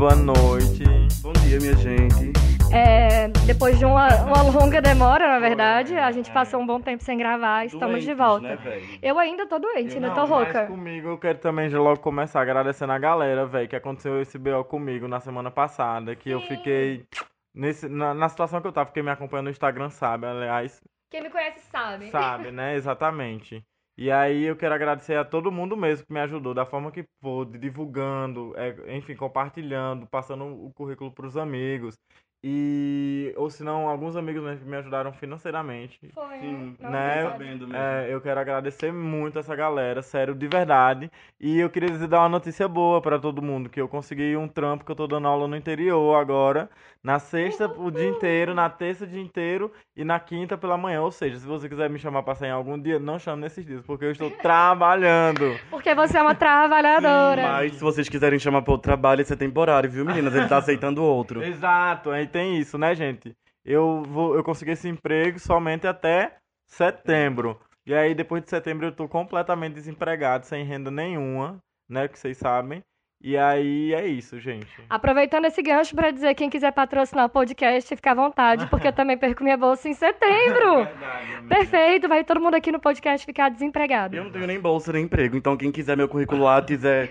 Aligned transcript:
boa 0.00 0.16
noite. 0.16 0.82
Bom 1.20 1.30
dia, 1.44 1.58
minha 1.60 1.76
gente. 1.76 2.32
É, 2.72 3.28
depois 3.44 3.78
de 3.78 3.84
uma, 3.84 4.08
uma 4.22 4.40
longa 4.40 4.80
demora, 4.80 5.28
na 5.28 5.38
verdade, 5.38 5.94
a 5.94 6.10
gente 6.10 6.32
passou 6.32 6.58
um 6.58 6.66
bom 6.66 6.80
tempo 6.80 7.04
sem 7.04 7.18
gravar, 7.18 7.66
estamos 7.66 8.02
de 8.02 8.14
Doentes, 8.14 8.16
volta. 8.16 8.56
Né? 8.56 8.98
Eu 9.02 9.18
ainda 9.18 9.46
tô 9.46 9.58
doente, 9.58 9.96
ainda 9.96 10.08
tô 10.12 10.22
Não, 10.22 10.26
rouca. 10.26 10.68
Comigo 10.68 11.08
eu 11.08 11.18
quero 11.18 11.36
também 11.36 11.68
já 11.68 11.78
logo 11.78 12.00
começar 12.00 12.40
agradecendo 12.40 12.94
a 12.94 12.98
galera, 12.98 13.44
velho, 13.44 13.68
que 13.68 13.76
aconteceu 13.76 14.22
esse 14.22 14.38
BO 14.38 14.64
comigo 14.64 15.06
na 15.06 15.20
semana 15.20 15.50
passada, 15.50 16.16
que 16.16 16.30
eu 16.30 16.40
Sim. 16.40 16.46
fiquei 16.46 17.06
nesse, 17.54 17.86
na, 17.86 18.14
na 18.14 18.30
situação 18.30 18.62
que 18.62 18.68
eu 18.68 18.72
tava, 18.72 18.90
quem 18.92 19.02
me 19.02 19.10
acompanha 19.10 19.42
no 19.42 19.50
Instagram 19.50 19.90
sabe, 19.90 20.24
aliás, 20.24 20.82
Quem 21.10 21.22
me 21.22 21.28
conhece 21.28 21.60
sabe. 21.70 22.10
sabe, 22.10 22.50
né? 22.50 22.74
Exatamente. 22.74 23.62
E 24.00 24.10
aí 24.10 24.44
eu 24.44 24.56
quero 24.56 24.74
agradecer 24.74 25.14
a 25.16 25.26
todo 25.26 25.52
mundo 25.52 25.76
mesmo 25.76 26.06
que 26.06 26.12
me 26.14 26.20
ajudou 26.20 26.54
da 26.54 26.64
forma 26.64 26.90
que 26.90 27.04
pôde, 27.20 27.58
divulgando, 27.58 28.54
é, 28.56 28.96
enfim, 28.96 29.14
compartilhando, 29.14 30.06
passando 30.06 30.46
o 30.46 30.72
currículo 30.72 31.12
pros 31.12 31.36
amigos. 31.36 31.98
E 32.42 33.34
ou 33.36 33.50
se 33.50 33.62
não, 33.62 33.86
alguns 33.90 34.16
amigos 34.16 34.42
mesmo 34.42 34.64
que 34.64 34.70
me 34.70 34.78
ajudaram 34.78 35.12
financeiramente. 35.12 35.98
Foi, 36.14 36.38
Sim, 36.38 36.74
Não, 36.80 36.88
né? 36.88 37.24
sabe. 37.24 37.32
sabendo 37.32 37.68
mesmo. 37.68 37.76
É, 37.76 38.10
eu 38.10 38.22
quero 38.22 38.40
agradecer 38.40 38.90
muito 38.90 39.38
essa 39.38 39.54
galera, 39.54 40.00
sério, 40.00 40.34
de 40.34 40.48
verdade. 40.48 41.10
E 41.38 41.58
eu 41.58 41.68
queria 41.68 41.90
dizer 41.90 42.08
dar 42.08 42.20
uma 42.20 42.30
notícia 42.30 42.66
boa 42.66 43.02
pra 43.02 43.18
todo 43.18 43.42
mundo, 43.42 43.68
que 43.68 43.78
eu 43.78 43.86
consegui 43.86 44.34
um 44.34 44.48
trampo 44.48 44.82
que 44.82 44.90
eu 44.90 44.96
tô 44.96 45.06
dando 45.06 45.28
aula 45.28 45.46
no 45.46 45.54
interior 45.54 46.14
agora, 46.18 46.70
na 47.02 47.18
sexta 47.18 47.66
o 47.66 47.90
dia 47.90 48.08
inteiro, 48.08 48.54
na 48.54 48.68
terça 48.68 49.04
o 49.04 49.06
dia 49.06 49.20
inteiro 49.20 49.72
e 49.96 50.04
na 50.04 50.20
quinta 50.20 50.56
pela 50.56 50.76
manhã. 50.76 51.00
Ou 51.00 51.10
seja, 51.10 51.38
se 51.38 51.46
você 51.46 51.68
quiser 51.68 51.88
me 51.88 51.98
chamar 51.98 52.22
pra 52.22 52.34
sair 52.34 52.50
em 52.50 52.52
algum 52.52 52.78
dia, 52.78 52.98
não 52.98 53.18
chame 53.18 53.42
nesses 53.42 53.64
dias, 53.64 53.84
porque 53.84 54.04
eu 54.04 54.12
estou 54.12 54.30
trabalhando. 54.42 55.58
Porque 55.70 55.94
você 55.94 56.18
é 56.18 56.22
uma 56.22 56.34
trabalhadora. 56.34 57.42
Mas 57.42 57.74
se 57.74 57.80
vocês 57.80 58.08
quiserem 58.08 58.38
chamar 58.38 58.62
para 58.62 58.72
outro 58.72 58.84
trabalho, 58.84 59.22
esse 59.22 59.32
é 59.32 59.36
temporário, 59.36 59.90
viu, 59.90 60.04
meninas? 60.04 60.34
Ele 60.34 60.48
tá 60.48 60.58
aceitando 60.58 61.02
outro. 61.02 61.42
Exato, 61.42 62.10
aí 62.10 62.26
tem 62.26 62.58
isso, 62.58 62.76
né, 62.76 62.94
gente? 62.94 63.34
Eu 63.64 64.02
vou, 64.06 64.34
eu 64.34 64.44
consegui 64.44 64.72
esse 64.72 64.88
emprego 64.88 65.38
somente 65.38 65.86
até 65.86 66.36
setembro. 66.66 67.58
E 67.86 67.94
aí 67.94 68.14
depois 68.14 68.42
de 68.42 68.50
setembro 68.50 68.86
eu 68.86 68.92
tô 68.92 69.08
completamente 69.08 69.74
desempregado, 69.74 70.46
sem 70.46 70.64
renda 70.64 70.90
nenhuma, 70.90 71.58
né, 71.88 72.08
que 72.08 72.18
vocês 72.18 72.36
sabem. 72.36 72.82
E 73.22 73.36
aí 73.36 73.92
é 73.92 74.06
isso, 74.06 74.40
gente. 74.40 74.66
Aproveitando 74.88 75.44
esse 75.44 75.60
gancho 75.60 75.94
pra 75.94 76.10
dizer 76.10 76.34
quem 76.34 76.48
quiser 76.48 76.72
patrocinar 76.72 77.26
o 77.26 77.28
podcast, 77.28 77.94
fica 77.94 78.12
à 78.12 78.14
vontade, 78.14 78.66
porque 78.68 78.88
eu 78.88 78.92
também 78.94 79.18
perco 79.18 79.44
minha 79.44 79.58
bolsa 79.58 79.90
em 79.90 79.92
setembro. 79.92 80.88
Perfeito, 81.46 82.08
vai 82.08 82.24
todo 82.24 82.40
mundo 82.40 82.54
aqui 82.54 82.72
no 82.72 82.80
podcast 82.80 83.26
ficar 83.26 83.50
desempregado. 83.50 84.16
Eu 84.16 84.24
não 84.24 84.30
tenho 84.30 84.46
nem 84.46 84.58
bolsa 84.58 84.90
nem 84.90 85.04
emprego, 85.04 85.36
então 85.36 85.54
quem 85.54 85.70
quiser 85.70 85.98
meu 85.98 86.08
currículo 86.08 86.44
lá, 86.44 86.62
quiser 86.62 87.10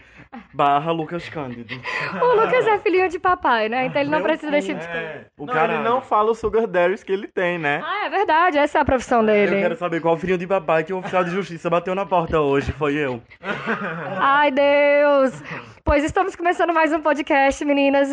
barra 0.53 0.91
Lucas 0.91 1.27
Cândido. 1.29 1.73
O 2.21 2.35
Lucas 2.35 2.65
é 2.65 2.79
filhinho 2.79 3.07
de 3.09 3.19
papai, 3.19 3.69
né? 3.69 3.85
Então 3.85 4.01
ele 4.01 4.09
não 4.09 4.19
Meu 4.19 4.27
precisa 4.27 4.51
desse 4.51 4.67
tipo 4.69 4.79
de. 4.79 4.87
É. 4.87 5.25
O 5.37 5.45
não, 5.45 5.53
caralho. 5.53 5.73
ele 5.79 5.83
não 5.83 6.01
fala 6.01 6.31
o 6.31 6.35
sugar 6.35 6.65
daddies 6.67 7.03
que 7.03 7.11
ele 7.11 7.27
tem, 7.27 7.57
né? 7.59 7.81
Ah, 7.83 8.05
é 8.05 8.09
verdade, 8.09 8.57
essa 8.57 8.79
é 8.79 8.81
a 8.81 8.85
profissão 8.85 9.19
Eu 9.21 9.25
dele. 9.27 9.61
quero 9.61 9.75
saber 9.75 10.01
qual 10.01 10.17
filhinho 10.17 10.37
de 10.37 10.47
papai 10.47 10.83
que 10.83 10.93
o 10.93 10.97
oficial 10.97 11.23
de 11.23 11.31
justiça 11.31 11.69
bateu 11.69 11.93
na 11.95 12.05
porta 12.05 12.39
hoje, 12.39 12.71
foi 12.71 12.95
eu. 12.95 13.21
Ai, 14.19 14.51
Deus! 14.51 15.41
Pois 15.83 16.03
estamos 16.03 16.35
começando 16.35 16.73
mais 16.73 16.91
um 16.93 17.01
podcast, 17.01 17.63
meninas. 17.65 18.09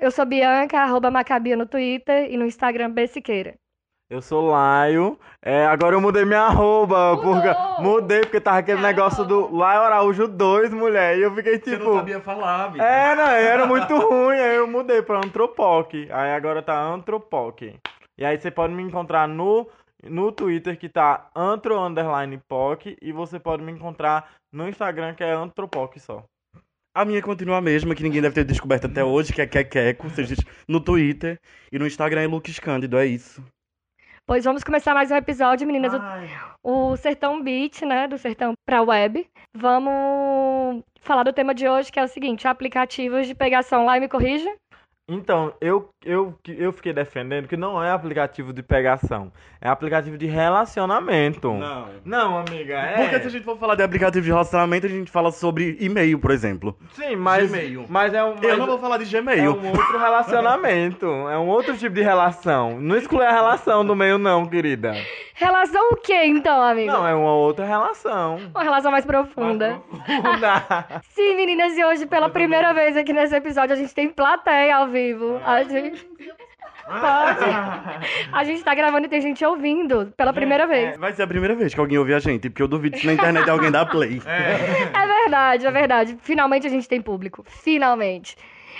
Eu 0.00 0.10
sou 0.10 0.26
Bianca, 0.26 0.78
arroba 0.78 1.10
Macabia 1.10 1.56
no 1.56 1.66
Twitter 1.66 2.30
e 2.30 2.36
no 2.36 2.44
Instagram 2.44 2.90
Bessiqueira. 2.90 3.54
Eu 4.10 4.22
sou 4.22 4.50
Laio. 4.50 5.18
É, 5.42 5.66
agora 5.66 5.94
eu 5.94 6.00
mudei 6.00 6.24
minha 6.24 6.40
arroba. 6.40 7.14
Mudou! 7.14 7.34
Porque, 7.34 7.82
mudei 7.82 8.20
porque 8.22 8.40
tava 8.40 8.58
aquele 8.58 8.80
Caramba. 8.80 8.96
negócio 8.96 9.24
do 9.24 9.54
Laio 9.54 9.82
Araújo 9.82 10.26
2, 10.26 10.72
mulher. 10.72 11.18
E 11.18 11.22
eu 11.22 11.34
fiquei 11.34 11.58
Você 11.58 11.72
tipo. 11.72 11.84
não 11.84 11.96
sabia 11.96 12.20
falar, 12.20 12.64
amigo. 12.64 12.82
É, 12.82 13.14
não, 13.14 13.26
era 13.28 13.66
muito 13.66 13.94
ruim, 13.98 14.38
aí 14.38 14.56
eu 14.56 14.66
mudei 14.66 15.02
pra 15.02 15.18
Antropoc. 15.18 15.92
Aí 16.10 16.30
agora 16.32 16.62
tá 16.62 16.80
Antropoc. 16.80 17.62
E 18.16 18.24
aí 18.24 18.36
você 18.40 18.50
pode 18.50 18.72
me 18.72 18.82
encontrar 18.82 19.28
no, 19.28 19.68
no 20.02 20.32
Twitter 20.32 20.78
que 20.78 20.88
tá 20.88 21.30
antro 21.36 21.78
underline 21.78 22.40
poc 22.48 22.96
e 23.00 23.12
você 23.12 23.38
pode 23.38 23.62
me 23.62 23.70
encontrar 23.70 24.28
no 24.52 24.68
Instagram 24.68 25.14
que 25.14 25.22
é 25.22 25.32
antropoc 25.32 26.00
só. 26.00 26.24
A 26.94 27.04
minha 27.04 27.22
continua 27.22 27.58
a 27.58 27.60
mesma, 27.60 27.94
que 27.94 28.02
ninguém 28.02 28.20
deve 28.20 28.34
ter 28.34 28.44
descoberto 28.44 28.86
até 28.86 29.04
hoje, 29.04 29.32
que 29.32 29.40
é 29.40 29.46
Kekeco, 29.46 30.10
seja 30.10 30.34
no 30.66 30.80
Twitter. 30.80 31.38
E 31.70 31.78
no 31.78 31.86
Instagram 31.86 32.22
é 32.22 32.26
Lucas 32.26 32.58
Cândido, 32.58 32.98
é 32.98 33.06
isso. 33.06 33.40
Pois 34.28 34.44
vamos 34.44 34.62
começar 34.62 34.92
mais 34.92 35.10
um 35.10 35.16
episódio, 35.16 35.66
meninas. 35.66 35.94
O- 35.94 35.96
Ai. 36.00 36.28
O 36.62 36.96
Sertão 36.96 37.42
Beat, 37.42 37.80
né? 37.82 38.06
Do 38.06 38.18
Sertão 38.18 38.52
pra 38.66 38.82
web. 38.82 39.26
Vamos 39.56 40.84
falar 41.00 41.22
do 41.22 41.32
tema 41.32 41.54
de 41.54 41.66
hoje, 41.66 41.90
que 41.90 41.98
é 41.98 42.04
o 42.04 42.08
seguinte: 42.08 42.46
aplicativos 42.46 43.26
de 43.26 43.34
pegação 43.34 43.86
lá 43.86 43.96
e 43.96 44.00
me 44.00 44.08
corrija. 44.08 44.54
Então, 45.10 45.54
eu, 45.62 45.88
eu, 46.08 46.34
eu 46.48 46.72
fiquei 46.72 46.92
defendendo 46.92 47.46
que 47.46 47.56
não 47.56 47.82
é 47.82 47.90
aplicativo 47.90 48.52
de 48.52 48.62
pegação, 48.62 49.30
é 49.60 49.68
aplicativo 49.68 50.16
de 50.16 50.26
relacionamento. 50.26 51.52
Não. 51.52 51.88
Não, 52.04 52.38
amiga, 52.38 52.74
é. 52.74 52.94
Porque 53.02 53.20
se 53.20 53.26
a 53.26 53.30
gente 53.30 53.44
for 53.44 53.58
falar 53.58 53.74
de 53.74 53.82
aplicativo 53.82 54.22
de 54.24 54.30
relacionamento, 54.30 54.86
a 54.86 54.88
gente 54.88 55.10
fala 55.10 55.30
sobre 55.30 55.76
e-mail, 55.80 56.18
por 56.18 56.30
exemplo. 56.30 56.76
Sim, 56.92 57.16
mas, 57.16 57.50
Gmail. 57.50 57.84
mas 57.88 58.14
é 58.14 58.22
um. 58.24 58.34
Eu 58.40 58.48
mas- 58.50 58.58
não 58.58 58.66
vou 58.66 58.78
falar 58.78 58.98
de 58.98 59.04
É 59.16 59.20
Gmail. 59.20 59.52
um 59.52 59.68
outro 59.68 59.98
relacionamento. 59.98 61.06
É 61.28 61.38
um 61.38 61.48
outro 61.48 61.76
tipo 61.76 61.94
de 61.94 62.02
relação. 62.02 62.80
Não 62.80 62.96
exclui 62.96 63.24
a 63.24 63.32
relação 63.32 63.84
do 63.84 63.94
meio, 63.94 64.18
não, 64.18 64.46
querida. 64.46 64.94
Relação 65.34 65.90
o 65.92 65.96
quê, 65.96 66.24
então, 66.24 66.60
amigo? 66.60 66.90
Não, 66.90 67.06
é 67.06 67.14
uma 67.14 67.32
outra 67.32 67.64
relação. 67.64 68.38
Uma 68.52 68.62
relação 68.62 68.90
mais 68.90 69.04
profunda. 69.04 69.80
Profunda. 69.88 70.86
Sim, 71.10 71.36
meninas, 71.36 71.76
e 71.76 71.84
hoje, 71.84 72.06
pela 72.06 72.28
primeira 72.28 72.72
vez 72.72 72.96
aqui 72.96 73.12
nesse 73.12 73.36
episódio, 73.36 73.72
a 73.74 73.78
gente 73.78 73.94
tem 73.94 74.08
plateia 74.08 74.76
ao 74.76 74.88
vivo. 74.88 75.40
A 75.44 75.62
gente. 75.62 75.97
Pode. 76.88 77.44
A 78.32 78.44
gente 78.44 78.64
tá 78.64 78.74
gravando 78.74 79.06
e 79.06 79.10
tem 79.10 79.20
gente 79.20 79.44
ouvindo 79.44 80.12
pela 80.16 80.32
primeira 80.32 80.66
vez. 80.66 80.96
Vai 80.96 81.12
ser 81.12 81.22
a 81.22 81.26
primeira 81.26 81.54
vez 81.54 81.74
que 81.74 81.80
alguém 81.80 81.98
ouve 81.98 82.14
a 82.14 82.18
gente, 82.18 82.48
porque 82.48 82.62
eu 82.62 82.68
duvido 82.68 82.96
se 82.96 83.06
na 83.06 83.12
internet 83.12 83.48
alguém 83.48 83.70
dá 83.70 83.84
play. 83.84 84.20
É 84.28 85.06
verdade, 85.22 85.66
é 85.66 85.70
verdade. 85.70 86.18
Finalmente 86.22 86.66
a 86.66 86.70
gente 86.70 86.88
tem 86.88 87.02
público. 87.02 87.44
Finalmente. 87.46 88.36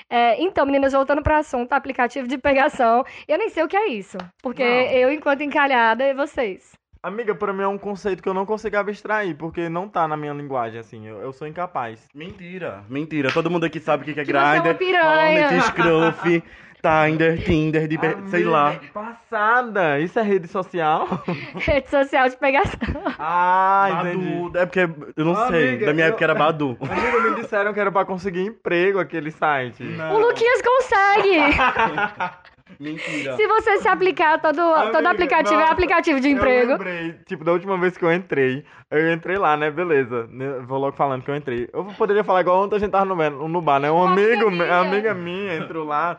É, 0.09 0.43
então, 0.43 0.65
meninas, 0.65 0.95
voltando 0.95 1.23
pro 1.23 1.35
assunto, 1.35 1.73
aplicativo 1.73 2.27
de 2.27 2.39
pegação. 2.39 3.05
Eu 3.27 3.37
nem 3.37 3.51
sei 3.51 3.63
o 3.63 3.69
que 3.69 3.77
é 3.77 3.89
isso. 3.89 4.17
Porque 4.43 4.65
Não. 4.65 4.71
eu, 4.71 5.13
enquanto 5.13 5.43
encalhada, 5.43 6.05
e 6.05 6.15
vocês. 6.15 6.79
Amiga, 7.03 7.35
pra 7.35 7.53
mim 7.53 7.63
é 7.63 7.69
um 7.69 7.79
conceito 7.79 8.23
que 8.23 8.29
eu 8.29 8.35
não 8.35 8.45
consigo 8.45 8.77
abstrair, 8.77 9.37
porque 9.37 9.69
não 9.69 9.89
tá 9.89 10.09
na 10.09 10.17
minha 10.17 10.33
linguagem, 10.33 10.81
assim. 10.81 11.07
Eu, 11.07 11.19
eu 11.21 11.33
sou 11.33 11.47
incapaz. 11.47 12.09
Mentira, 12.15 12.85
mentira. 12.89 13.31
Todo 13.33 13.51
mundo 13.51 13.65
aqui 13.65 13.79
sabe 13.79 14.03
o 14.03 14.07
que 14.07 14.15
que 14.15 14.21
é 14.21 14.25
Que 14.25 14.33
você 14.33 14.57
é 14.57 14.61
uma 14.61 14.75
piranha. 14.75 15.61
Scruff, 15.61 16.43
Tinder, 16.83 17.43
Tinder, 17.45 17.89
de 17.89 17.99
sei 18.31 18.45
lá. 18.45 18.69
Amiga, 18.69 18.87
Passada! 18.93 19.99
Isso 20.01 20.19
é 20.19 20.23
rede 20.23 20.47
social? 20.49 21.07
Rede 21.57 21.91
social 21.91 22.29
de 22.29 22.37
pegação. 22.37 22.79
Ah, 23.19 23.89
entendi. 24.01 24.27
Badu, 24.43 24.59
é 24.59 24.67
porque 24.67 24.81
eu 25.17 25.25
não 25.25 25.35
sei, 25.49 25.69
Amiga, 25.71 25.87
da 25.87 25.93
minha 25.95 26.07
eu- 26.07 26.09
época 26.11 26.25
era 26.25 26.35
Badu. 26.35 26.77
Amigo, 26.81 27.21
me 27.31 27.43
disseram 27.43 27.73
que 27.75 27.81
era 27.81 27.91
pra 27.91 28.05
conseguir 28.05 28.43
emprego 28.43 28.99
aquele 29.01 29.31
site. 29.31 29.83
O 30.13 30.19
Luquinhas 30.19 30.63
consegue! 30.63 31.39
Mentira. 32.79 33.35
Se 33.35 33.47
você 33.47 33.79
se 33.79 33.89
aplicar, 33.89 34.39
todo, 34.41 34.57
todo 34.57 34.97
Amiga, 34.97 35.11
aplicativo 35.11 35.59
é 35.61 35.69
aplicativo 35.71 36.21
de 36.21 36.29
Eu 36.29 36.37
emprego. 36.37 36.73
lembrei, 36.73 37.13
tipo, 37.27 37.43
da 37.43 37.53
última 37.53 37.79
vez 37.79 37.97
que 37.97 38.05
eu 38.05 38.13
entrei, 38.13 38.63
eu 38.91 39.11
entrei 39.13 39.37
lá, 39.39 39.57
né, 39.57 39.71
beleza. 39.71 40.29
né, 40.31 40.61
Vou 40.67 40.79
logo 40.79 40.95
falando 40.95 41.23
que 41.23 41.31
eu 41.31 41.35
entrei. 41.35 41.67
Eu 41.73 41.85
poderia 41.97 42.23
falar 42.23 42.43
igual 42.43 42.63
ontem 42.63 42.77
a 42.77 42.79
gente 42.79 42.91
tava 42.91 43.07
no, 43.07 43.17
bar- 43.17 43.31
no 43.31 43.61
bar, 43.63 43.81
né? 43.81 43.91
Um 43.91 43.97
Uma 44.03 44.13
amigo, 44.13 44.49
amiga 44.49 44.77
amiga 44.81 45.15
minha 45.15 45.57
entrou 45.57 45.85
lá. 45.87 46.19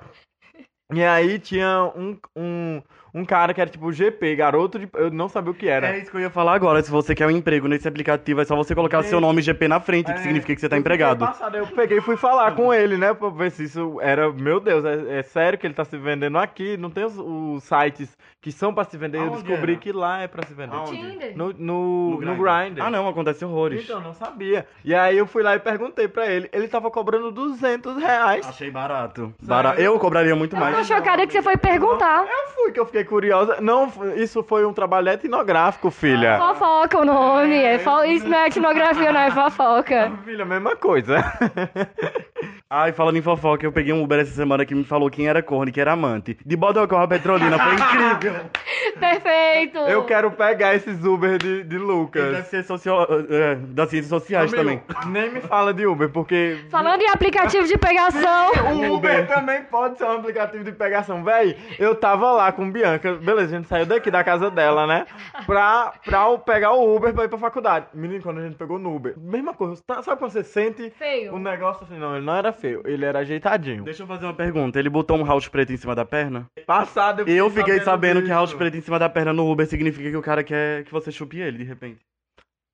E 0.94 1.04
aí 1.04 1.40
tinha 1.40 1.84
um, 1.96 2.20
um, 2.36 2.82
um 3.14 3.26
cara 3.26 3.54
que 3.54 3.62
era 3.62 3.70
tipo 3.70 3.92
GP, 3.92 4.36
garoto 4.36 4.80
de. 4.80 4.90
Eu 4.94 5.10
não 5.12 5.28
sabia 5.30 5.52
o 5.52 5.54
que 5.54 5.68
era. 5.68 5.90
É 5.90 6.00
isso 6.00 6.12
que 6.12 6.18
eu 6.18 6.22
ia 6.22 6.30
falar 6.30 6.54
agora. 6.54 6.82
Se 6.82 6.92
você 6.92 7.14
quer 7.16 7.26
um 7.28 7.32
emprego 7.32 7.68
nesse 7.68 7.88
aplicativo, 7.88 8.42
é 8.42 8.46
só 8.46 8.56
você 8.56 8.76
colocar 8.76 9.02
seu 9.04 9.20
nome 9.20 9.42
GP 9.42 9.68
na 9.68 9.80
frente, 9.80 10.06
que 10.08 10.20
É, 10.20 10.24
significa 10.24 10.54
que 10.56 10.62
você 10.62 10.70
tá 10.70 10.76
eu 10.76 10.80
empregado. 10.80 11.20
passado, 11.26 11.58
Eu 11.58 11.68
peguei 11.68 11.98
e 11.98 12.02
fui 12.02 12.16
falar 12.18 12.52
com 12.56 12.74
ele, 12.74 12.98
né? 12.98 13.14
Pra 13.14 13.30
ver 13.30 13.52
se 13.52 13.64
isso 13.64 14.00
era. 14.02 14.32
Meu 14.32 14.60
Deus, 14.60 14.84
é, 14.86 15.20
é 15.20 15.24
sério 15.24 15.58
que 15.58 15.66
ele 15.68 15.74
tá 15.74 15.84
se 15.86 15.98
vendendo 15.98 16.38
aqui? 16.38 16.78
Não 16.78 16.90
tem 16.90 17.04
os, 17.06 17.18
os 17.18 17.64
sites 17.64 18.18
que 18.42 18.52
são 18.52 18.74
pra 18.74 18.84
se 18.86 18.98
vender. 18.98 19.18
Eu 19.18 19.24
Aonde 19.24 19.44
descobri 19.44 19.74
era? 19.74 19.82
que 19.82 19.92
lá 19.92 20.22
é 20.22 20.28
pra 20.28 20.46
se 20.46 20.54
vender. 20.54 20.76
Aonde? 20.76 20.92
Tinder. 20.98 21.38
No, 21.38 21.52
no, 21.54 22.22
no 22.22 22.36
Grindr. 22.36 22.82
Ah, 22.82 22.90
não, 22.90 23.08
acontece 23.08 23.44
horrores. 23.44 23.84
Então, 23.84 24.00
não 24.00 24.14
sabia. 24.14 24.66
E 24.86 24.94
aí 24.96 25.18
eu 25.18 25.26
fui 25.28 25.44
lá 25.44 25.56
e 25.56 25.60
perguntei 25.60 26.08
pra 26.08 26.26
ele. 26.28 26.50
Ele 26.54 26.68
tava 26.68 26.90
cobrando 26.90 27.32
200 27.32 27.98
reais. 27.98 28.48
Achei 28.48 28.72
barato. 28.72 29.34
Bara- 29.42 29.76
Eu 29.78 29.98
cobraria 30.00 30.36
muito 30.36 30.56
Eu 30.56 30.60
tô 30.60 30.66
mais. 30.72 30.88
chocada 30.88 31.26
que 31.28 31.34
você 31.34 31.42
foi 31.42 31.58
perguntar. 31.58 32.26
Eu 32.26 32.50
fui 32.54 32.72
que 32.72 32.80
eu 32.80 32.86
fiquei 32.86 32.99
curiosa. 33.06 33.58
Não, 33.62 33.92
isso 34.16 34.44
foi 34.44 34.66
um 34.66 34.74
trabalho 34.74 35.10
etnográfico, 35.10 35.90
filha. 35.92 36.38
Fofoca 36.38 37.00
o 37.00 37.06
nome. 37.06 37.56
É 37.56 37.80
fo- 37.80 38.04
Isso 38.04 38.28
não 38.28 38.38
é 38.38 38.48
etnografia, 38.48 39.12
não 39.12 39.22
é 39.22 39.32
fofoca. 39.32 40.12
Filha, 40.26 40.46
mesma 40.46 40.76
coisa. 40.76 41.18
Ai, 42.72 42.92
falando 42.92 43.18
em 43.18 43.22
fofoca, 43.22 43.66
eu 43.66 43.72
peguei 43.72 43.92
um 43.92 44.04
Uber 44.04 44.20
essa 44.20 44.32
semana 44.32 44.64
que 44.64 44.76
me 44.76 44.84
falou 44.84 45.10
quem 45.10 45.28
era 45.28 45.42
corno, 45.42 45.72
que 45.72 45.82
era 45.82 45.94
amante. 45.94 46.38
De 46.46 46.56
Bodocó 46.56 46.98
a 47.02 47.08
Petrolina, 47.08 47.58
foi 47.58 47.74
incrível. 47.74 48.42
Perfeito! 49.00 49.78
Eu 49.80 50.04
quero 50.06 50.30
pegar 50.32 50.76
esses 50.76 51.04
Uber 51.04 51.38
de, 51.40 51.64
de 51.64 51.76
Ele 51.76 51.84
Lucas. 51.84 52.32
deve 52.32 52.48
ser 52.48 52.64
socio... 52.64 52.94
é, 53.30 53.56
das 53.56 53.90
ciências 53.90 54.10
sociais 54.10 54.54
Amigo, 54.54 54.82
também. 54.86 55.12
Nem 55.12 55.32
me 55.32 55.42
fala 55.42 55.74
de 55.74 55.88
Uber, 55.88 56.10
porque. 56.10 56.60
Falando 56.70 57.02
em 57.02 57.10
aplicativo 57.10 57.66
de 57.66 57.78
pegação. 57.78 58.52
O 58.76 58.94
Uber 58.96 59.28
também 59.28 59.64
pode 59.64 59.98
ser 59.98 60.04
um 60.06 60.18
aplicativo 60.18 60.64
de 60.64 60.72
pegação. 60.72 61.24
Véi, 61.24 61.58
eu 61.80 61.96
tava 61.96 62.32
lá 62.34 62.52
com 62.52 62.70
Bianca. 62.70 62.89
Beleza, 62.98 63.56
a 63.56 63.58
gente 63.60 63.68
saiu 63.68 63.86
daqui 63.86 64.10
da 64.10 64.24
casa 64.24 64.50
dela, 64.50 64.88
né? 64.88 65.06
Pra, 65.46 65.94
pra 66.04 66.24
eu 66.30 66.40
pegar 66.40 66.74
o 66.74 66.96
Uber 66.96 67.14
pra 67.14 67.26
ir 67.26 67.30
pra 67.30 67.38
faculdade. 67.38 67.88
Menino, 67.94 68.22
quando 68.24 68.40
a 68.40 68.44
gente 68.44 68.56
pegou 68.56 68.80
no 68.80 68.96
Uber, 68.96 69.14
mesma 69.18 69.54
coisa. 69.54 69.82
tá- 69.86 70.02
Sabe 70.02 70.18
quando 70.20 70.32
você 70.32 70.44
sente 70.44 70.90
Feio. 70.92 71.34
o 71.34 71.40
negócio 71.40 71.84
assim? 71.86 71.98
Não, 71.98 72.16
ele 72.16 72.26
não 72.26 72.36
era 72.36 72.52
feio, 72.52 72.82
ele 72.86 73.06
era 73.06 73.20
ajeitadinho. 73.20 73.84
Deixa 73.84 74.04
eu 74.04 74.08
fazer 74.08 74.26
uma 74.26 74.34
pergunta. 74.34 74.80
Ele 74.80 74.90
botou 74.90 75.18
um 75.18 75.26
house 75.26 75.48
preto 75.48 75.72
em 75.74 75.78
cima 75.78 75.94
da 75.96 76.06
perna? 76.06 76.46
Passado, 76.66 77.24
Eu 77.28 77.50
fiquei 77.50 77.80
sabendo 77.82 78.18
que 78.18 78.24
disso. 78.28 78.34
house 78.34 78.54
preto 78.54 78.78
em 78.78 78.82
cima 78.82 78.98
da 79.00 79.10
perna 79.10 79.34
no 79.34 79.50
Uber 79.52 79.66
significa 79.68 80.10
que 80.10 80.18
o 80.18 80.22
cara 80.22 80.44
quer 80.44 80.84
que 80.84 80.92
você 80.92 81.12
chupe 81.12 81.40
ele, 81.40 81.58
de 81.60 81.64
repente. 81.64 82.00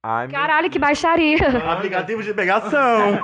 Ai, 0.08 0.28
meu 0.28 0.40
Caralho, 0.40 0.70
que 0.70 0.78
baixaria. 0.78 1.40
Aplicativo 1.68 2.22
de 2.22 2.32
pegação. 2.32 3.24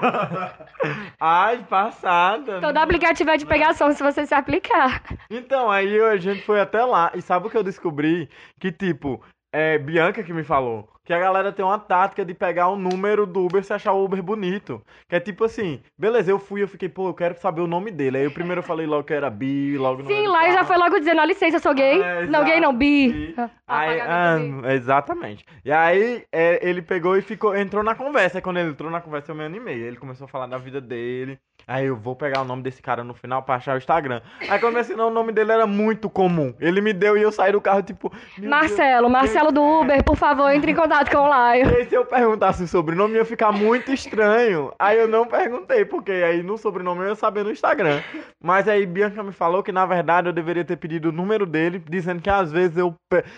Ai, 1.21 1.63
passada. 1.69 2.59
Todo 2.59 2.75
aplicativo 2.77 3.29
é 3.29 3.37
de 3.37 3.45
pegação 3.45 3.91
se 3.91 4.01
você 4.01 4.25
se 4.25 4.33
aplicar. 4.33 5.03
Então, 5.29 5.69
aí 5.69 6.01
a 6.01 6.17
gente 6.17 6.41
foi 6.41 6.59
até 6.59 6.83
lá. 6.83 7.11
E 7.13 7.21
sabe 7.21 7.45
o 7.45 7.49
que 7.51 7.57
eu 7.57 7.61
descobri? 7.61 8.27
Que, 8.59 8.71
tipo, 8.71 9.23
é 9.53 9.77
Bianca 9.77 10.23
que 10.23 10.33
me 10.33 10.43
falou. 10.43 10.90
Que 11.03 11.13
a 11.13 11.19
galera 11.19 11.51
tem 11.51 11.65
uma 11.65 11.79
tática 11.79 12.23
de 12.23 12.33
pegar 12.33 12.69
o 12.69 12.75
número 12.75 13.25
do 13.25 13.43
Uber 13.45 13.63
se 13.63 13.73
achar 13.73 13.91
o 13.91 14.03
Uber 14.03 14.21
bonito. 14.21 14.81
Que 15.09 15.15
é 15.15 15.19
tipo 15.19 15.43
assim, 15.43 15.81
beleza, 15.97 16.29
eu 16.29 16.37
fui, 16.37 16.61
eu 16.61 16.67
fiquei, 16.67 16.87
pô, 16.87 17.07
eu 17.09 17.13
quero 17.13 17.35
saber 17.39 17.61
o 17.61 17.67
nome 17.67 17.89
dele. 17.89 18.17
Aí 18.17 18.23
eu 18.23 18.31
primeiro 18.31 18.59
eu 18.59 18.63
falei 18.63 18.85
logo 18.85 19.03
que 19.03 19.13
era 19.13 19.29
Bi, 19.29 19.77
logo 19.77 20.03
no 20.03 20.07
Sim, 20.07 20.27
lá 20.27 20.51
já 20.51 20.63
foi 20.63 20.77
logo 20.77 20.99
dizendo, 20.99 21.21
ó, 21.21 21.23
licença, 21.23 21.57
eu 21.57 21.59
sou 21.61 21.73
gay. 21.73 22.01
É, 22.01 22.25
não, 22.27 22.43
gay 22.43 22.59
não, 22.59 22.75
bi. 22.75 23.11
Bi. 23.11 23.35
Ah, 23.67 23.79
Aí, 23.79 24.01
ah, 24.01 24.73
exatamente. 24.73 25.45
E 25.63 25.71
aí 25.71 26.25
é, 26.31 26.59
ele 26.67 26.81
pegou 26.81 27.17
e 27.17 27.21
ficou, 27.21 27.55
entrou 27.55 27.83
na 27.83 27.95
conversa. 27.95 28.37
Aí 28.37 28.41
quando 28.41 28.57
ele 28.57 28.69
entrou 28.69 28.91
na 28.91 29.01
conversa 29.01 29.31
eu 29.31 29.35
me 29.35 29.43
animei. 29.43 29.81
Ele 29.81 29.97
começou 29.97 30.25
a 30.25 30.27
falar 30.27 30.47
da 30.47 30.57
vida 30.57 30.81
dele. 30.81 31.39
Aí 31.67 31.85
eu 31.85 31.95
vou 31.95 32.15
pegar 32.15 32.41
o 32.41 32.45
nome 32.45 32.63
desse 32.63 32.81
cara 32.81 33.03
no 33.03 33.13
final 33.13 33.43
pra 33.43 33.55
achar 33.55 33.75
o 33.75 33.77
Instagram. 33.77 34.21
Aí 34.49 34.59
quando 34.59 34.75
eu 34.75 34.81
ensinou 34.81 35.09
o 35.09 35.13
nome 35.13 35.31
dele 35.31 35.51
era 35.51 35.65
muito 35.65 36.09
comum. 36.09 36.53
Ele 36.59 36.81
me 36.81 36.91
deu 36.91 37.17
e 37.17 37.21
eu 37.21 37.31
saí 37.31 37.51
do 37.51 37.61
carro 37.61 37.81
tipo. 37.81 38.11
Marcelo, 38.37 39.09
Marcelo 39.09 39.51
do 39.51 39.63
Uber, 39.63 40.03
por 40.03 40.17
favor, 40.17 40.49
entre 40.49 40.71
em 40.71 40.75
contato 40.75 41.09
com 41.09 41.17
o 41.17 41.27
Laio. 41.27 41.61
Deus. 41.61 41.71
E 41.71 41.83
aí, 41.83 41.85
se 41.85 41.95
eu 41.95 42.05
perguntasse 42.05 42.63
o 42.63 42.67
sobrenome 42.67 43.15
ia 43.15 43.25
ficar 43.25 43.51
muito 43.51 43.91
estranho. 43.91 44.71
Aí 44.77 44.97
eu 44.99 45.07
não 45.07 45.25
perguntei, 45.25 45.85
porque 45.85 46.11
aí 46.11 46.43
no 46.43 46.57
sobrenome 46.57 47.01
eu 47.01 47.09
ia 47.09 47.15
saber 47.15 47.43
no 47.43 47.51
Instagram. 47.51 48.01
Mas 48.41 48.67
aí 48.67 48.85
Bianca 48.85 49.23
me 49.23 49.31
falou 49.31 49.63
que 49.63 49.71
na 49.71 49.85
verdade 49.85 50.27
eu 50.27 50.33
deveria 50.33 50.65
ter 50.65 50.77
pedido 50.77 51.09
o 51.09 51.11
número 51.11 51.45
dele, 51.45 51.81
dizendo 51.87 52.21
que 52.21 52.29
às 52.29 52.51
vezes 52.51 52.77
eu, 52.77 52.95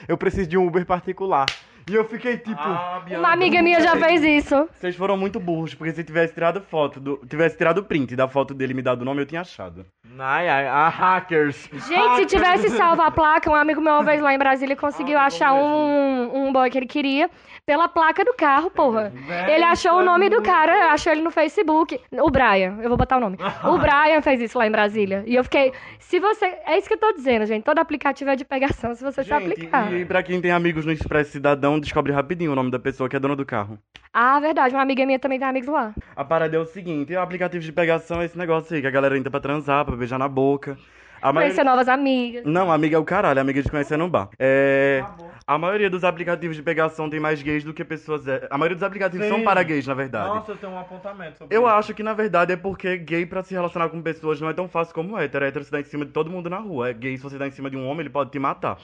eu 0.08 0.18
preciso 0.18 0.50
de 0.50 0.58
um 0.58 0.68
Uber 0.68 0.86
particular. 0.86 1.46
E 1.90 1.96
eu 1.96 2.06
fiquei 2.06 2.38
tipo. 2.38 2.60
Ah, 2.62 3.04
Uma 3.12 3.34
amiga 3.34 3.62
minha 3.62 3.82
já 3.82 3.96
fez 3.98 4.24
isso. 4.24 4.70
Vocês 4.74 4.96
foram 4.96 5.18
muito 5.18 5.40
burros, 5.40 5.74
porque 5.74 5.94
se 5.94 6.04
tivesse 6.04 6.34
tirado 6.34 6.62
foto, 6.62 7.00
do, 7.00 7.18
tivesse 7.28 7.58
tirado 7.58 7.84
print 7.84 8.16
da 8.16 8.28
foto 8.28 8.54
dele 8.54 8.72
e 8.74 8.76
me 8.76 8.82
dado 8.82 9.02
o 9.02 9.06
nome, 9.06 9.22
eu 9.22 9.26
tinha 9.26 9.42
achado. 9.42 9.86
Ai, 10.18 10.48
ai, 10.48 10.68
a 10.68 10.88
hackers. 10.90 11.70
Gente, 11.88 12.16
se 12.18 12.26
tivesse 12.26 12.70
salvo 12.70 13.02
a 13.02 13.12
placa, 13.12 13.50
um 13.50 13.56
amigo 13.56 13.82
meu 13.82 13.94
uma 13.94 14.04
vez 14.04 14.22
lá 14.22 14.34
em 14.34 14.38
Brasília 14.38 14.76
conseguiu 14.76 15.18
achar 15.18 15.54
um, 15.54 16.48
um 16.48 16.54
boy 16.54 16.70
que 16.70 16.78
ele 16.78 16.86
queria 16.86 17.30
pela 17.66 17.88
placa 17.88 18.24
do 18.26 18.34
carro, 18.34 18.70
porra. 18.70 19.12
Ele 19.48 19.64
achou 19.64 19.94
o 19.94 20.04
nome 20.04 20.30
do 20.30 20.42
cara, 20.42 20.92
achou 20.92 21.12
ele 21.12 21.22
no 21.22 21.32
Facebook. 21.32 22.00
O 22.12 22.30
Brian, 22.30 22.78
eu 22.82 22.90
vou 22.90 22.98
botar 22.98 23.18
o 23.18 23.20
nome. 23.20 23.38
O 23.64 23.78
Brian 23.78 24.22
fez 24.22 24.42
isso 24.42 24.58
lá 24.58 24.68
em 24.68 24.72
Brasília. 24.72 25.24
E 25.26 25.36
eu 25.36 25.44
fiquei, 25.44 25.72
se 26.00 26.20
você. 26.20 26.46
É 26.66 26.78
isso 26.78 26.88
que 26.88 26.94
eu 26.94 27.00
tô 27.00 27.12
dizendo, 27.14 27.46
gente. 27.46 27.64
Todo 27.64 27.80
aplicativo 27.80 28.30
é 28.30 28.36
de 28.36 28.46
pegação, 28.46 28.94
se 28.94 29.04
você 29.04 29.24
se 29.24 29.30
Gente, 29.30 29.52
aplicar. 29.52 29.92
e 29.94 30.06
pra 30.06 30.22
quem 30.22 30.40
tem 30.42 30.52
amigos 30.52 30.86
no 30.86 30.92
Expresso 30.92 31.32
Cidadão, 31.32 31.73
descobre 31.80 32.12
rapidinho 32.12 32.52
o 32.52 32.56
nome 32.56 32.70
da 32.72 32.80
pessoa 32.80 33.08
que 33.10 33.16
é 33.16 33.20
dona 33.20 33.36
do 33.36 33.46
carro. 33.46 33.78
Ah, 34.14 34.40
verdade, 34.40 34.74
uma 34.76 34.82
amiga 34.84 35.06
minha 35.06 35.20
também 35.20 35.40
tem 35.40 35.48
amigos 35.48 35.70
lá. 35.70 35.94
A 36.16 36.24
parada 36.24 36.56
é 36.56 36.60
o 36.60 36.66
seguinte, 36.66 37.14
o 37.14 37.20
aplicativo 37.20 37.64
de 37.64 37.72
pegação 37.72 38.22
é 38.22 38.26
esse 38.26 38.38
negócio 38.38 38.76
aí, 38.76 38.82
que 38.82 38.88
a 38.88 38.92
galera 38.92 39.18
entra 39.18 39.32
pra 39.32 39.40
transar, 39.40 39.84
pra 39.86 39.96
beijar 39.96 40.20
na 40.20 40.28
boca. 40.28 40.78
A 41.22 41.32
maioria- 41.32 41.56
Conhecer 41.56 41.64
novas 41.64 41.88
amigas. 41.88 42.44
Não, 42.46 42.70
amiga 42.72 42.98
é 42.98 43.00
o 43.00 43.06
caralho, 43.06 43.40
amiga 43.40 43.62
de 43.64 43.70
conhecer 43.72 43.98
no 43.98 44.10
bar. 44.10 44.30
É. 44.38 45.04
A 45.48 45.58
maioria 45.58 45.90
dos 45.90 46.04
aplicativos 46.04 46.56
de 46.56 46.62
pegação 46.62 47.10
tem 47.10 47.20
mais 47.20 47.42
gays 47.42 47.64
do 47.64 47.74
que 47.74 47.84
pessoas. 47.84 48.28
é, 48.28 48.46
A 48.50 48.58
maioria 48.58 48.76
dos 48.76 48.84
aplicativos 48.84 49.26
Sim. 49.26 49.32
são 49.34 49.42
para 49.44 49.64
gays, 49.64 49.88
na 49.88 49.94
verdade. 49.94 50.28
Nossa, 50.28 50.52
eu 50.52 50.58
tenho 50.58 50.72
um 50.74 50.80
apontamento 50.80 51.38
sobre 51.38 51.56
Eu 51.56 51.62
isso. 51.62 51.70
acho 51.72 51.94
que 51.94 52.04
na 52.04 52.14
verdade 52.14 52.54
é 52.54 52.58
porque 52.58 52.98
gay 52.98 53.26
pra 53.26 53.42
se 53.42 53.54
relacionar 53.54 53.88
com 53.90 54.02
pessoas 54.02 54.40
não 54.40 54.50
é 54.50 54.54
tão 54.54 54.68
fácil 54.68 54.94
como 54.94 55.18
hétero. 55.18 55.44
Hétero 55.46 55.64
se 55.66 55.72
dá 55.72 55.80
em 55.80 55.84
cima 55.86 56.06
de 56.06 56.12
todo 56.12 56.30
mundo 56.30 56.50
na 56.50 56.58
rua. 56.60 56.90
É 56.90 56.94
gay 56.94 57.18
se 57.18 57.24
você 57.24 57.38
dá 57.38 57.48
em 57.48 57.52
cima 57.52 57.70
de 57.70 57.78
um 57.78 57.86
homem, 57.88 58.02
ele 58.02 58.10
pode 58.10 58.30
te 58.32 58.40
matar. 58.40 58.78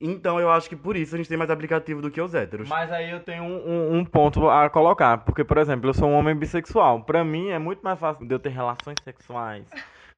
Então 0.00 0.40
eu 0.40 0.50
acho 0.50 0.68
que 0.68 0.74
por 0.76 0.96
isso 0.96 1.14
a 1.14 1.18
gente 1.18 1.28
tem 1.28 1.36
mais 1.36 1.50
aplicativo 1.50 2.00
do 2.00 2.10
que 2.10 2.20
os 2.20 2.34
héteros. 2.34 2.68
Mas 2.68 2.90
aí 2.90 3.10
eu 3.10 3.20
tenho 3.20 3.42
um, 3.42 3.68
um- 3.68 3.96
um 3.98 4.04
ponto 4.04 4.48
a 4.48 4.70
colocar. 4.70 5.18
Porque, 5.18 5.44
por 5.44 5.58
exemplo, 5.58 5.90
eu 5.90 5.94
sou 5.94 6.08
um 6.08 6.14
homem 6.14 6.34
bissexual. 6.34 7.02
Pra 7.04 7.22
mim 7.22 7.48
é 7.50 7.58
muito 7.58 7.82
mais 7.82 7.98
fácil 7.98 8.26
de 8.26 8.34
eu 8.34 8.38
ter 8.38 8.48
relações 8.48 8.98
sexuais 9.00 9.66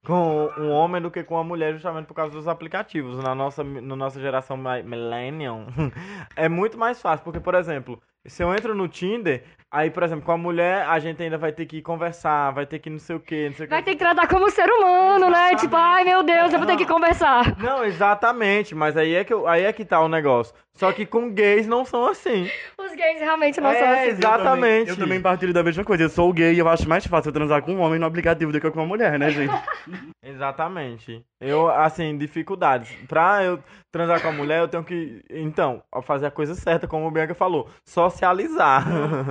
com 0.05 0.49
um 0.59 0.71
homem 0.71 1.01
do 1.03 1.11
que 1.11 1.23
com 1.25 1.35
uma 1.35 1.45
mulher, 1.45 1.73
justamente 1.75 2.07
por 2.07 2.15
causa 2.15 2.33
dos 2.33 2.47
aplicativos. 2.47 3.19
Na 3.19 3.35
nossa, 3.35 3.65
na 3.65 3.97
nossa 3.97 4.21
geração 4.21 4.57
mi- 4.57 4.83
millennium, 4.85 5.67
é 6.37 6.49
muito 6.49 6.79
mais 6.79 7.01
fácil. 7.03 7.25
Porque, 7.25 7.41
por 7.41 7.55
exemplo, 7.55 8.01
se 8.25 8.43
eu 8.43 8.55
entro 8.55 8.75
no 8.77 8.87
Tinder, 8.89 9.45
aí, 9.73 9.91
por 9.91 10.03
exemplo, 10.03 10.25
com 10.25 10.33
a 10.33 10.37
mulher, 10.37 10.87
a 10.87 10.99
gente 10.99 11.23
ainda 11.23 11.39
vai 11.39 11.51
ter 11.51 11.65
que 11.67 11.81
conversar, 11.81 12.51
vai 12.53 12.67
ter 12.67 12.79
que 12.79 12.91
não 12.91 12.99
sei 12.99 13.17
o 13.17 13.21
que, 13.21 13.49
não 13.49 13.57
sei 13.57 13.65
o 13.65 13.69
que. 13.69 13.75
Vai 13.75 13.83
ter 13.83 13.93
que 13.93 13.99
tratar 13.99 14.29
como 14.29 14.51
ser 14.51 14.69
humano, 14.69 15.31
né? 15.31 15.55
Tipo, 15.57 15.75
ai 15.75 16.05
meu 16.05 16.23
Deus, 16.23 16.53
eu 16.53 16.59
vou 16.59 16.67
ter 16.67 16.77
que 16.77 16.87
conversar. 16.87 17.57
Não, 17.59 17.83
exatamente, 17.85 18.75
mas 18.75 18.97
aí 18.97 19.15
é 19.15 19.25
que, 19.25 19.33
aí 19.47 19.65
é 19.65 19.73
que 19.73 19.85
tá 19.85 20.01
o 20.01 20.09
negócio. 20.09 20.55
Só 20.75 20.91
que 20.91 21.05
com 21.05 21.31
gays 21.31 21.67
não 21.67 21.85
são 21.85 22.07
assim. 22.07 22.49
Os 22.79 22.93
gays 22.95 23.21
realmente 23.21 23.61
não 23.61 23.71
É, 23.71 23.79
são 23.79 23.89
assim. 23.89 23.93
Eu 23.93 24.17
também- 24.17 24.19
exatamente. 24.19 24.91
Eu 24.91 24.97
também 24.97 25.21
partilho 25.21 25.53
da 25.53 25.63
mesma 25.63 25.85
coisa. 25.85 26.03
Eu 26.05 26.09
sou 26.09 26.33
gay 26.33 26.55
e 26.55 26.59
eu 26.59 26.69
acho 26.69 26.89
mais 26.89 27.07
fácil 27.07 27.29
eu 27.29 27.33
transar 27.35 27.61
com 27.63 27.73
um 27.75 27.81
homem 27.81 27.99
no 27.99 28.07
aplicativo 28.07 28.51
do 28.51 28.59
que 28.61 28.71
com 28.71 28.81
uma 28.81 28.87
mulher, 28.87 29.19
né, 29.19 29.29
gente? 29.31 29.53
Exatamente. 30.25 31.23
Eu, 31.41 31.69
assim, 31.71 32.17
dificuldades. 32.17 32.91
Pra 33.07 33.43
eu 33.45 33.59
transar 33.91 34.23
com 34.23 34.29
a 34.29 34.33
mulher, 34.33 34.61
eu 34.61 34.69
tenho 34.69 34.83
que, 34.83 35.23
então, 35.29 35.83
fazer 36.05 36.27
a 36.27 36.31
coisa 36.31 36.55
certa, 36.55 36.87
como 36.89 37.07
o 37.07 37.11
Bianca 37.11 37.35
falou, 37.35 37.69
socializar. 37.85 38.87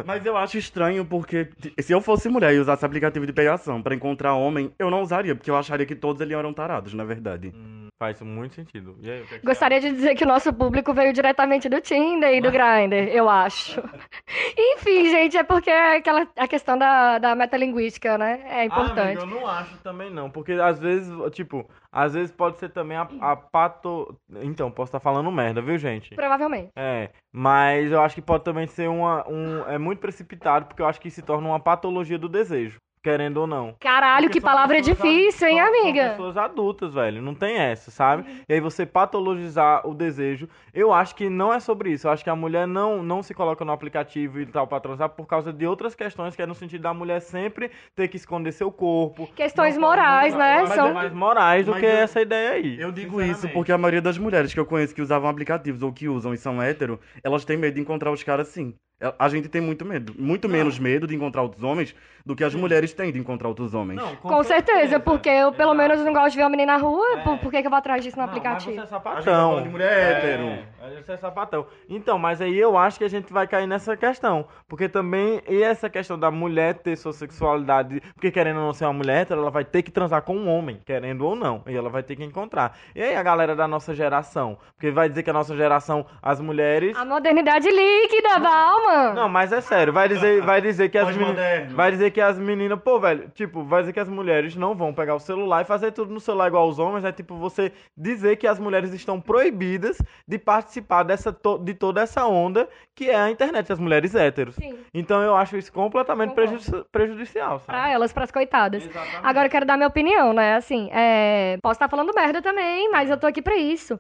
Mas 0.06 0.24
eu 0.26 0.31
acho 0.38 0.58
estranho 0.58 1.06
porque 1.06 1.50
se 1.80 1.92
eu 1.92 2.02
fosse 2.02 2.30
mulher 2.30 2.54
e 2.54 2.60
usasse 2.60 2.86
aplicativo 2.86 3.26
de 3.26 3.34
pegação 3.34 3.82
pra 3.82 3.96
encontrar 3.96 4.36
homem, 4.36 4.72
eu 4.78 4.90
não 4.90 5.02
usaria, 5.02 5.36
porque 5.36 5.50
eu 5.50 5.58
acharia 5.58 5.86
que 5.86 5.96
todos 5.96 6.22
ali 6.22 6.34
eram 6.34 6.54
tarados, 6.54 6.94
na 6.94 7.04
verdade. 7.04 7.52
Hum, 7.56 7.81
Faz 8.02 8.20
muito 8.20 8.56
sentido. 8.56 8.96
Aí, 8.98 9.24
que 9.28 9.36
é 9.36 9.38
que 9.38 9.46
Gostaria 9.46 9.80
de 9.80 9.92
dizer 9.92 10.16
que 10.16 10.24
o 10.24 10.28
nosso 10.28 10.52
público 10.52 10.92
veio 10.92 11.14
diretamente 11.14 11.70
do 11.70 11.80
Tinder 11.80 12.34
e 12.34 12.42
do 12.42 12.50
Grindr, 12.50 13.08
eu 13.14 13.30
acho. 13.30 13.80
Enfim, 14.58 15.08
gente, 15.12 15.38
é 15.38 15.44
porque 15.44 15.70
é 15.70 15.98
aquela 15.98 16.28
a 16.36 16.48
questão 16.48 16.76
da, 16.76 17.20
da 17.20 17.36
metalinguística, 17.36 18.18
né? 18.18 18.42
É 18.48 18.62
Ah, 18.62 18.66
importante. 18.66 19.20
amiga, 19.20 19.22
eu 19.22 19.28
não 19.28 19.46
acho 19.48 19.78
também 19.84 20.10
não, 20.10 20.32
porque 20.32 20.54
às 20.54 20.80
vezes, 20.80 21.14
tipo, 21.32 21.70
às 21.92 22.16
vezes 22.16 22.32
pode 22.32 22.58
ser 22.58 22.70
também 22.70 22.98
a, 22.98 23.08
a 23.22 23.36
pato... 23.36 24.18
Então, 24.42 24.72
posso 24.72 24.90
estar 24.90 25.00
falando 25.00 25.32
merda, 25.32 25.62
viu, 25.62 25.78
gente? 25.78 26.16
Provavelmente. 26.16 26.72
É, 26.76 27.12
mas 27.32 27.92
eu 27.92 28.02
acho 28.02 28.16
que 28.16 28.22
pode 28.24 28.44
também 28.44 28.66
ser 28.66 28.90
uma, 28.90 29.30
um... 29.30 29.64
É 29.70 29.78
muito 29.78 30.00
precipitado, 30.00 30.66
porque 30.66 30.82
eu 30.82 30.88
acho 30.88 31.00
que 31.00 31.12
se 31.12 31.22
torna 31.22 31.48
uma 31.48 31.60
patologia 31.60 32.18
do 32.18 32.28
desejo, 32.28 32.80
querendo 33.02 33.38
ou 33.38 33.48
não. 33.48 33.76
Caralho, 33.80 34.26
Porque 34.28 34.40
que 34.40 34.46
palavra 34.46 34.80
difícil, 34.82 35.48
hein, 35.48 35.58
são- 35.58 35.74
são 35.74 35.82
amiga? 35.82 36.10
pessoas 36.12 36.38
adultas, 36.38 36.94
velho. 36.94 37.22
Não 37.22 37.34
tem 37.34 37.58
essa, 37.58 37.90
sabe? 37.90 38.26
E 38.48 38.54
aí 38.54 38.60
você 38.60 38.86
patologizar 38.86 39.88
o 39.88 39.94
desejo. 39.94 40.48
Eu 40.74 40.94
acho 40.94 41.16
que 41.16 41.30
não 41.30 41.54
é 41.54 41.60
sobre 41.60 41.92
isso. 41.92 42.08
Eu 42.08 42.12
acho 42.12 42.24
que 42.24 42.30
a 42.30 42.36
mulher 42.36 42.68
não, 42.68 43.02
não 43.04 43.24
se 43.24 43.34
coloca 43.34 43.66
no 43.66 43.72
aplicativo 43.72 44.40
e 44.40 44.46
tal 44.46 44.68
pra 44.68 44.80
transar 44.80 45.10
por 45.10 45.26
causa 45.26 45.52
de 45.52 45.66
outras 45.66 45.96
questões, 45.96 46.36
que 46.36 46.42
é 46.42 46.46
no 46.46 46.56
sentido 46.56 46.82
da 46.82 46.94
mulher 46.94 47.20
sempre 47.22 47.72
ter 47.96 48.08
que 48.08 48.18
esconder 48.18 48.52
seu 48.52 48.72
corpo. 48.72 49.28
Questões 49.36 49.78
morais, 49.78 50.36
né? 50.36 50.62
Mas 50.62 50.70
São- 50.74 50.88
é 50.88 50.94
mais 50.94 51.14
morais 51.14 51.66
do 51.66 51.72
Mas 51.72 51.80
que 51.82 51.86
eu- 51.86 51.92
essa 51.92 52.22
ideia 52.22 52.52
aí. 52.52 52.80
Eu 52.80 52.92
digo 52.92 53.22
isso 53.22 53.50
porque 53.50 53.72
a 53.72 53.78
maioria 53.78 54.02
das 54.02 54.18
mulheres 54.18 54.54
que 54.54 54.60
eu 54.60 54.66
conheço 54.66 54.94
que 54.94 55.02
usavam 55.02 55.30
aplicativos 55.30 55.82
ou 55.82 55.92
que 55.92 56.08
usam 56.08 56.34
e 56.34 56.38
são 56.38 56.62
hétero, 56.62 57.00
elas 57.24 57.44
têm 57.46 57.58
medo 57.58 57.76
de 57.76 57.82
encontrar 57.82 58.12
os 58.12 58.24
caras 58.24 58.50
assim. 58.50 58.76
É, 59.02 59.14
A 59.18 59.28
gente 59.28 59.50
tem 59.50 59.60
muito 59.62 59.84
medo, 59.84 60.14
muito 60.18 60.48
menos 60.48 60.78
medo 60.80 61.08
de 61.08 61.16
encontrar 61.16 61.42
outros 61.42 61.64
homens 61.64 61.96
do 62.24 62.36
que 62.36 62.44
as 62.44 62.54
mulheres 62.54 62.94
têm 62.94 63.12
de 63.12 63.18
encontrar 63.18 63.48
outros 63.50 63.74
homens. 63.74 64.00
Não, 64.00 64.16
Com 64.18 64.44
certeza, 64.44 65.00
porque 65.00 65.28
eu 65.28 65.52
pelo 65.52 65.74
Exato. 65.74 65.90
menos 65.90 66.06
não 66.06 66.14
gosto 66.14 66.30
de 66.32 66.38
ver 66.38 66.44
uma 66.44 66.52
menina 66.52 66.74
na 66.74 66.78
rua, 66.78 67.04
É. 67.18 67.24
por, 67.24 67.40
por 67.40 67.50
que, 67.52 67.60
que 67.62 67.66
eu 67.66 67.72
vou 67.72 67.80
atrás 67.80 68.04
disso 68.04 68.16
no 68.16 68.22
Não, 68.22 68.28
mas 68.28 68.38
aplicativo? 68.38 68.74
você 68.74 68.78
é 68.80 68.84
tá 68.84 68.88
sapatão. 68.88 69.24
falando 69.24 69.64
de 69.64 69.70
mulher 69.70 70.18
hétero. 70.18 70.44
É, 70.44 70.64
Pode 70.80 71.04
ser 71.04 71.18
sapatão. 71.18 71.66
Então, 71.90 72.20
mas 72.20 72.40
aí 72.40 72.56
eu 72.60 72.78
acho 72.78 73.00
que 73.00 73.04
a 73.04 73.10
gente 73.10 73.34
vai 73.34 73.48
cair 73.48 73.66
nessa 73.66 73.98
questão. 73.98 74.46
Porque 74.68 74.88
também, 74.88 75.42
e 75.50 75.64
essa 75.64 75.90
questão 75.90 76.18
da 76.18 76.30
mulher 76.30 76.76
ter 76.76 76.96
sua 76.96 77.12
sexualidade, 77.12 78.02
porque 78.14 78.30
querendo 78.30 78.58
ou 78.60 78.66
não 78.68 78.74
ser 78.74 78.86
uma 78.86 78.94
mulher 78.94 79.22
hétero, 79.22 79.42
ela 79.42 79.50
vai 79.50 79.66
ter 79.66 79.82
que 79.82 79.90
transar 79.90 80.22
com 80.22 80.38
um 80.38 80.48
homem, 80.48 80.80
querendo 80.86 81.26
ou 81.26 81.36
não. 81.36 81.64
E 81.66 81.76
ela 81.76 81.90
vai 81.90 82.04
ter 82.04 82.16
que 82.16 82.24
encontrar. 82.24 82.78
E 82.96 83.02
aí 83.02 83.16
a 83.16 83.24
galera 83.24 83.56
da 83.56 83.68
nossa 83.68 83.96
geração? 83.96 84.60
Porque 84.76 84.92
vai 84.92 85.10
dizer 85.10 85.24
que 85.24 85.30
a 85.32 85.34
nossa 85.34 85.56
geração, 85.58 86.06
as 86.22 86.40
mulheres. 86.40 86.96
A 86.96 87.04
modernidade 87.04 87.68
líquida, 87.68 88.38
Balma. 88.40 88.91
Não, 89.14 89.30
mas 89.30 89.52
é 89.52 89.62
sério, 89.62 89.92
vai 89.94 90.08
dizer, 90.08 90.42
vai 90.42 90.62
dizer 90.62 90.90
que 90.90 90.98
as 90.98 91.08
meninas. 91.16 91.72
Vai 91.74 91.92
dizer 91.92 92.12
que 92.12 92.22
as 92.22 92.38
meninas, 92.38 92.80
pô, 92.82 93.00
velho, 93.00 93.30
tipo, 93.34 93.64
vai 93.64 93.82
dizer 93.82 93.94
que 93.94 94.00
as 94.00 94.10
mulheres 94.10 94.56
não 94.56 94.76
vão 94.76 94.94
pegar 94.94 95.16
o 95.16 95.20
celular 95.20 95.62
e 95.62 95.66
fazer 95.66 95.92
tudo 95.92 96.14
no 96.14 96.20
celular 96.20 96.48
igual 96.48 96.64
aos 96.64 96.80
homens, 96.80 97.04
é 97.06 97.12
tipo 97.12 97.36
você 97.36 97.72
dizer 97.98 98.36
que 98.38 98.48
as 98.48 98.60
mulheres 98.60 98.94
estão 98.94 99.20
proibidas 99.20 99.98
de 100.28 100.38
participar 100.38 101.04
dessa 101.04 101.32
to- 101.34 101.58
de 101.58 101.74
toda 101.74 102.02
essa 102.02 102.26
onda 102.26 102.68
que 102.96 103.10
é 103.10 103.16
a 103.16 103.30
internet, 103.32 103.72
as 103.72 103.80
mulheres 103.80 104.14
héteros. 104.16 104.56
Sim. 104.56 104.78
Então 104.94 105.22
eu 105.22 105.36
acho 105.36 105.58
isso 105.58 105.72
completamente 105.72 106.34
prejudici- 106.34 106.86
prejudicial, 106.92 107.60
sabe? 107.60 107.66
Pra 107.80 107.90
elas, 107.90 108.12
pras 108.14 108.32
coitadas. 108.32 108.84
Exatamente. 108.86 109.20
Agora 109.24 109.46
eu 109.48 109.50
quero 109.52 109.66
dar 109.66 109.78
minha 109.78 109.88
opinião, 109.88 110.34
né? 110.34 110.56
Assim, 110.56 110.90
é... 110.94 111.58
posso 111.62 111.74
estar 111.74 111.88
falando 111.90 112.12
merda 112.16 112.42
também, 112.42 112.90
mas 112.92 113.10
eu 113.10 113.18
tô 113.18 113.28
aqui 113.28 113.42
pra 113.42 113.56
isso. 113.56 114.00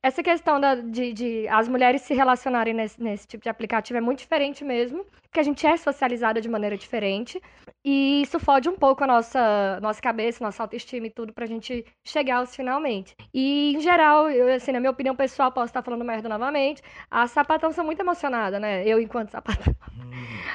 Essa 0.00 0.22
questão 0.22 0.60
da- 0.60 0.76
de, 0.76 1.12
de 1.12 1.48
as 1.48 1.68
mulheres 1.68 2.02
se 2.02 2.14
relacionarem 2.14 2.72
nesse, 2.72 3.02
nesse 3.02 3.26
tipo 3.26 3.42
de 3.42 3.48
aplicativo 3.48 3.98
é 3.98 4.00
muito 4.00 4.20
diferente 4.20 4.64
mesmo, 4.64 5.04
porque 5.22 5.40
a 5.40 5.42
gente 5.42 5.66
é 5.66 5.76
socializada 5.76 6.40
de 6.40 6.48
maneira 6.48 6.76
diferente, 6.76 7.42
e 7.84 8.22
isso 8.22 8.38
fode 8.38 8.68
um 8.68 8.76
pouco 8.76 9.02
a 9.02 9.06
nossa, 9.08 9.80
nossa 9.80 10.00
cabeça, 10.00 10.42
nossa 10.44 10.62
autoestima 10.62 11.06
e 11.08 11.10
tudo 11.10 11.32
pra 11.32 11.46
gente 11.46 11.84
chegar 12.06 12.36
aos 12.38 12.54
finalmente. 12.54 13.14
E, 13.34 13.74
em 13.74 13.80
geral, 13.80 14.30
eu, 14.30 14.54
assim, 14.54 14.70
na 14.72 14.78
minha 14.80 14.90
opinião 14.90 15.16
pessoal, 15.16 15.50
posso 15.50 15.66
estar 15.66 15.82
falando 15.82 16.04
merda 16.04 16.28
novamente, 16.28 16.80
as 17.10 17.30
sapatão 17.32 17.72
são 17.72 17.84
muito 17.84 18.00
emocionadas, 18.00 18.60
né? 18.60 18.86
Eu, 18.86 19.00
enquanto 19.00 19.30
sapatão. 19.30 19.74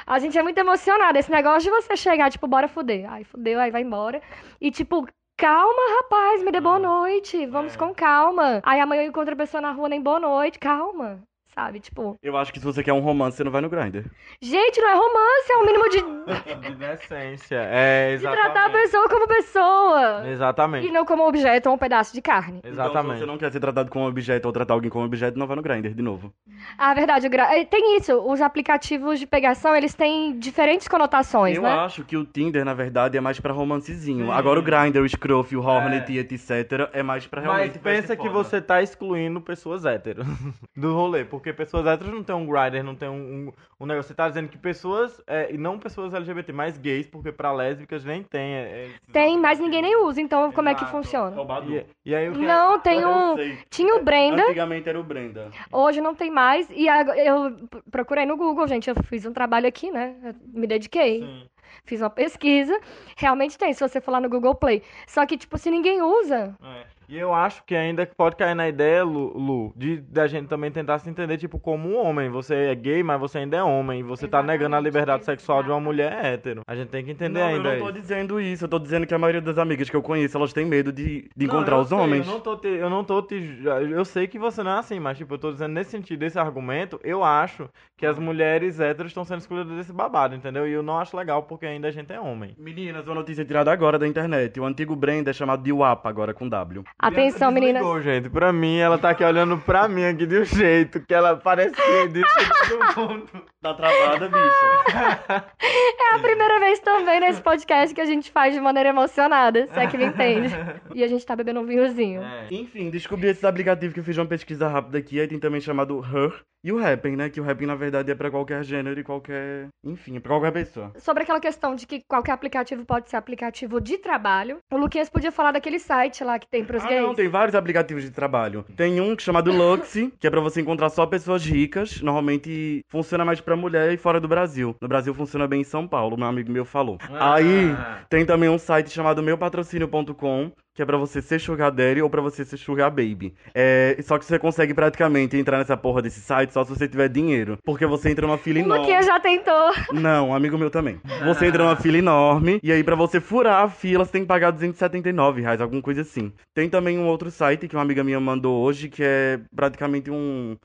A 0.06 0.18
gente 0.18 0.36
é 0.38 0.42
muito 0.42 0.58
emocionada. 0.58 1.18
Esse 1.18 1.30
negócio 1.30 1.62
de 1.62 1.70
você 1.70 1.96
chegar, 1.96 2.30
tipo, 2.30 2.46
bora 2.46 2.68
fuder. 2.68 3.10
Aí 3.10 3.24
fudeu, 3.24 3.60
aí 3.60 3.70
vai 3.70 3.82
embora. 3.82 4.20
E, 4.60 4.70
tipo, 4.70 5.06
calma, 5.36 5.96
rapaz, 6.02 6.42
me 6.42 6.50
dê 6.50 6.60
boa 6.60 6.78
noite. 6.78 7.46
Vamos 7.46 7.76
com 7.76 7.94
calma. 7.94 8.60
Aí 8.64 8.80
amanhã 8.80 9.02
eu 9.02 9.08
encontro 9.08 9.34
a 9.34 9.36
pessoa 9.36 9.60
na 9.60 9.72
rua, 9.72 9.88
nem 9.88 10.00
boa 10.00 10.18
noite. 10.20 10.58
Calma. 10.58 11.22
Sabe? 11.54 11.78
Tipo, 11.80 12.18
Eu 12.22 12.36
acho 12.36 12.52
que 12.52 12.58
se 12.58 12.64
você 12.64 12.82
quer 12.82 12.92
um 12.92 13.00
romance, 13.00 13.36
você 13.36 13.44
não 13.44 13.50
vai 13.52 13.60
no 13.60 13.68
Grindr. 13.68 14.04
gente, 14.40 14.80
não 14.80 14.88
é 14.88 14.94
romance, 14.94 15.52
é 15.52 15.56
o 15.56 15.64
mínimo 15.66 15.88
de, 15.88 16.68
De 16.68 16.74
decência. 16.74 17.56
É, 17.70 18.16
de 18.18 18.22
tratar 18.22 18.40
a 18.40 18.46
exatamente. 18.50 18.82
pessoa 18.82 19.08
como 19.08 19.28
pessoa. 19.28 20.28
Exatamente. 20.28 20.88
E 20.88 20.90
não 20.90 21.04
como 21.04 21.26
objeto 21.26 21.68
ou 21.68 21.74
um 21.76 21.78
pedaço 21.78 22.12
de 22.12 22.20
carne. 22.20 22.58
Então, 22.58 22.70
se 22.72 22.74
Exatamente. 22.80 23.18
você 23.20 23.26
não 23.26 23.38
quer 23.38 23.52
ser 23.52 23.60
tratado 23.60 23.90
como 23.90 24.06
objeto 24.06 24.46
ou 24.46 24.52
tratar 24.52 24.74
alguém 24.74 24.90
como 24.90 25.04
objeto, 25.04 25.38
não 25.38 25.46
vai 25.46 25.54
no 25.56 25.62
Grindr, 25.62 25.90
de 25.94 26.02
novo. 26.02 26.32
Ah, 26.76 26.92
verdade. 26.94 27.26
o 27.26 27.30
gra- 27.30 27.56
eh, 27.56 27.64
Tem 27.64 27.96
isso. 27.98 28.14
Os 28.14 28.40
aplicativos 28.40 29.18
de 29.20 29.26
pegação, 29.26 29.76
eles 29.76 29.94
têm 29.94 30.38
diferentes 30.38 30.88
conotações, 30.88 31.56
Eu 31.56 31.62
né? 31.62 31.70
acho 31.70 32.04
que 32.04 32.16
o 32.16 32.24
Tinder, 32.24 32.64
na 32.64 32.74
verdade, 32.74 33.16
é 33.16 33.20
mais 33.20 33.38
pra 33.38 33.52
romancezinho. 33.52 34.26
Sim. 34.26 34.32
Agora 34.32 34.58
o 34.58 34.62
Grindr, 34.62 35.00
o 35.00 35.08
Scruff, 35.08 35.54
o 35.56 35.62
Hornet 35.62 36.10
e 36.12 36.18
etc. 36.18 36.88
é 36.92 37.02
mais 37.02 37.26
pra 37.26 37.40
realmente... 37.40 37.74
Mas 37.74 37.82
pensa 37.82 38.16
que 38.16 38.28
você 38.28 38.60
tá 38.60 38.82
excluindo 38.82 39.40
pessoas 39.40 39.84
héteros 39.84 40.26
do 40.76 40.94
rolê, 40.94 41.24
porque 41.24 41.43
pessoas 41.52 41.86
héteros 41.86 42.12
não 42.12 42.22
tem 42.22 42.34
um 42.34 42.46
grinder, 42.46 42.82
não 42.82 42.94
tem 42.94 43.08
um, 43.08 43.14
um, 43.48 43.52
um 43.80 43.86
negócio. 43.86 44.08
Você 44.08 44.14
tá 44.14 44.28
dizendo 44.28 44.48
que 44.48 44.56
pessoas, 44.58 45.20
é, 45.26 45.52
e 45.52 45.58
não 45.58 45.78
pessoas 45.78 46.14
LGBT, 46.14 46.52
mas 46.52 46.78
gays, 46.78 47.06
porque 47.06 47.30
pra 47.32 47.52
lésbicas 47.52 48.04
nem 48.04 48.22
tem. 48.22 48.54
é- 48.54 48.86
é- 48.86 48.90
Tem, 49.12 49.38
mas 49.38 49.58
ninguém 49.60 49.82
nem 49.82 49.96
usa. 50.04 50.20
Então, 50.20 50.50
como 50.52 50.68
é 50.68 50.74
que 50.74 50.84
funciona? 50.86 51.36
E, 51.68 52.10
e 52.10 52.14
aí 52.14 52.28
o 52.28 52.32
que 52.32 52.38
Não, 52.38 52.78
tem 52.78 53.04
um. 53.04 53.36
Tinha 53.70 53.94
o 53.96 54.02
Brenda. 54.02 54.42
Antigamente 54.44 54.88
era 54.88 54.98
o 54.98 55.04
Brenda. 55.04 55.50
Hoje 55.70 56.00
não 56.00 56.14
tem 56.14 56.30
mais. 56.30 56.68
E 56.70 56.86
eu 56.86 57.56
procurei 57.90 58.24
no 58.26 58.36
Google, 58.36 58.66
gente. 58.66 58.88
Eu 58.88 58.96
fiz 59.04 59.24
um 59.26 59.32
trabalho 59.32 59.66
aqui, 59.66 59.90
né? 59.90 60.14
Eu 60.24 60.34
me 60.52 60.66
dediquei. 60.66 61.20
Sim. 61.20 61.48
Fiz 61.86 62.00
uma 62.00 62.08
pesquisa. 62.10 62.78
Realmente 63.16 63.58
tem, 63.58 63.72
se 63.74 63.86
você 63.86 64.00
for 64.00 64.12
lá 64.12 64.20
no 64.20 64.28
Google 64.28 64.54
Play. 64.54 64.82
Só 65.06 65.26
que, 65.26 65.36
tipo, 65.36 65.58
se 65.58 65.70
ninguém 65.70 66.00
usa. 66.00 66.56
É. 66.62 66.84
E 67.08 67.18
eu 67.18 67.34
acho 67.34 67.62
que 67.64 67.74
ainda 67.74 68.06
pode 68.16 68.36
cair 68.36 68.54
na 68.54 68.68
ideia, 68.68 69.04
Lu, 69.04 69.36
Lu, 69.36 69.72
de 69.76 69.98
da 69.98 70.26
gente 70.26 70.48
também 70.48 70.70
tentar 70.70 70.98
se 70.98 71.08
entender, 71.08 71.36
tipo, 71.38 71.58
como 71.58 71.88
um 71.88 71.96
homem. 71.96 72.28
Você 72.30 72.54
é 72.54 72.74
gay, 72.74 73.02
mas 73.02 73.20
você 73.20 73.38
ainda 73.38 73.56
é 73.56 73.62
homem. 73.62 74.00
E 74.00 74.02
você 74.02 74.26
tá 74.28 74.42
negando 74.42 74.74
a 74.76 74.78
Exatamente, 74.78 74.84
liberdade 74.84 75.24
sexual 75.24 75.62
de 75.62 75.68
uma 75.70 75.76
exatamente. 75.78 75.84
mulher 75.86 76.24
hétero. 76.24 76.62
A 76.66 76.74
gente 76.74 76.88
tem 76.88 77.04
que 77.04 77.10
entender 77.10 77.40
não, 77.40 77.46
ainda 77.46 77.68
eu 77.68 77.72
não 77.74 77.78
tô 77.78 77.90
isso. 77.90 78.00
dizendo 78.00 78.40
isso. 78.40 78.64
Eu 78.64 78.68
tô 78.68 78.78
dizendo 78.78 79.06
que 79.06 79.14
a 79.14 79.18
maioria 79.18 79.40
das 79.40 79.58
amigas 79.58 79.88
que 79.90 79.96
eu 79.96 80.02
conheço, 80.02 80.36
elas 80.36 80.52
têm 80.52 80.64
medo 80.66 80.92
de, 80.92 81.28
de 81.36 81.46
Não, 81.46 81.46
encontrar 81.46 81.78
os 81.78 81.88
sei, 81.88 81.98
homens. 81.98 82.26
Eu 82.26 82.32
não 82.32 82.40
tô 82.40 82.56
te, 82.56 82.68
eu 82.68 82.90
não 82.90 83.04
tô 83.04 83.22
te, 83.22 83.60
eu 83.90 84.04
sei 84.04 84.26
que 84.26 84.38
você 84.38 84.62
não 84.62 84.72
é 84.72 84.78
assim, 84.78 84.98
mas 85.00 85.18
tipo, 85.18 85.34
eu 85.34 85.38
tô 85.38 85.52
dizendo 85.52 85.72
nesse 85.72 85.90
sentido, 85.90 86.20
desse 86.20 86.38
argumento, 86.38 86.98
eu 87.02 87.22
acho 87.24 87.68
que 87.96 88.06
as 88.06 88.18
mulheres 88.18 88.80
héteros 88.80 89.10
estão 89.10 89.24
sendo 89.24 89.38
excluídas 89.40 89.76
desse 89.76 89.92
babado, 89.92 90.34
entendeu? 90.34 90.66
E 90.66 90.72
eu 90.72 90.82
não 90.82 90.98
acho 90.98 91.16
legal 91.16 91.42
porque 91.44 91.66
ainda 91.66 91.88
a 91.88 91.90
gente 91.90 92.12
é 92.12 92.20
homem. 92.20 92.54
Meninas, 92.58 93.06
uma 93.06 93.14
notícia 93.14 93.44
tirada 93.44 93.72
agora 93.72 93.98
da 93.98 94.06
internet. 94.06 94.58
O 94.60 94.64
antigo 94.64 94.94
Brenda 94.96 95.30
é 95.30 95.32
chamado 95.32 95.62
de 95.62 95.72
WAP 95.72 96.06
agora 96.06 96.32
com 96.34 96.48
W. 96.48 96.82
Atenção, 97.08 97.50
meninas. 97.50 97.82
desligou, 97.82 98.00
gente. 98.02 98.30
Pra 98.30 98.52
mim, 98.52 98.78
ela 98.78 98.96
tá 98.96 99.10
aqui 99.10 99.22
olhando 99.22 99.58
pra 99.58 99.86
mim 99.88 100.04
aqui 100.04 100.26
de 100.26 100.38
um 100.38 100.44
jeito 100.44 101.00
que 101.00 101.12
ela 101.12 101.36
parecia 101.36 102.08
de 102.08 102.22
todo 102.68 103.08
mundo. 103.08 103.28
Tá 103.64 103.72
travada, 103.72 104.28
bicha. 104.28 105.44
É 105.58 106.16
a 106.16 106.18
primeira 106.18 106.60
vez 106.60 106.78
também 106.80 107.18
nesse 107.18 107.40
podcast 107.40 107.94
que 107.94 108.00
a 108.00 108.04
gente 108.04 108.30
faz 108.30 108.52
de 108.52 108.60
maneira 108.60 108.90
emocionada, 108.90 109.66
se 109.72 109.80
é 109.80 109.86
que 109.86 109.96
me 109.96 110.04
entende. 110.04 110.54
E 110.94 111.02
a 111.02 111.08
gente 111.08 111.24
tá 111.24 111.34
bebendo 111.34 111.60
um 111.60 111.64
vinhozinho. 111.64 112.22
É. 112.22 112.46
Enfim, 112.50 112.90
descobri 112.90 113.28
esses 113.28 113.42
aplicativos 113.42 113.94
que 113.94 114.00
eu 114.00 114.04
fiz 114.04 114.18
uma 114.18 114.26
pesquisa 114.26 114.68
rápida 114.68 114.98
aqui. 114.98 115.18
Aí 115.18 115.26
tem 115.26 115.38
também 115.38 115.62
chamado 115.62 115.98
Her 116.04 116.44
e 116.64 116.72
o 116.72 116.78
Happn, 116.84 117.14
né? 117.16 117.28
Que 117.28 117.40
o 117.40 117.48
Happn, 117.48 117.66
na 117.66 117.74
verdade, 117.74 118.10
é 118.10 118.14
pra 118.14 118.30
qualquer 118.30 118.64
gênero 118.64 118.98
e 118.98 119.04
qualquer... 119.04 119.68
Enfim, 119.84 120.16
é 120.16 120.20
pra 120.20 120.30
qualquer 120.32 120.52
pessoa. 120.52 120.92
Sobre 120.98 121.22
aquela 121.22 121.38
questão 121.38 121.74
de 121.74 121.86
que 121.86 122.00
qualquer 122.08 122.32
aplicativo 122.32 122.84
pode 122.84 123.10
ser 123.10 123.16
aplicativo 123.16 123.80
de 123.80 123.98
trabalho, 123.98 124.58
o 124.72 124.76
Luquinhas 124.78 125.10
podia 125.10 125.30
falar 125.30 125.52
daquele 125.52 125.78
site 125.78 126.24
lá 126.24 126.38
que 126.38 126.46
tem 126.48 126.64
pros 126.64 126.82
Ah, 126.82 126.88
gays. 126.88 127.02
não, 127.02 127.14
tem 127.14 127.28
vários 127.28 127.54
aplicativos 127.54 128.02
de 128.02 128.10
trabalho. 128.10 128.64
Tem 128.76 129.00
um 129.00 129.14
chamado 129.18 129.52
Luxy, 129.52 130.12
que 130.18 130.26
é 130.26 130.30
pra 130.30 130.40
você 130.40 130.60
encontrar 130.62 130.88
só 130.88 131.04
pessoas 131.06 131.44
ricas. 131.44 132.00
Normalmente 132.00 132.80
funciona 132.88 133.24
mais 133.24 133.40
pra 133.40 133.54
mulher 133.56 133.92
e 133.92 133.96
fora 133.98 134.18
do 134.18 134.26
Brasil. 134.26 134.74
No 134.80 134.88
Brasil 134.88 135.12
funciona 135.12 135.46
bem 135.46 135.60
em 135.60 135.64
São 135.64 135.86
Paulo, 135.86 136.16
meu 136.16 136.26
amigo 136.26 136.50
meu 136.50 136.64
falou. 136.64 136.96
Ah. 137.10 137.34
Aí 137.34 137.74
tem 138.08 138.24
também 138.24 138.48
um 138.48 138.58
site 138.58 138.88
chamado 138.90 139.22
meupatrocínio.com, 139.22 140.50
que 140.74 140.82
é 140.82 140.84
pra 140.84 140.96
você 140.96 141.22
ser 141.22 141.40
sugar 141.40 141.70
daddy 141.70 142.02
ou 142.02 142.10
pra 142.10 142.20
você 142.20 142.44
ser 142.44 142.56
sugar 142.56 142.90
baby. 142.90 143.32
É, 143.54 143.96
só 144.02 144.18
que 144.18 144.24
você 144.24 144.38
consegue 144.38 144.74
praticamente 144.74 145.36
entrar 145.36 145.58
nessa 145.58 145.76
porra 145.76 146.02
desse 146.02 146.20
site 146.20 146.52
só 146.52 146.64
se 146.64 146.70
você 146.70 146.88
tiver 146.88 147.08
dinheiro. 147.08 147.56
Porque 147.64 147.86
você 147.86 148.10
entra 148.10 148.26
numa 148.26 148.36
fila 148.38 148.58
enorme. 148.58 148.80
Luquinhas 148.80 149.06
já 149.06 149.20
tentou. 149.20 149.72
Não, 149.92 150.30
um 150.30 150.34
amigo 150.34 150.58
meu 150.58 150.70
também. 150.70 151.00
Você 151.24 151.46
entra 151.46 151.62
numa 151.62 151.76
fila 151.76 151.98
enorme, 151.98 152.58
e 152.62 152.72
aí 152.72 152.82
pra 152.82 152.96
você 152.96 153.20
furar 153.20 153.64
a 153.64 153.68
fila, 153.68 154.04
você 154.04 154.12
tem 154.12 154.22
que 154.22 154.28
pagar 154.28 154.50
279 154.50 155.40
reais, 155.42 155.60
alguma 155.60 155.80
coisa 155.80 156.00
assim. 156.00 156.32
Tem 156.52 156.68
também 156.68 156.98
um 156.98 157.06
outro 157.06 157.30
site 157.30 157.68
que 157.68 157.76
uma 157.76 157.82
amiga 157.82 158.02
minha 158.02 158.18
mandou 158.18 158.62
hoje, 158.62 158.88
que 158.88 159.02
é 159.02 159.40
praticamente 159.54 160.10
um... 160.10 160.56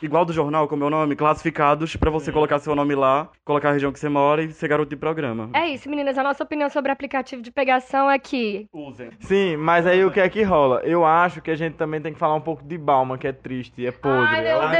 Igual 0.00 0.24
do 0.24 0.32
jornal, 0.32 0.68
como 0.68 0.84
é 0.84 0.86
o 0.86 0.90
nome, 0.90 1.16
classificados, 1.16 1.96
pra 1.96 2.10
você 2.10 2.30
colocar 2.30 2.58
seu 2.58 2.74
nome 2.74 2.94
lá, 2.94 3.28
colocar 3.44 3.70
a 3.70 3.72
região 3.72 3.92
que 3.92 3.98
você 3.98 4.08
mora 4.08 4.42
e 4.42 4.52
ser 4.52 4.68
garoto 4.68 4.90
de 4.90 4.96
programa. 4.96 5.50
É 5.52 5.66
isso, 5.68 5.88
meninas. 5.90 6.16
A 6.16 6.22
nossa 6.22 6.44
opinião 6.44 6.68
sobre 6.70 6.92
aplicativo 6.92 7.42
de 7.42 7.50
pegação 7.50 8.10
é 8.10 8.18
que 8.18 8.66
Usem. 8.72 9.10
Sim, 9.20 9.56
mas 9.56 9.86
aí 9.86 10.04
o 10.04 10.10
que 10.10 10.20
é 10.20 10.28
que 10.28 10.42
rola? 10.42 10.80
Eu 10.84 11.04
acho 11.04 11.40
que 11.40 11.50
a 11.50 11.56
gente 11.56 11.74
também 11.74 12.00
tem 12.00 12.12
que 12.12 12.18
falar 12.18 12.34
um 12.34 12.40
pouco 12.40 12.62
de 12.64 12.78
Balma, 12.78 13.18
que 13.18 13.26
é 13.26 13.32
triste, 13.32 13.84
é 13.86 13.90
podre. 13.90 14.18
Ai, 14.36 14.42
meu 14.42 14.50
Eu 14.52 14.60
acho- 14.62 14.72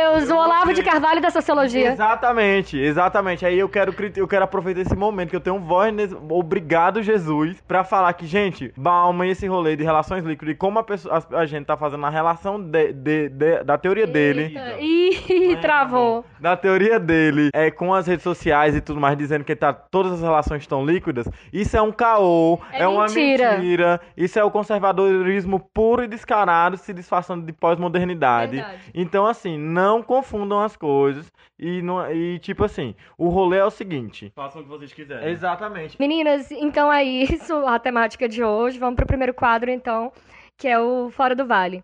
Deus! 0.00 0.30
O 0.30 0.36
Olavo 0.36 0.72
de. 0.74 0.82
Carvalho 0.82 1.20
da 1.20 1.30
Sociologia. 1.30 1.92
Exatamente, 1.92 2.78
exatamente. 2.78 3.44
Aí 3.44 3.58
eu 3.58 3.68
quero, 3.68 3.94
eu 4.16 4.26
quero 4.26 4.44
aproveitar 4.44 4.80
esse 4.80 4.96
momento 4.96 5.30
que 5.30 5.36
eu 5.36 5.40
tenho 5.40 5.58
voz 5.60 5.92
nesse... 5.92 6.16
Obrigado, 6.28 7.02
Jesus, 7.02 7.60
pra 7.68 7.84
falar 7.84 8.12
que, 8.14 8.26
gente, 8.26 8.72
Balma 8.76 9.26
e 9.26 9.30
esse 9.30 9.46
rolê 9.46 9.76
de 9.76 9.84
relações 9.84 10.24
líquidas 10.24 10.54
e 10.54 10.56
como 10.56 10.78
a, 10.78 10.82
pessoa, 10.82 11.22
a, 11.32 11.38
a 11.38 11.46
gente 11.46 11.66
tá 11.66 11.76
fazendo 11.76 12.04
a 12.06 12.10
relação 12.10 12.60
de- 12.60 12.92
de- 12.92 13.28
de- 13.28 13.62
da 13.64 13.76
teoria 13.76 14.06
dele. 14.06 14.56
Eita. 14.78 14.80
Ih, 14.80 15.56
travou. 15.60 16.24
Da 16.40 16.56
teoria 16.56 16.98
dele, 16.98 17.50
é 17.52 17.70
com 17.70 17.92
as 17.92 18.06
redes 18.06 18.22
sociais 18.22 18.74
e 18.74 18.80
tudo 18.80 18.98
mais, 19.00 19.16
dizendo 19.18 19.44
que 19.44 19.54
tá, 19.54 19.72
todas 19.72 20.12
as 20.12 20.20
relações 20.22 20.62
estão 20.62 20.84
líquidas, 20.84 21.28
isso 21.52 21.76
é 21.76 21.82
um 21.82 21.92
caô, 21.92 22.58
É 22.72 22.82
é, 22.82 22.88
uma 22.88 23.04
mentira. 23.04 23.52
mentira, 23.58 24.00
isso 24.16 24.38
é 24.38 24.44
o 24.44 24.50
conservadorismo 24.50 25.60
puro 25.74 26.02
e 26.04 26.08
descarado 26.08 26.76
se 26.76 26.92
disfarçando 26.92 27.44
de 27.44 27.52
pós-modernidade. 27.52 28.64
Então, 28.94 29.26
assim, 29.26 29.58
não 29.58 29.89
confundam 30.02 30.60
as 30.60 30.76
coisas 30.76 31.32
e, 31.58 31.82
não, 31.82 32.10
e, 32.10 32.38
tipo 32.38 32.64
assim, 32.64 32.94
o 33.18 33.28
rolê 33.28 33.58
é 33.58 33.64
o 33.64 33.70
seguinte. 33.70 34.32
Façam 34.34 34.60
o 34.60 34.64
que 34.64 34.70
vocês 34.70 34.92
quiserem. 34.92 35.28
Exatamente. 35.28 35.96
Meninas, 35.98 36.50
então 36.50 36.92
é 36.92 37.02
isso 37.02 37.54
a 37.66 37.78
temática 37.78 38.28
de 38.28 38.42
hoje. 38.42 38.78
Vamos 38.78 38.96
pro 38.96 39.06
primeiro 39.06 39.34
quadro, 39.34 39.70
então, 39.70 40.12
que 40.56 40.68
é 40.68 40.78
o 40.78 41.10
Fora 41.10 41.34
do 41.34 41.46
Vale. 41.46 41.82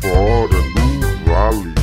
Fora 0.00 0.48
do 0.48 1.24
Vale. 1.24 1.74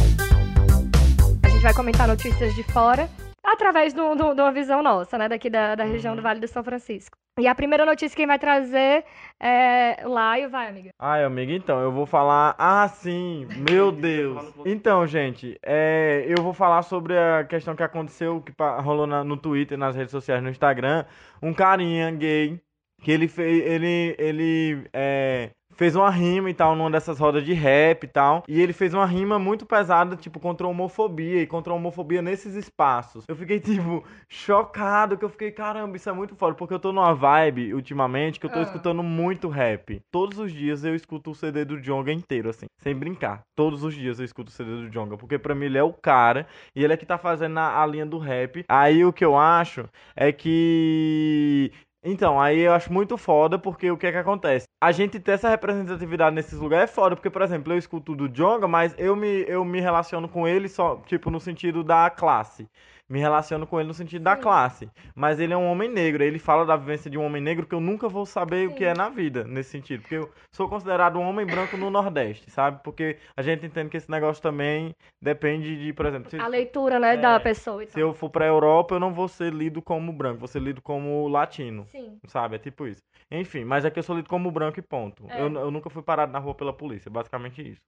A 1.44 1.50
gente 1.50 1.62
vai 1.62 1.74
comentar 1.74 2.08
notícias 2.08 2.56
de 2.56 2.64
fora. 2.72 3.10
Através 3.44 3.94
de 3.94 4.00
um- 4.02 4.12
um- 4.14 4.32
uma 4.34 4.52
visão 4.52 4.82
nossa, 4.82 5.18
né? 5.18 5.28
Daqui 5.28 5.50
da, 5.50 5.76
da 5.76 5.84
região 5.84 6.14
do 6.16 6.20
Uhum. 6.20 6.24
Vale 6.24 6.40
do 6.40 6.48
São 6.48 6.64
Francisco. 6.64 7.18
E 7.40 7.48
a 7.48 7.56
primeira 7.56 7.84
notícia 7.86 8.16
quem 8.16 8.28
vai 8.28 8.38
trazer 8.38 9.04
é 9.42 10.04
Laio, 10.06 10.50
vai, 10.52 10.68
amiga. 10.70 10.92
Ai, 11.00 11.24
amiga, 11.24 11.52
então, 11.52 11.80
eu 11.82 11.92
vou 11.92 12.06
falar. 12.06 12.56
Ah, 12.60 12.88
sim, 12.88 13.48
meu 13.58 13.92
Deus. 13.92 14.54
Então, 14.66 15.06
gente, 15.08 15.58
é, 15.66 16.26
eu 16.28 16.44
vou 16.44 16.54
falar 16.54 16.84
sobre 16.84 17.18
a 17.18 17.44
questão 17.44 17.76
que 17.76 17.82
aconteceu, 17.84 18.40
que 18.42 18.54
rolou 18.84 19.08
na- 19.08 19.24
no 19.24 19.36
Twitter, 19.36 19.78
nas 19.78 19.96
redes 19.96 20.12
sociais, 20.12 20.44
no 20.44 20.50
Instagram. 20.50 21.06
Um 21.42 21.54
carinha 21.54 22.12
gay, 22.12 22.62
que 23.02 23.12
ele 23.12 23.28
fez. 23.28 23.66
Ele. 23.66 24.16
Ele. 24.20 24.88
É, 24.94 25.50
fez 25.76 25.96
uma 25.96 26.10
rima 26.10 26.50
e 26.50 26.54
tal, 26.54 26.76
numa 26.76 26.90
dessas 26.90 27.20
rodas 27.20 27.44
de 27.44 27.54
rap 27.54 28.04
e 28.04 28.08
tal. 28.08 28.44
E 28.48 28.62
ele 28.62 28.74
fez 28.74 28.94
uma 28.94 29.06
rima 29.06 29.38
muito 29.40 29.66
pesada, 29.66 30.16
tipo, 30.16 30.40
contra 30.40 30.66
a 30.68 30.70
homofobia 30.70 31.42
e 31.42 31.48
contra 31.48 31.72
a 31.74 31.76
homofobia 31.76 32.22
nesses 32.22 32.56
espaços. 32.56 33.26
Eu 33.28 33.36
fiquei, 33.36 33.60
tipo, 33.62 34.04
chocado, 34.30 35.18
que 35.18 35.26
eu 35.26 35.30
fiquei, 35.30 35.52
caramba, 35.52 35.96
isso 35.98 36.10
é 36.10 36.14
muito 36.14 36.36
foda, 36.36 36.56
porque 36.56 36.74
eu 36.74 36.80
tô 36.80 36.92
numa 36.92 37.14
vibe, 37.14 37.74
ultimamente, 37.74 38.40
que 38.40 38.46
eu 38.46 38.50
tô 38.52 38.60
Ah. 38.60 38.64
escutando 38.64 39.04
muito 39.04 39.48
rap. 39.50 40.02
Todos 40.12 40.40
os 40.40 40.52
dias 40.52 40.84
eu 40.84 40.96
escuto 40.96 41.32
o 41.32 41.36
CD 41.36 41.66
do 41.66 41.80
Jonga 41.80 42.12
inteiro, 42.12 42.50
assim, 42.50 42.66
sem 42.78 42.96
brincar. 42.96 43.42
Todos 43.56 43.84
os 43.84 43.94
dias 43.94 44.20
eu 44.20 44.26
escuto 44.26 44.50
o 44.50 44.54
CD 44.54 44.70
do 44.72 44.90
Jonga, 44.90 45.18
porque 45.18 45.38
pra 45.38 45.56
mim 45.56 45.66
ele 45.66 45.78
é 45.78 45.84
o 45.84 45.94
cara, 45.94 46.48
e 46.76 46.84
ele 46.84 46.94
é 46.94 46.98
que 46.98 47.06
tá 47.06 47.18
fazendo 47.18 47.58
a, 47.58 47.82
a 47.82 47.86
linha 47.86 48.06
do 48.06 48.18
rap. 48.18 48.64
Aí 48.68 49.04
o 49.06 49.14
que 49.14 49.24
eu 49.24 49.38
acho 49.38 49.86
é 50.16 50.32
que 50.32 51.72
então, 52.04 52.40
aí 52.40 52.60
eu 52.60 52.74
acho 52.74 52.92
muito 52.92 53.18
foda, 53.18 53.58
porque 53.58 53.90
o 53.90 53.98
que 53.98 54.08
é 54.08 54.12
que 54.12 54.18
acontece? 54.18 54.66
A 54.82 54.92
gente 54.92 55.20
ter 55.20 55.32
essa 55.34 55.50
representatividade 55.50 56.36
nesses 56.36 56.60
lugares 56.60 56.90
é 56.90 56.94
foda, 56.94 57.16
porque, 57.16 57.30
por 57.30 57.42
exemplo, 57.42 57.72
eu 57.72 57.78
escuto 57.78 58.14
do 58.14 58.28
Jonga, 58.28 58.68
mas 58.68 58.94
eu 58.98 59.16
me, 59.16 59.46
eu 59.48 59.64
me 59.64 59.80
relaciono 59.80 60.28
com 60.28 60.46
ele 60.46 60.68
só, 60.68 60.98
tipo, 61.06 61.32
no 61.32 61.40
sentido 61.40 61.84
da 61.84 62.10
classe. 62.10 62.68
Me 63.14 63.20
relaciono 63.20 63.68
com 63.68 63.80
ele 63.80 63.90
no 63.90 63.94
sentido 63.94 64.24
da 64.24 64.36
Sim. 64.36 64.42
classe. 64.42 64.90
Mas 65.14 65.40
ele 65.40 65.54
é 65.54 65.58
um 65.58 65.70
homem 65.70 65.88
negro, 65.88 66.24
ele 66.24 66.40
fala 66.40 66.66
da 66.66 66.76
vivência 66.76 67.12
de 67.12 67.16
um 67.16 67.24
homem 67.24 67.40
negro 67.40 67.68
que 67.68 67.76
eu 67.76 67.80
nunca 67.80 68.10
vou 68.10 68.26
saber 68.26 68.68
o 68.68 68.72
que 68.72 68.80
Sim. 68.80 68.86
é 68.86 68.94
na 68.96 69.08
vida, 69.08 69.44
nesse 69.44 69.70
sentido. 69.70 70.02
Porque 70.02 70.16
eu 70.16 70.32
sou 70.52 70.68
considerado 70.68 71.20
um 71.20 71.22
homem 71.22 71.46
branco 71.46 71.78
no 71.78 71.92
Nordeste, 71.92 72.50
sabe? 72.50 72.82
Porque 72.84 73.20
a 73.38 73.44
gente 73.44 73.68
entende 73.68 73.92
que 73.92 73.98
esse 73.98 74.10
negócio 74.10 74.42
também 74.42 74.96
depende 75.22 75.78
de, 75.78 75.94
por 75.94 76.08
exemplo, 76.08 76.32
se, 76.32 76.38
A 76.40 76.48
leitura, 76.48 76.98
né, 77.00 77.14
É, 77.14 77.18
da 77.18 77.40
pessoa 77.40 77.84
e 77.84 77.88
se 77.88 78.00
eu 78.00 78.16
for 78.16 78.32
pra 78.32 78.48
Europa, 78.48 78.96
eu 78.96 79.00
não 79.00 79.14
vou 79.14 79.28
ser 79.28 79.54
lido 79.54 79.80
como 79.80 80.12
branco, 80.12 80.40
vou 80.40 80.48
ser 80.48 80.64
lido 80.64 80.82
como 80.82 81.28
latino. 81.28 81.86
Sim. 81.86 82.18
Sabe? 82.26 82.56
É 82.56 82.60
tipo 82.60 82.88
isso. 82.88 83.04
Enfim, 83.30 83.64
mas 83.64 83.86
é 83.86 83.92
que 83.92 84.00
eu 84.00 84.04
sou 84.04 84.16
lido 84.16 84.28
como 84.28 84.50
branco 84.50 84.80
e 84.80 84.82
ponto. 84.82 85.24
É. 85.30 85.40
Eu, 85.40 85.54
eu 85.54 85.70
nunca 85.70 85.88
fui 85.88 86.02
parado 86.02 86.32
na 86.32 86.40
rua 86.40 86.56
pela 86.56 86.74
polícia, 86.74 87.12
basicamente 87.12 87.62
isso. 87.62 87.82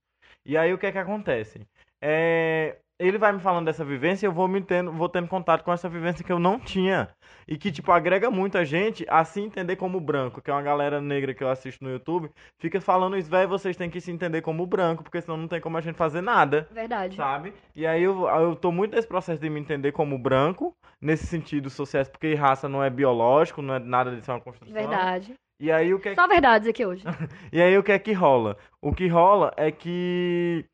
E 0.46 0.56
aí 0.56 0.72
o 0.72 0.78
que 0.78 0.86
é 0.86 0.92
que 0.92 1.00
acontece? 1.00 1.66
É, 2.00 2.78
ele 2.98 3.18
vai 3.18 3.32
me 3.34 3.40
falando 3.40 3.66
dessa 3.66 3.84
vivência 3.84 4.26
e 4.26 4.28
eu 4.28 4.32
vou 4.32 4.48
me 4.48 4.62
tendo, 4.62 4.92
vou 4.92 5.10
tendo 5.10 5.28
contato 5.28 5.64
com 5.64 5.74
essa 5.74 5.90
vivência 5.90 6.24
que 6.24 6.32
eu 6.32 6.40
não 6.40 6.60
tinha. 6.60 7.10
E 7.48 7.58
que, 7.58 7.72
tipo, 7.72 7.92
agrega 7.92 8.32
muita 8.32 8.64
gente 8.64 9.06
a 9.10 9.24
se 9.26 9.42
entender 9.42 9.76
como 9.76 10.00
branco, 10.00 10.42
que 10.42 10.50
é 10.50 10.54
uma 10.54 10.62
galera 10.62 11.02
negra 11.02 11.34
que 11.34 11.44
eu 11.44 11.50
assisto 11.50 11.84
no 11.84 11.92
YouTube, 11.92 12.30
fica 12.58 12.80
falando 12.80 13.18
isso, 13.18 13.30
velho, 13.30 13.50
vocês 13.50 13.76
têm 13.76 13.90
que 13.90 14.00
se 14.00 14.12
entender 14.12 14.42
como 14.42 14.66
branco, 14.66 15.04
porque 15.04 15.22
senão 15.22 15.38
não 15.38 15.48
tem 15.48 15.60
como 15.60 15.78
a 15.78 15.82
gente 15.82 15.96
fazer 15.96 16.22
nada 16.22 16.68
Verdade. 16.72 17.16
sabe? 17.16 17.54
E 17.76 17.86
aí 17.86 18.02
eu, 18.02 18.28
eu 18.28 18.56
tô 18.56 18.72
muito 18.72 18.96
nesse 18.96 19.08
processo 19.08 19.42
de 19.42 19.50
me 19.50 19.60
entender 19.60 19.92
como 19.92 20.18
branco, 20.18 20.74
nesse 21.02 21.28
sentido 21.28 21.70
sociais, 21.70 22.08
porque 22.08 22.34
raça 22.34 22.70
não 22.70 22.84
é 22.84 22.90
biológico, 22.90 23.62
não 23.62 23.76
é 23.76 23.80
nada 23.80 24.16
disso, 24.16 24.32
é 24.32 24.34
uma 24.34 24.42
construção. 24.42 24.74
Verdade. 24.74 25.34
E 25.60 25.72
aí 25.72 25.94
o 25.94 26.00
que 26.00 26.10
é, 26.10 26.16
Só 26.16 26.28
verdades 26.28 26.68
aqui 26.68 26.86
hoje. 26.86 27.04
e 27.52 27.62
aí 27.62 27.78
o 27.78 27.84
que 27.84 27.92
é 27.92 28.00
que 28.00 28.12
rola? 28.12 28.58
O 28.82 28.94
que 28.94 29.08
rola 29.08 29.54
é 29.56 29.72
que 29.72 30.66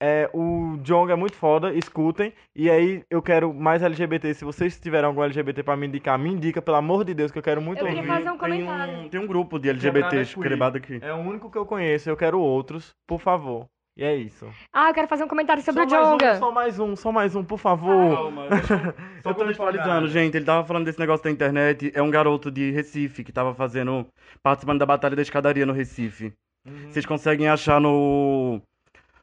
é, 0.00 0.30
o 0.32 0.78
Jong 0.82 1.10
é 1.12 1.16
muito 1.16 1.34
foda, 1.36 1.72
escutem. 1.74 2.32
E 2.54 2.70
aí 2.70 3.02
eu 3.10 3.20
quero 3.20 3.52
mais 3.52 3.82
LGBT. 3.82 4.32
Se 4.34 4.44
vocês 4.44 4.78
tiverem 4.78 5.06
algum 5.06 5.22
LGBT 5.24 5.62
pra 5.62 5.76
me 5.76 5.86
indicar, 5.86 6.18
me 6.18 6.30
indica, 6.30 6.62
pelo 6.62 6.76
amor 6.76 7.04
de 7.04 7.14
Deus, 7.14 7.30
que 7.32 7.38
eu 7.38 7.42
quero 7.42 7.60
muito 7.60 7.80
Eu 7.80 7.86
queria 7.86 8.00
ouvir. 8.00 8.08
fazer 8.12 8.28
um 8.30 8.38
Tem 8.38 8.38
comentário. 8.38 8.98
um, 8.98 9.08
tem 9.08 9.20
um 9.20 9.26
grupo 9.26 9.58
de 9.58 9.68
Quebrada 9.74 9.98
LGBT 9.98 10.34
queer. 10.34 10.48
quebrado 10.50 10.76
aqui. 10.78 10.98
É 11.02 11.12
o 11.12 11.16
único 11.18 11.50
que 11.50 11.58
eu 11.58 11.66
conheço, 11.66 12.08
eu 12.08 12.16
quero 12.16 12.38
outros, 12.40 12.94
por 13.06 13.20
favor. 13.20 13.66
E 13.96 14.04
é 14.04 14.14
isso. 14.14 14.48
Ah, 14.72 14.90
eu 14.90 14.94
quero 14.94 15.08
fazer 15.08 15.24
um 15.24 15.28
comentário 15.28 15.60
sobre 15.60 15.80
só 15.82 15.86
o 15.86 15.90
Jonga. 16.12 16.34
um, 16.34 16.38
só 16.38 16.52
mais 16.52 16.78
um, 16.78 16.94
só 16.94 17.10
mais 17.10 17.34
um, 17.34 17.42
por 17.42 17.58
favor. 17.58 18.14
Calma, 18.14 18.46
Só 19.24 19.34
contextualizando, 19.34 20.06
gente, 20.06 20.36
ele 20.36 20.44
tava 20.44 20.64
falando 20.64 20.84
desse 20.84 21.00
negócio 21.00 21.24
da 21.24 21.30
internet. 21.32 21.90
É 21.92 22.00
um 22.00 22.08
garoto 22.08 22.48
de 22.48 22.70
Recife 22.70 23.24
que 23.24 23.32
tava 23.32 23.52
fazendo. 23.54 24.06
participando 24.40 24.78
da 24.78 24.86
Batalha 24.86 25.16
da 25.16 25.22
Escadaria 25.22 25.66
no 25.66 25.72
Recife. 25.72 26.32
Uhum. 26.64 26.92
Vocês 26.92 27.04
conseguem 27.04 27.48
achar 27.48 27.80
no. 27.80 28.62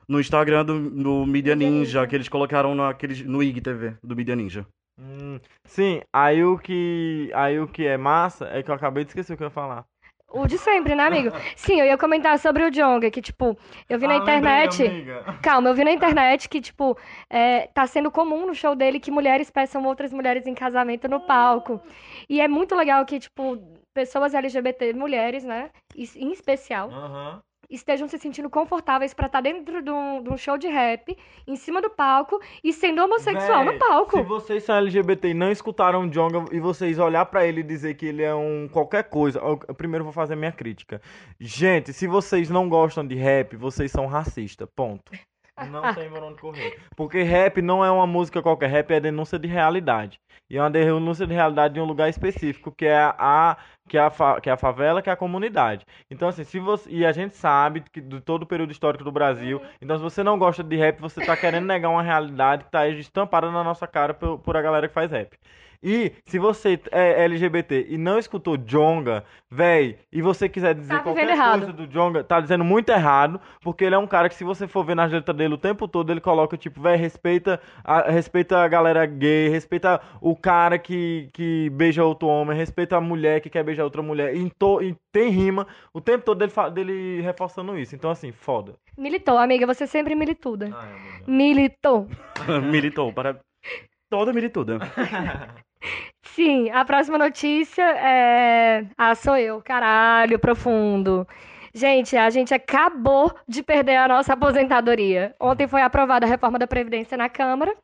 No 0.08 0.20
Instagram 0.20 0.66
do, 0.66 0.90
do 0.90 1.26
Mídia 1.26 1.56
Ninja, 1.56 2.06
que 2.08 2.16
eles 2.16 2.30
colocaram 2.30 2.76
naqueles, 2.76 3.22
no 3.26 3.42
IGTV 3.42 3.98
do 4.04 4.16
Mídia 4.16 4.36
Ninja. 4.36 4.66
Hum, 5.00 5.40
sim, 5.66 6.02
aí 6.14 6.44
o 6.44 6.58
que 6.58 7.30
aí 7.34 7.60
o 7.60 7.68
que 7.68 7.86
é 7.86 7.98
massa 7.98 8.48
é 8.48 8.64
que 8.64 8.72
eu 8.72 8.76
acabei 8.76 9.04
de 9.04 9.10
esquecer 9.10 9.34
o 9.34 9.38
que 9.38 9.44
eu 9.44 9.48
ia 9.48 9.52
falar. 9.52 9.86
O 10.32 10.48
de 10.48 10.58
sempre, 10.58 10.96
né, 10.96 11.04
amigo? 11.04 11.30
Sim, 11.56 11.80
eu 11.80 11.86
ia 11.86 11.98
comentar 11.98 12.38
sobre 12.40 12.64
o 12.66 12.72
Jonga, 12.72 13.10
que, 13.10 13.22
tipo, 13.22 13.58
eu 13.88 13.98
vi 13.98 14.06
na 14.08 14.16
Ah, 14.16 14.18
lembrei, 14.18 14.32
internet. 14.38 14.88
amiga. 14.88 15.24
Calma, 15.42 15.70
eu 15.70 15.74
vi 15.74 15.84
na 15.86 15.92
internet 15.92 16.50
que, 16.50 16.60
tipo, 16.60 16.98
é, 17.30 17.68
tá 17.68 17.88
sendo 17.88 18.12
comum 18.12 18.48
no 18.48 18.54
show 18.54 18.76
dele 18.76 19.00
que 19.00 19.12
mulheres 19.12 19.50
peçam 19.50 19.86
outras 19.86 20.12
mulheres 20.12 20.46
em 20.46 20.54
casamento 20.54 21.08
no 21.08 21.22
palco. 21.22 21.80
E 22.28 22.42
é 22.42 22.48
muito 22.48 22.76
legal 22.76 23.06
que, 23.06 23.20
tipo, 23.20 23.58
pessoas 23.94 24.34
LGBT, 24.34 24.94
mulheres, 24.94 25.46
né, 25.46 25.70
em 25.96 26.32
especial, 26.32 26.90
Aham. 26.90 27.42
Estejam 27.70 28.08
se 28.08 28.18
sentindo 28.18 28.50
confortáveis 28.50 29.14
pra 29.14 29.28
estar 29.28 29.42
dentro 29.42 29.82
de 29.82 29.92
um, 29.92 30.24
de 30.24 30.30
um 30.30 30.38
show 30.38 30.58
de 30.58 30.68
rap, 30.68 31.18
em 31.48 31.56
cima 31.56 31.82
do 31.82 31.90
palco 31.90 32.40
e 32.64 32.74
sendo 32.74 33.04
homossexual 33.04 33.66
Véi, 33.66 33.74
no 33.74 33.80
palco. 33.80 34.18
Se 34.18 34.24
vocês 34.24 34.64
são 34.64 34.78
LGBT 34.78 35.30
e 35.30 35.34
não 35.34 35.52
escutaram 35.52 36.04
o 36.06 36.10
Jonga 36.10 36.46
e 36.52 36.60
vocês 36.60 37.00
olhar 37.00 37.26
pra 37.26 37.46
ele 37.46 37.62
e 37.62 37.64
dizer 37.64 37.96
que 37.96 38.06
ele 38.06 38.24
é 38.24 38.34
um 38.34 38.68
qualquer 38.72 39.04
coisa, 39.04 39.40
eu, 39.40 39.60
eu 39.68 39.76
primeiro 39.76 40.04
vou 40.04 40.14
fazer 40.14 40.36
minha 40.36 40.52
crítica. 40.52 41.02
Gente, 41.40 41.94
se 41.94 42.08
vocês 42.08 42.50
não 42.50 42.68
gostam 42.70 43.06
de 43.06 43.16
rap, 43.16 43.56
vocês 43.56 43.92
são 43.92 44.06
racistas, 44.06 44.68
ponto. 44.76 45.12
Não 45.72 45.94
tem 45.94 46.10
por 46.10 46.22
onde 46.22 46.42
correr. 46.42 46.78
Porque 46.98 47.22
rap 47.22 47.62
não 47.62 47.84
é 47.84 47.90
uma 47.90 48.06
música 48.06 48.42
qualquer, 48.42 48.70
rap 48.70 48.92
é 48.92 49.00
denúncia 49.00 49.40
de 49.40 49.48
realidade. 49.48 50.20
E 50.50 50.58
é 50.58 50.62
uma 50.62 50.70
denúncia 50.70 51.26
de 51.26 51.34
realidade 51.34 51.74
de 51.74 51.80
um 51.80 51.86
lugar 51.86 52.08
específico, 52.10 52.72
que 52.72 52.86
é 52.86 52.98
a, 52.98 53.58
que 53.88 53.98
é 53.98 54.02
a, 54.02 54.10
fa- 54.12 54.40
que 54.40 54.50
é 54.50 54.54
a 54.54 54.58
favela, 54.58 55.02
que 55.02 55.10
é 55.10 55.14
a 55.14 55.16
comunidade. 55.18 55.86
Então, 56.10 56.28
assim, 56.28 56.44
se 56.44 56.60
você. 56.60 56.90
E 56.90 57.06
a 57.06 57.12
gente 57.12 57.36
sabe 57.36 57.82
que 57.82 58.00
de 58.02 58.22
todo 58.22 58.44
o 58.44 58.46
período 58.46 58.72
histórico 58.72 59.04
do 59.04 59.12
Brasil. 59.12 59.62
Então, 59.82 59.98
se 59.98 60.04
você 60.04 60.24
não 60.24 60.38
gosta 60.38 60.64
de 60.64 60.76
rap, 60.76 61.00
você 61.00 61.22
tá 61.22 61.36
querendo 61.36 61.66
negar 61.66 61.90
uma 61.90 62.04
realidade 62.04 62.64
que 62.66 62.72
tá 62.72 62.82
aí 62.82 63.00
estampada 63.00 63.50
na 63.52 63.64
nossa 63.64 63.88
cara 63.88 64.14
por, 64.14 64.40
por 64.40 64.56
a 64.58 64.62
galera 64.62 64.88
que 64.88 64.94
faz 64.94 65.12
rap. 65.12 65.36
E 65.88 66.14
se 66.26 66.40
você 66.40 66.80
é 66.92 67.24
LGBT 67.26 67.86
e 67.90 67.96
não 67.96 68.18
escutou 68.18 68.58
Jonga, 68.58 69.24
véi, 69.52 70.00
e 70.12 70.20
você 70.20 70.50
quiser 70.50 70.74
dizer 70.74 70.96
Tá 70.96 71.00
qualquer 71.04 71.30
errado. 71.30 71.60
coisa 71.60 71.74
do 71.74 71.86
Jonga, 71.86 72.24
tá 72.24 72.40
dizendo 72.42 72.64
muito 72.64 72.90
errado, 72.90 73.40
porque 73.62 73.84
ele 73.86 73.94
é 73.94 73.98
um 73.98 74.08
cara 74.08 74.28
que 74.28 74.34
se 74.34 74.44
você 74.44 74.68
for 74.68 74.84
ver 74.84 74.96
nas 74.96 75.12
letras 75.12 75.38
dele 75.38 75.54
o 75.54 75.58
tempo 75.60 75.88
todo, 75.88 76.12
ele 76.12 76.20
coloca 76.20 76.58
tipo, 76.58 76.82
véi, 76.82 76.98
respeita 76.98 77.62
a, 77.84 78.10
respeita 78.10 78.58
a 78.58 78.68
galera 78.68 79.06
gay, 79.06 79.48
respeita 79.48 80.02
o 80.20 80.36
cara 80.36 80.80
que, 80.80 81.30
que 81.32 81.70
beija 81.70 82.04
outro 82.04 82.28
homem, 82.30 82.58
respeita 82.58 82.98
a 82.98 83.02
mulher 83.02 83.40
que 83.40 83.50
quer 83.52 83.64
beijar 83.64 83.84
outra 83.84 84.02
mulher, 84.02 84.36
e, 84.36 84.50
to- 84.58 84.82
e 84.82 84.96
tem 85.14 85.30
rima 85.30 85.68
o 85.94 86.02
tempo 86.02 86.26
todo 86.26 86.40
dele, 86.40 86.52
dele 86.74 87.22
reforçando 87.22 87.78
isso. 87.78 87.94
Então 87.96 88.10
assim, 88.10 88.32
foda. 88.32 88.74
Militou, 88.98 89.38
amiga, 89.38 89.68
você 89.68 89.86
sempre 89.86 90.16
milituda. 90.16 90.72
Ai, 90.76 90.90
amiga. 90.90 91.24
Militou. 91.28 92.08
Militou, 92.72 93.14
para. 93.14 93.40
Toda 94.10 94.32
milituda. 94.32 94.78
Sim, 96.24 96.70
a 96.72 96.84
próxima 96.84 97.18
notícia 97.18 97.84
é. 97.84 98.86
Ah, 98.98 99.16
sou 99.16 99.38
eu, 99.38 99.62
caralho, 99.62 100.40
profundo. 100.40 101.28
Gente, 101.74 102.16
a 102.16 102.30
gente 102.30 102.54
acabou 102.54 103.34
de 103.48 103.62
perder 103.62 103.98
a 103.98 104.08
nossa 104.08 104.34
aposentadoria. 104.34 105.36
Ontem 105.40 105.68
foi 105.68 105.82
aprovada 105.82 106.26
a 106.26 106.30
reforma 106.30 106.58
da 106.58 106.68
Previdência 106.68 107.18
na 107.18 107.30
Câmara. 107.30 107.76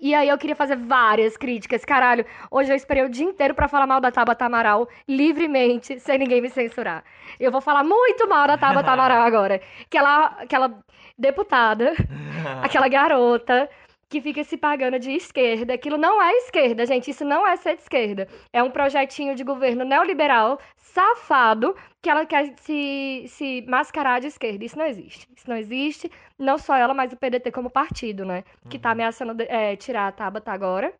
E 0.00 0.14
aí 0.14 0.28
eu 0.28 0.36
queria 0.36 0.56
fazer 0.56 0.76
várias 0.76 1.36
críticas. 1.36 1.84
Caralho, 1.84 2.26
hoje 2.50 2.72
eu 2.72 2.76
esperei 2.76 3.04
o 3.04 3.08
dia 3.08 3.24
inteiro 3.24 3.54
pra 3.54 3.68
falar 3.68 3.86
mal 3.86 4.00
da 4.00 4.10
Tabata 4.10 4.44
Amaral 4.44 4.88
livremente, 5.08 6.00
sem 6.00 6.18
ninguém 6.18 6.40
me 6.40 6.50
censurar. 6.50 7.04
Eu 7.38 7.52
vou 7.52 7.60
falar 7.60 7.84
muito 7.84 8.28
mal 8.28 8.46
da 8.46 8.58
Tabata 8.58 8.90
Amaral 8.90 9.20
agora. 9.22 9.60
Aquela, 9.86 10.26
aquela 10.38 10.82
deputada 11.16 11.92
aquela 12.62 12.88
garota 12.88 13.68
que 14.12 14.20
fica 14.20 14.44
se 14.44 14.58
pagando 14.58 14.98
de 14.98 15.10
esquerda. 15.12 15.72
Aquilo 15.72 15.96
não 15.96 16.22
é 16.22 16.30
esquerda, 16.36 16.84
gente. 16.84 17.10
Isso 17.10 17.24
não 17.24 17.46
é 17.46 17.56
ser 17.56 17.76
de 17.76 17.82
esquerda. 17.82 18.28
É 18.52 18.62
um 18.62 18.70
projetinho 18.70 19.34
de 19.34 19.42
governo 19.42 19.86
neoliberal, 19.86 20.60
safado, 20.76 21.74
que 22.02 22.10
ela 22.10 22.26
quer 22.26 22.54
se, 22.58 23.24
se 23.26 23.62
mascarar 23.66 24.20
de 24.20 24.26
esquerda. 24.26 24.62
Isso 24.66 24.76
não 24.76 24.84
existe. 24.84 25.26
Isso 25.34 25.48
não 25.48 25.56
existe. 25.56 26.10
Não 26.38 26.58
só 26.58 26.76
ela, 26.76 26.92
mas 26.92 27.10
o 27.10 27.16
PDT 27.16 27.50
como 27.50 27.70
partido, 27.70 28.26
né? 28.26 28.44
Que 28.68 28.78
tá 28.78 28.90
ameaçando 28.90 29.34
é, 29.48 29.76
tirar 29.76 30.08
a 30.08 30.12
Tabata 30.12 30.52
agora. 30.52 30.92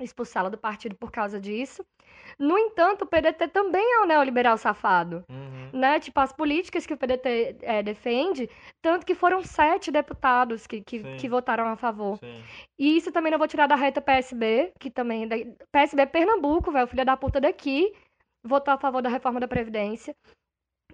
expulsá-la 0.00 0.48
do 0.48 0.58
partido 0.58 0.96
por 0.96 1.12
causa 1.12 1.40
disso. 1.40 1.84
No 2.38 2.58
entanto, 2.58 3.02
o 3.02 3.06
PDT 3.06 3.48
também 3.48 3.82
é 3.82 4.02
um 4.02 4.06
neoliberal 4.06 4.56
safado. 4.56 5.24
Uhum. 5.28 5.78
Né? 5.78 6.00
Tipo, 6.00 6.20
as 6.20 6.32
políticas 6.32 6.86
que 6.86 6.94
o 6.94 6.96
PDT 6.96 7.56
é, 7.62 7.82
defende, 7.82 8.48
tanto 8.82 9.06
que 9.06 9.14
foram 9.14 9.42
sete 9.42 9.90
deputados 9.90 10.66
que, 10.66 10.80
que, 10.80 11.02
que 11.16 11.28
votaram 11.28 11.66
a 11.68 11.76
favor. 11.76 12.18
Sim. 12.18 12.42
E 12.78 12.96
isso 12.96 13.12
também 13.12 13.30
não 13.30 13.38
vou 13.38 13.48
tirar 13.48 13.66
da 13.66 13.76
reta 13.76 14.00
PSB, 14.00 14.72
que 14.78 14.90
também. 14.90 15.24
é 15.24 15.46
PSB 15.72 16.06
Pernambuco, 16.06 16.72
velho, 16.72 16.86
filha 16.86 17.04
da 17.04 17.16
puta 17.16 17.40
daqui, 17.40 17.92
votou 18.44 18.74
a 18.74 18.78
favor 18.78 19.02
da 19.02 19.08
reforma 19.08 19.40
da 19.40 19.48
Previdência. 19.48 20.14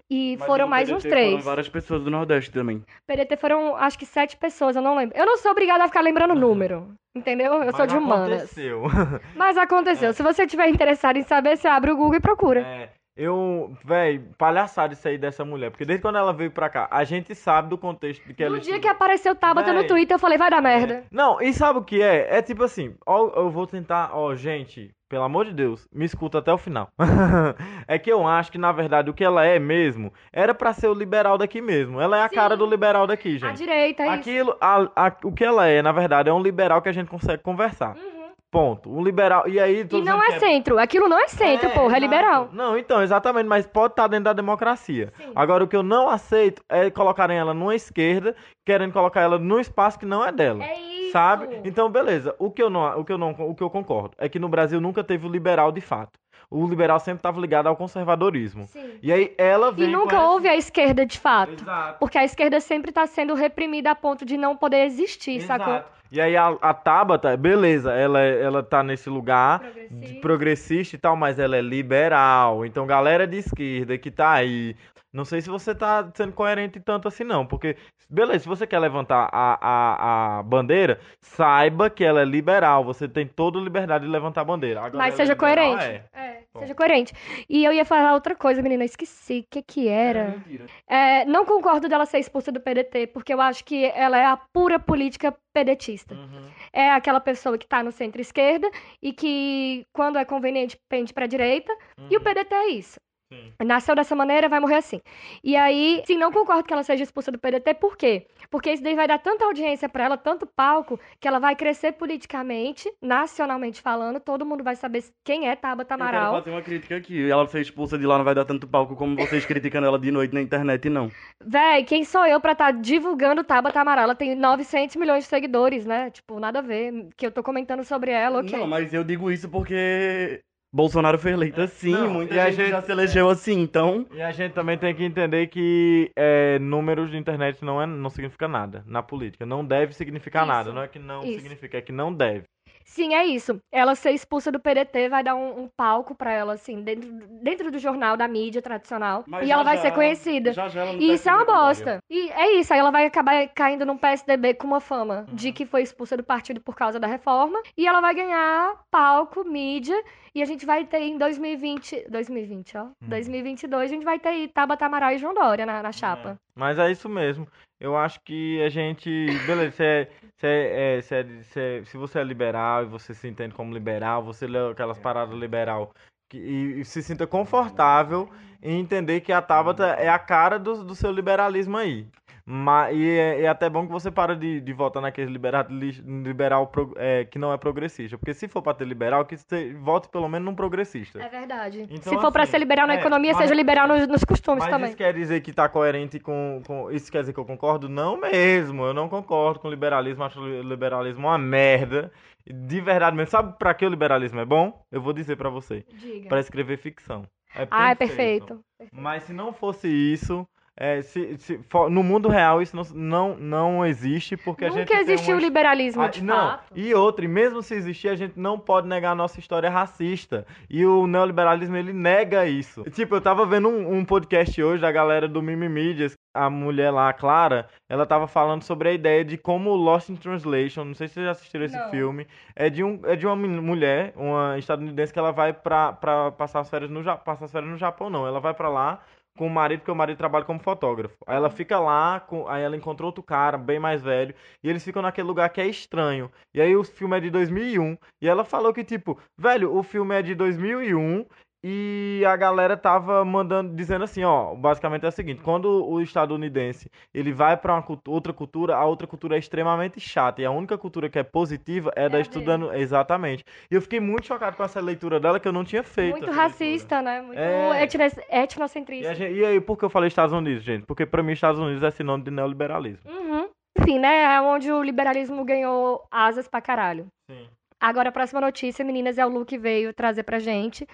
E 0.09 0.35
Mas 0.37 0.45
foram 0.47 0.65
no 0.65 0.69
mais 0.69 0.89
PDT 0.89 0.97
uns 0.97 1.03
Foram 1.03 1.15
três. 1.15 1.45
várias 1.45 1.69
pessoas 1.69 2.03
do 2.03 2.09
Nordeste 2.11 2.51
também. 2.51 2.83
PDT 3.05 3.35
foram, 3.37 3.75
acho 3.75 3.97
que 3.97 4.05
sete 4.05 4.37
pessoas, 4.37 4.75
eu 4.75 4.81
não 4.81 4.95
lembro. 4.95 5.17
Eu 5.17 5.25
não 5.25 5.37
sou 5.37 5.51
obrigada 5.51 5.83
a 5.83 5.87
ficar 5.87 6.01
lembrando 6.01 6.33
número, 6.35 6.93
entendeu? 7.15 7.53
Eu 7.63 7.71
sou 7.71 7.79
Mas 7.81 7.91
de 7.91 7.97
humanas. 7.97 8.37
aconteceu. 8.43 8.83
Mas 9.35 9.57
aconteceu. 9.57 10.13
Se 10.13 10.23
você 10.23 10.45
tiver 10.47 10.67
interessado 10.69 11.17
em 11.17 11.23
saber, 11.23 11.57
você 11.57 11.67
abre 11.67 11.91
o 11.91 11.95
Google 11.97 12.15
e 12.15 12.21
procura. 12.21 12.61
É, 12.61 12.89
eu, 13.15 13.75
véi, 13.83 14.19
palhaçada 14.37 14.93
isso 14.93 15.07
aí 15.07 15.17
dessa 15.17 15.43
mulher. 15.43 15.71
Porque 15.71 15.85
desde 15.85 16.01
quando 16.03 16.17
ela 16.19 16.31
veio 16.31 16.51
pra 16.51 16.69
cá, 16.69 16.87
a 16.91 17.03
gente 17.03 17.33
sabe 17.33 17.67
do 17.69 17.77
contexto 17.77 18.23
de 18.27 18.33
que 18.33 18.43
ela 18.43 18.55
no 18.57 18.61
dia 18.61 18.75
estuda. 18.75 18.81
que 18.81 18.87
apareceu 18.87 19.35
Tabata 19.35 19.73
no. 19.73 19.87
Twitter, 19.87 20.15
eu 20.15 20.19
falei, 20.19 20.37
vai 20.37 20.49
dar 20.51 20.61
merda. 20.61 21.03
Não, 21.11 21.41
e 21.41 21.51
sabe 21.51 21.79
o 21.79 21.83
que 21.83 22.01
é? 22.01 22.37
É 22.37 22.41
tipo 22.43 22.63
assim, 22.63 22.95
ó, 23.05 23.27
eu 23.35 23.49
vou 23.49 23.65
tentar, 23.65 24.11
ó, 24.13 24.35
gente, 24.35 24.91
pelo 25.09 25.23
amor 25.23 25.45
de 25.45 25.53
Deus, 25.53 25.87
me 25.93 26.05
escuta 26.05 26.39
até 26.39 26.51
o 26.53 26.57
final. 26.57 26.89
é 27.87 27.97
que 27.97 28.11
eu 28.11 28.27
acho 28.27 28.51
que, 28.51 28.57
na 28.57 28.71
verdade, 28.71 29.09
o 29.09 29.13
que 29.13 29.23
ela 29.23 29.45
é 29.45 29.57
mesmo, 29.59 30.11
era 30.33 30.53
pra 30.53 30.73
ser 30.73 30.87
o 30.87 30.93
liberal 30.93 31.37
daqui 31.37 31.61
mesmo. 31.61 31.99
Ela 32.01 32.17
é 32.17 32.23
a 32.23 32.29
Sim. 32.29 32.35
cara 32.35 32.57
do 32.57 32.65
liberal 32.65 33.07
daqui, 33.07 33.35
A 33.41 33.47
gente. 33.47 33.57
direita, 33.57 34.03
é 34.03 34.05
isso. 34.07 34.15
Aquilo, 34.15 34.57
a- 34.59 34.89
a- 34.95 35.15
o 35.23 35.31
que 35.31 35.43
ela 35.45 35.65
é, 35.67 35.81
na 35.81 35.91
verdade, 35.91 36.29
é 36.29 36.33
um 36.33 36.41
liberal 36.41 36.81
que 36.81 36.89
a 36.89 36.93
gente 36.93 37.09
consegue 37.09 37.41
conversar. 37.41 37.95
Uhum. 37.95 38.17
Ponto. 38.49 38.89
Um 38.89 39.03
liberal. 39.03 39.45
E 39.47 39.59
aí, 39.59 39.85
E 39.91 40.01
não 40.01 40.23
é 40.23 40.27
que 40.27 40.39
centro. 40.39 40.79
Aquilo 40.79 41.09
não 41.09 41.19
é 41.19 41.27
centro, 41.27 41.69
porra, 41.71 41.97
é 41.97 41.99
liberal. 41.99 42.49
Não, 42.53 42.77
então, 42.77 43.03
exatamente, 43.03 43.45
mas 43.45 43.67
pode 43.67 43.91
estar 43.91 44.07
dentro 44.07 44.23
da 44.25 44.33
democracia. 44.33 45.11
Sim. 45.17 45.31
Agora, 45.35 45.65
o 45.65 45.67
que 45.67 45.75
eu 45.75 45.83
não 45.83 46.07
aceito 46.09 46.63
é 46.69 46.89
colocarem 46.89 47.37
ela 47.37 47.53
numa 47.53 47.75
esquerda, 47.75 48.33
querendo 48.65 48.93
colocar 48.93 49.19
ela 49.21 49.37
num 49.37 49.59
espaço 49.59 49.99
que 49.99 50.05
não 50.05 50.25
é 50.25 50.31
dela. 50.31 50.63
É 50.63 50.79
isso. 50.79 50.96
Sabe? 51.11 51.61
Então, 51.63 51.89
beleza. 51.89 52.35
O 52.39 52.49
que 52.51 52.61
eu 52.61 52.69
não, 52.69 52.99
o 52.99 53.03
que 53.05 53.11
eu 53.11 53.17
não, 53.17 53.31
o 53.31 53.55
que 53.55 53.63
eu 53.63 53.69
concordo 53.69 54.11
é 54.17 54.27
que 54.29 54.39
no 54.39 54.49
Brasil 54.49 54.79
nunca 54.81 55.03
teve 55.03 55.25
o 55.27 55.29
liberal 55.31 55.71
de 55.71 55.81
fato. 55.81 56.19
O 56.49 56.65
liberal 56.65 56.97
sempre 56.99 57.19
estava 57.19 57.41
ligado 57.41 57.67
ao 57.67 57.75
conservadorismo. 57.75 58.67
Sim. 58.67 58.91
E 59.03 59.11
aí 59.11 59.33
ela 59.37 59.69
E 59.69 59.73
vem 59.81 59.87
nunca 59.91 60.11
com 60.11 60.15
essa- 60.15 60.29
houve 60.29 60.47
a 60.47 60.55
esquerda 60.55 61.05
de 61.05 61.19
fato. 61.19 61.53
Exato. 61.61 61.99
Porque 61.99 62.17
a 62.17 62.23
esquerda 62.23 62.59
sempre 62.61 62.91
tá 62.91 63.05
sendo 63.05 63.33
reprimida 63.33 63.91
a 63.91 63.95
ponto 63.95 64.23
de 64.25 64.37
não 64.37 64.55
poder 64.55 64.85
existir, 64.85 65.41
sacou? 65.41 65.81
E 66.09 66.21
aí 66.21 66.37
a, 66.37 66.55
a 66.61 66.73
Tabata, 66.73 67.35
beleza, 67.35 67.91
ela, 67.91 68.21
ela 68.21 68.63
tá 68.63 68.81
nesse 68.81 69.09
lugar 69.09 69.59
Progressista. 69.59 70.21
progressista 70.21 70.95
e 70.95 70.99
tal, 70.99 71.17
mas 71.17 71.37
ela 71.37 71.57
é 71.57 71.61
liberal. 71.61 72.65
Então, 72.65 72.87
galera 72.87 73.27
de 73.27 73.35
esquerda 73.39 73.97
que 73.97 74.09
tá 74.09 74.31
aí, 74.31 74.73
não 75.13 75.25
sei 75.25 75.41
se 75.41 75.49
você 75.49 75.73
tá 75.73 76.09
sendo 76.15 76.33
coerente 76.33 76.79
tanto 76.79 77.07
assim 77.07 77.23
não, 77.23 77.45
porque 77.45 77.75
beleza, 78.09 78.39
se 78.39 78.47
você 78.47 78.67
quer 78.67 78.79
levantar 78.79 79.29
a, 79.31 79.57
a, 79.61 80.39
a 80.39 80.43
bandeira, 80.43 80.99
saiba 81.21 81.89
que 81.89 82.03
ela 82.03 82.21
é 82.21 82.25
liberal, 82.25 82.83
você 82.83 83.07
tem 83.07 83.25
toda 83.27 83.57
a 83.59 83.61
liberdade 83.61 84.05
de 84.05 84.11
levantar 84.11 84.41
a 84.41 84.45
bandeira. 84.45 84.79
Agora, 84.81 84.97
Mas 84.97 85.15
seja 85.15 85.33
é 85.33 85.35
liberal, 85.35 85.75
coerente. 85.75 86.03
é. 86.13 86.19
É, 86.19 86.43
seja 86.59 86.75
coerente. 86.75 87.13
E 87.49 87.63
eu 87.63 87.71
ia 87.73 87.85
falar 87.85 88.13
outra 88.13 88.35
coisa, 88.35 88.61
menina, 88.61 88.83
esqueci. 88.85 89.39
O 89.39 89.45
que 89.49 89.61
que 89.61 89.87
era? 89.87 90.29
mentira. 90.31 90.65
É, 90.87 91.25
não 91.25 91.45
concordo 91.45 91.87
dela 91.89 92.05
ser 92.05 92.19
expulsa 92.19 92.51
do 92.51 92.59
PDT, 92.59 93.07
porque 93.07 93.33
eu 93.33 93.41
acho 93.41 93.63
que 93.63 93.85
ela 93.85 94.17
é 94.17 94.25
a 94.25 94.37
pura 94.53 94.79
política 94.79 95.35
pedetista. 95.53 96.13
Uhum. 96.13 96.49
É 96.71 96.91
aquela 96.91 97.19
pessoa 97.19 97.57
que 97.57 97.67
tá 97.67 97.81
no 97.81 97.91
centro-esquerda 97.91 98.69
e 99.01 99.11
que, 99.13 99.85
quando 99.93 100.17
é 100.19 100.25
conveniente, 100.25 100.77
pende 100.89 101.13
pra 101.13 101.25
direita. 101.27 101.71
E 102.09 102.15
o 102.15 102.19
Uhum. 102.19 102.23
PDT 102.23 102.53
é 102.53 102.69
isso. 102.69 102.99
Sim. 103.31 103.51
Nasceu 103.63 103.93
dessa 103.95 104.15
maneira, 104.15 104.47
vai 104.47 104.59
morrer 104.59 104.75
assim. 104.75 105.01
E 105.43 105.55
aí, 105.55 106.01
sim, 106.05 106.17
não 106.17 106.31
concordo 106.31 106.63
que 106.63 106.71
ela 106.71 106.83
seja 106.83 107.03
expulsa 107.03 107.31
do 107.31 107.37
PDT, 107.37 107.73
por 107.73 107.97
quê? 107.97 108.27
Porque 108.49 108.71
isso 108.71 108.81
daí 108.83 108.95
vai 108.95 109.07
dar 109.07 109.17
tanta 109.19 109.43
audiência 109.43 109.89
pra 109.89 110.05
ela, 110.05 110.17
tanto 110.17 110.45
palco, 110.45 110.99
que 111.19 111.27
ela 111.27 111.39
vai 111.39 111.55
crescer 111.55 111.93
politicamente, 111.93 112.89
nacionalmente 113.01 113.81
falando, 113.81 114.19
todo 114.19 114.45
mundo 114.45 114.63
vai 114.63 114.75
saber 114.75 115.03
quem 115.25 115.49
é 115.49 115.55
Tabata 115.55 115.93
Eu 115.93 115.97
quero 115.97 116.09
Amaral. 116.09 116.33
fazer 116.35 116.51
uma 116.51 116.61
crítica 116.61 116.95
aqui. 116.95 117.29
Ela 117.29 117.45
ser 117.47 117.61
expulsa 117.61 117.97
de 117.97 118.05
lá 118.05 118.17
não 118.17 118.25
vai 118.25 118.35
dar 118.35 118.45
tanto 118.45 118.67
palco 118.67 118.95
como 118.95 119.15
vocês 119.15 119.45
criticando 119.45 119.87
ela 119.87 119.99
de 119.99 120.11
noite 120.11 120.33
na 120.33 120.41
internet, 120.41 120.89
não. 120.89 121.11
Véi, 121.43 121.83
quem 121.83 122.05
sou 122.05 122.25
eu 122.25 122.39
pra 122.39 122.53
estar 122.53 122.71
divulgando 122.71 123.43
Tabata 123.43 123.81
Amaral? 123.81 124.05
Ela 124.05 124.15
tem 124.15 124.35
900 124.35 124.95
milhões 124.95 125.23
de 125.25 125.29
seguidores, 125.29 125.85
né? 125.85 126.09
Tipo, 126.11 126.39
nada 126.39 126.59
a 126.59 126.61
ver. 126.61 127.09
Que 127.17 127.25
eu 127.25 127.31
tô 127.31 127.43
comentando 127.43 127.83
sobre 127.83 128.11
ela, 128.11 128.39
ok. 128.39 128.57
Não, 128.57 128.67
mas 128.67 128.93
eu 128.93 129.03
digo 129.03 129.29
isso 129.31 129.49
porque 129.49 130.41
Bolsonaro 130.77 131.17
foi 131.17 131.31
eleito 131.31 131.59
assim, 131.59 131.91
Não, 131.91 132.07
muita 132.07 132.35
e 132.35 132.39
a 132.39 132.51
gente, 132.51 132.57
gente- 132.57 132.69
já 132.69 132.81
se 132.83 132.91
elegeu 132.91 133.27
assim, 133.31 133.59
então... 133.59 134.05
E 134.13 134.21
a 134.21 134.31
gente 134.31 134.53
também 134.53 134.77
tem 134.77 134.93
que 134.93 135.03
entender 135.03 135.47
que 135.47 136.11
é, 136.15 136.59
números 136.59 137.09
de 137.09 137.17
internet 137.17 137.65
não, 137.65 137.81
é, 137.81 137.87
não 137.87 138.11
significa 138.11 138.47
nada 138.47 138.83
na 138.85 139.01
política. 139.01 139.43
Não 139.43 139.65
deve 139.65 139.93
significar 139.93 140.43
Isso. 140.43 140.51
nada. 140.53 140.71
Não 140.71 140.83
é 140.83 140.87
que 140.87 140.99
não 140.99 141.23
Isso. 141.23 141.39
significa, 141.39 141.79
é 141.79 141.81
que 141.81 141.91
não 141.91 142.13
deve. 142.13 142.43
Sim, 142.89 143.13
é 143.13 143.25
isso. 143.25 143.61
Ela 143.71 143.95
ser 143.95 144.11
expulsa 144.11 144.51
do 144.51 144.59
PDT 144.61 145.09
vai 145.09 145.21
dar 145.23 145.35
um, 145.35 145.63
um 145.63 145.67
palco 145.67 146.15
pra 146.15 146.31
ela, 146.31 146.53
assim, 146.53 146.81
dentro, 146.81 147.09
dentro 147.43 147.69
do 147.69 147.77
jornal, 147.77 148.15
da 148.15 148.27
mídia 148.27 148.61
tradicional. 148.61 149.23
Mas 149.27 149.43
e 149.43 149.47
já 149.47 149.53
ela 149.53 149.63
vai 149.63 149.75
já- 149.75 149.81
ser 149.83 149.91
conhecida. 149.91 150.53
já 150.53 150.67
já 150.69 150.81
ela 150.81 150.93
não 150.93 150.99
E 151.01 151.07
tá 151.09 151.13
isso 151.13 151.29
é 151.29 151.33
uma 151.35 151.45
bosta. 151.45 151.97
E 152.09 152.29
é 152.31 152.53
isso, 152.55 152.73
aí 152.73 152.79
ela 152.79 152.89
vai 152.89 153.05
acabar 153.05 153.47
caindo 153.49 153.85
num 153.85 153.97
PSDB 153.97 154.53
com 154.55 154.65
uma 154.67 154.79
fama 154.79 155.25
Uhum. 155.29 155.35
de 155.35 155.51
que 155.51 155.65
foi 155.65 155.81
expulsa 155.83 156.15
do 156.17 156.23
partido 156.23 156.61
por 156.61 156.75
causa 156.75 156.97
da 156.99 157.07
reforma. 157.07 157.61
E 157.77 157.85
ela 157.85 157.99
vai 158.01 158.15
ganhar 158.15 158.73
palco, 158.89 159.43
mídia. 159.43 160.01
E 160.33 160.41
a 160.41 160.45
gente 160.45 160.65
vai 160.65 160.85
ter 160.85 160.99
em 161.01 161.17
2020. 161.17 162.05
2020, 162.09 162.77
ó. 162.77 162.83
Uhum. 162.83 162.93
2022, 163.09 163.91
a 163.91 163.93
gente 163.93 164.05
vai 164.05 164.17
ter 164.17 164.29
aí 164.29 164.47
Tabata 164.47 164.85
Amaral 164.85 165.11
e 165.11 165.17
João 165.17 165.33
Dória 165.33 165.65
na, 165.65 165.83
na 165.83 165.91
chapa. 165.91 166.39
Mas 166.55 166.79
é 166.79 166.89
isso 166.89 167.09
mesmo. 167.09 167.47
Eu 167.79 167.95
acho 167.95 168.19
que 168.21 168.61
a 168.63 168.69
gente. 168.69 169.09
Beleza, 169.45 169.71
se, 169.75 169.83
é, 169.83 170.05
se, 170.37 170.47
é, 170.47 170.97
é, 170.97 171.01
se, 171.01 171.15
é- 171.15 171.43
se 171.43 171.59
é- 171.59 171.83
se 171.85 171.97
você 171.97 172.19
é 172.19 172.23
liberal 172.23 172.83
e 172.83 172.87
você 172.87 173.13
se 173.13 173.27
entende 173.27 173.53
como 173.53 173.73
liberal, 173.73 174.23
você 174.23 174.47
lê 174.47 174.57
aquelas 174.71 174.97
paradas 174.99 175.37
liberal 175.37 175.93
que, 176.29 176.37
e, 176.37 176.79
e 176.81 176.85
se 176.85 177.01
sinta 177.03 177.27
confortável 177.27 178.29
em 178.61 178.79
entender 178.79 179.21
que 179.21 179.31
a 179.31 179.41
Tabata 179.41 179.85
é 179.93 180.09
a 180.09 180.17
cara 180.19 180.57
do, 180.57 180.83
do 180.83 180.95
seu 180.95 181.11
liberalismo 181.11 181.77
aí. 181.77 182.07
Mas, 182.49 182.95
e 182.95 183.09
é, 183.09 183.41
é 183.41 183.47
até 183.49 183.69
bom 183.69 183.85
que 183.85 183.91
você 183.91 184.09
para 184.09 184.33
de, 184.33 184.61
de 184.61 184.71
votar 184.71 185.01
naquele 185.01 185.29
liberal, 185.29 185.65
liberal 185.69 186.67
pro- 186.67 186.93
é, 186.95 187.25
que 187.25 187.37
não 187.37 187.51
é 187.51 187.57
progressista. 187.57 188.17
Porque 188.17 188.33
se 188.33 188.47
for 188.47 188.61
pra 188.61 188.73
ter 188.73 188.85
liberal, 188.87 189.25
que 189.25 189.35
você 189.35 189.73
vote 189.73 190.07
pelo 190.07 190.29
menos 190.29 190.45
num 190.45 190.55
progressista. 190.55 191.21
É 191.21 191.27
verdade. 191.27 191.81
Então, 191.89 192.13
Se 192.13 192.21
for 192.21 192.31
pra 192.31 192.43
assim, 192.43 192.51
ser 192.51 192.59
liberal 192.59 192.87
na 192.87 192.95
é, 192.95 192.99
economia, 192.99 193.33
mas- 193.33 193.41
seja 193.41 193.53
liberal 193.53 193.85
nos, 193.85 194.07
nos 194.07 194.23
costumes 194.23 194.63
Mas 194.63 194.71
também. 194.71 194.87
isso 194.87 194.97
quer 194.97 195.13
dizer 195.13 195.41
que 195.41 195.51
tá 195.51 195.67
coerente 195.67 196.19
com, 196.21 196.61
com. 196.65 196.89
Isso 196.89 197.11
quer 197.11 197.19
dizer 197.19 197.33
que 197.33 197.39
eu 197.39 197.43
concordo? 197.45 197.89
Não 197.89 198.15
mesmo. 198.17 198.85
Eu 198.85 198.93
não 198.93 199.09
concordo 199.09 199.59
com 199.59 199.67
o 199.67 199.71
liberalismo. 199.71 200.23
Acho 200.23 200.39
o 200.39 200.61
liberalismo 200.61 201.27
uma 201.27 201.37
merda. 201.37 202.09
De 202.49 202.79
verdade 202.79 203.13
mesmo. 203.17 203.29
Sabe 203.29 203.57
pra 203.59 203.73
que 203.73 203.85
o 203.85 203.89
liberalismo 203.89 204.39
é 204.39 204.45
bom? 204.45 204.81
Eu 204.89 205.01
vou 205.01 205.11
dizer 205.11 205.35
pra 205.35 205.49
você. 205.49 205.83
Diga. 205.93 206.29
Pra 206.29 206.39
escrever 206.39 206.77
ficção. 206.77 207.23
É 207.53 207.67
Ah, 207.69 207.91
é 207.91 207.95
perfeito. 207.95 208.61
Mas 208.89 209.23
se 209.23 209.33
não 209.33 209.51
fosse 209.51 209.89
isso. 209.89 210.47
É, 210.79 211.01
se, 211.01 211.35
se 211.39 211.59
for- 211.69 211.89
no 211.89 212.03
mundo 212.03 212.29
real 212.29 212.61
isso 212.61 212.75
não, 212.75 212.83
não, 212.93 213.35
não 213.37 213.85
existe 213.85 214.37
porque 214.37 214.65
a 214.65 214.69
gente 214.69 214.87
Nunca 214.89 215.01
existiu 215.01 215.35
o 215.35 215.39
liberalismo, 215.39 216.03
ah, 216.03 216.07
de 216.07 216.23
não, 216.23 216.35
fato. 216.51 216.71
e 216.75 216.93
outra, 216.93 217.25
e 217.25 217.27
mesmo 217.27 217.63
se 217.63 217.73
existir, 217.73 218.09
a 218.09 218.15
gente 218.15 218.39
não 218.39 218.59
pode 218.59 218.87
negar 218.87 219.11
a 219.11 219.15
nossa 219.15 219.39
história 219.39 219.69
racista. 219.69 220.45
E 220.69 220.85
o 220.85 221.07
neoliberalismo, 221.07 221.75
ele 221.75 221.91
nega 221.91 222.45
isso. 222.45 222.83
Tipo, 222.91 223.15
eu 223.15 223.21
tava 223.21 223.45
vendo 223.45 223.67
um, 223.67 223.97
um 223.97 224.05
podcast 224.05 224.61
hoje 224.61 224.81
da 224.81 224.91
galera 224.91 225.27
do 225.27 225.41
Mimimídias, 225.41 226.13
a 226.33 226.49
mulher 226.49 226.91
lá, 226.91 227.09
a 227.09 227.13
Clara, 227.13 227.67
ela 227.89 228.05
tava 228.05 228.27
falando 228.27 228.61
sobre 228.61 228.89
a 228.89 228.93
ideia 228.93 229.25
de 229.25 229.37
como 229.37 229.71
o 229.71 229.75
Lost 229.75 230.09
in 230.09 230.15
Translation, 230.15 230.83
não 230.85 230.93
sei 230.93 231.07
se 231.07 231.15
vocês 231.15 231.25
já 231.25 231.31
assistiram 231.31 231.65
esse 231.65 231.75
Não. 231.77 231.89
filme, 231.89 232.27
é 232.55 232.69
de, 232.69 232.83
um, 232.83 232.99
é 233.05 233.15
de 233.15 233.25
uma 233.25 233.35
mulher, 233.35 234.13
uma 234.15 234.55
estadunidense, 234.59 235.11
que 235.11 235.17
ela 235.17 235.31
vai 235.31 235.51
pra, 235.53 235.93
pra 235.93 236.31
passar, 236.31 236.59
as 236.59 236.69
férias 236.69 236.91
no, 236.91 237.01
Ja- 237.01 237.17
passar 237.17 237.45
as 237.45 237.51
férias 237.51 237.71
no 237.71 237.77
Japão, 237.77 238.09
não. 238.11 238.27
Ela 238.27 238.39
vai 238.39 238.53
pra 238.53 238.69
lá 238.69 238.99
com 239.37 239.47
o 239.47 239.49
marido, 239.49 239.79
porque 239.79 239.91
o 239.91 239.95
marido 239.95 240.17
trabalha 240.17 240.43
como 240.43 240.59
fotógrafo. 240.59 241.15
Aí 241.25 241.37
ela 241.37 241.49
fica 241.49 241.79
lá, 241.79 242.19
com, 242.19 242.47
aí 242.47 242.63
ela 242.63 242.75
encontrou 242.75 243.07
outro 243.07 243.23
cara, 243.23 243.57
bem 243.57 243.79
mais 243.79 244.01
velho, 244.01 244.35
e 244.63 244.69
eles 244.69 244.83
ficam 244.83 245.01
naquele 245.01 245.27
lugar 245.27 245.49
que 245.49 245.61
é 245.61 245.67
estranho. 245.67 246.29
E 246.53 246.59
aí 246.59 246.75
o 246.75 246.83
filme 246.83 247.17
é 247.17 247.21
de 247.21 247.29
2001, 247.29 247.97
e 248.21 248.27
ela 248.27 248.43
falou 248.43 248.73
que, 248.73 248.83
tipo, 248.83 249.17
velho, 249.37 249.73
o 249.73 249.83
filme 249.83 250.15
é 250.15 250.21
de 250.21 250.35
2001, 250.35 251.25
e 251.69 252.23
a 252.25 252.33
galera 252.37 252.77
tava 252.77 253.25
mandando, 253.25 253.75
dizendo 253.75 254.05
assim, 254.05 254.23
ó, 254.23 254.55
basicamente 254.55 255.03
é 255.05 255.09
o 255.09 255.11
seguinte, 255.11 255.41
quando 255.41 255.85
o 255.85 255.99
estadunidense, 255.99 256.89
ele 257.13 257.33
vai 257.33 257.59
cultu- 257.85 258.09
outra 258.09 258.31
cultura, 258.31 258.75
a 258.77 258.85
outra 258.85 259.05
cultura 259.05 259.35
é 259.35 259.39
extremamente 259.39 259.99
chata, 259.99 260.41
e 260.41 260.45
a 260.45 260.51
única 260.51 260.77
cultura 260.77 261.09
que 261.09 261.19
é 261.19 261.23
positiva 261.23 261.91
é, 261.93 262.05
É 262.05 262.09
da 262.09 262.21
estudando, 262.21 262.73
exatamente. 262.73 263.43
E 263.69 263.75
eu 263.75 263.81
fiquei 263.81 263.99
muito 263.99 264.25
chocado 264.27 264.55
com 264.55 264.63
essa 264.63 264.79
leitura 264.79 265.19
dela, 265.19 265.41
que 265.41 265.47
eu 265.47 265.51
não 265.51 265.65
tinha 265.65 265.83
feito. 265.83 266.11
Muito 266.11 266.29
essa 266.29 266.31
leitura. 266.31 266.47
racista, 266.47 267.01
né? 267.01 267.21
Muito 267.21 267.37
É. 267.39 267.83
etno- 267.83 268.03
E, 268.03 268.35
etnocentrista. 268.43 269.13
gente- 269.15 269.33
e 269.33 269.45
aí, 269.45 269.59
por 269.59 269.77
que 269.77 269.83
eu 269.83 269.89
falei 269.89 270.07
Estados 270.07 270.31
Unidos, 270.33 270.63
gente? 270.63 270.85
Porque 270.85 271.05
pra 271.05 271.21
mim 271.21 271.33
Estados 271.33 271.59
Unidos 271.59 271.83
é 271.83 271.91
sinônimo 271.91 272.23
de 272.23 272.31
neoliberalismo. 272.31 273.11
Uhum. 273.11 273.49
Enfim, 273.77 273.99
né? 273.99 274.23
É 274.35 274.41
onde 274.41 274.71
o 274.71 274.81
liberalismo 274.81 275.43
ganhou 275.43 276.07
asas 276.09 276.47
pra 276.47 276.61
caralho. 276.61 277.07
Sim. 277.29 277.47
Agora, 277.79 278.09
a 278.09 278.11
próxima 278.11 278.41
notícia, 278.41 278.83
meninas, 278.83 279.17
é 279.19 279.25
o 279.25 279.29
Lu 279.29 279.45
que 279.45 279.57
veio 279.57 279.93
trazer 279.93 280.23
pra 280.23 280.39
gente, 280.39 280.87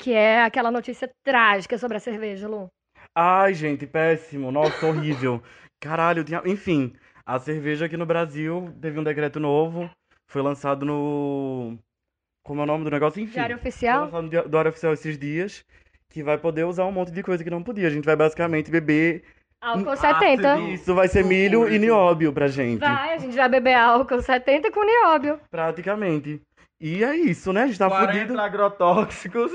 que 0.00 0.12
é 0.14 0.42
aquela 0.42 0.70
notícia 0.70 1.10
trágica 1.24 1.76
sobre 1.78 1.96
a 1.96 2.00
cerveja, 2.00 2.48
Lu. 2.48 2.68
Ai, 3.14 3.54
gente, 3.54 3.86
péssimo. 3.86 4.50
Nossa, 4.50 4.86
horrível. 4.86 5.42
Caralho, 5.80 6.24
tinha... 6.24 6.42
enfim, 6.46 6.92
a 7.24 7.38
cerveja 7.38 7.86
aqui 7.86 7.96
no 7.96 8.06
Brasil 8.06 8.72
teve 8.80 8.98
um 8.98 9.04
decreto 9.04 9.38
novo, 9.38 9.90
foi 10.30 10.42
lançado 10.42 10.84
no. 10.86 11.76
Como 12.44 12.60
é 12.60 12.64
o 12.64 12.66
nome 12.66 12.84
do 12.84 12.90
negócio? 12.90 13.20
Enfim. 13.20 13.32
Diário 13.34 13.58
Foi 13.58 13.68
oficial? 13.68 14.04
lançado 14.04 14.22
no 14.22 14.28
Di- 14.30 14.48
Diário 14.48 14.70
Oficial 14.70 14.92
esses 14.94 15.18
dias, 15.18 15.64
que 16.08 16.22
vai 16.22 16.38
poder 16.38 16.64
usar 16.64 16.84
um 16.86 16.92
monte 16.92 17.12
de 17.12 17.22
coisa 17.22 17.44
que 17.44 17.50
não 17.50 17.62
podia. 17.62 17.86
A 17.86 17.90
gente 17.90 18.04
vai 18.06 18.16
basicamente 18.16 18.70
beber. 18.70 19.22
Álcool 19.62 19.90
Ah, 19.90 19.96
70. 19.96 20.56
sim. 20.56 20.72
Isso 20.72 20.94
vai 20.94 21.06
ser 21.06 21.22
milho 21.22 21.68
e 21.68 21.78
nióbio 21.78 22.32
pra 22.32 22.48
gente. 22.48 22.80
Vai, 22.80 23.12
a 23.12 23.18
gente 23.18 23.36
vai 23.36 23.46
beber 23.46 23.74
álcool 23.74 24.22
70 24.22 24.70
com 24.72 24.82
nióbio. 24.82 25.38
Praticamente. 25.50 26.40
E 26.80 27.04
é 27.04 27.14
isso, 27.14 27.52
né? 27.52 27.64
A 27.64 27.66
gente 27.66 27.78
tá 27.78 27.88
40 27.90 28.12
fudido. 28.12 28.40
agrotóxicos. 28.40 29.52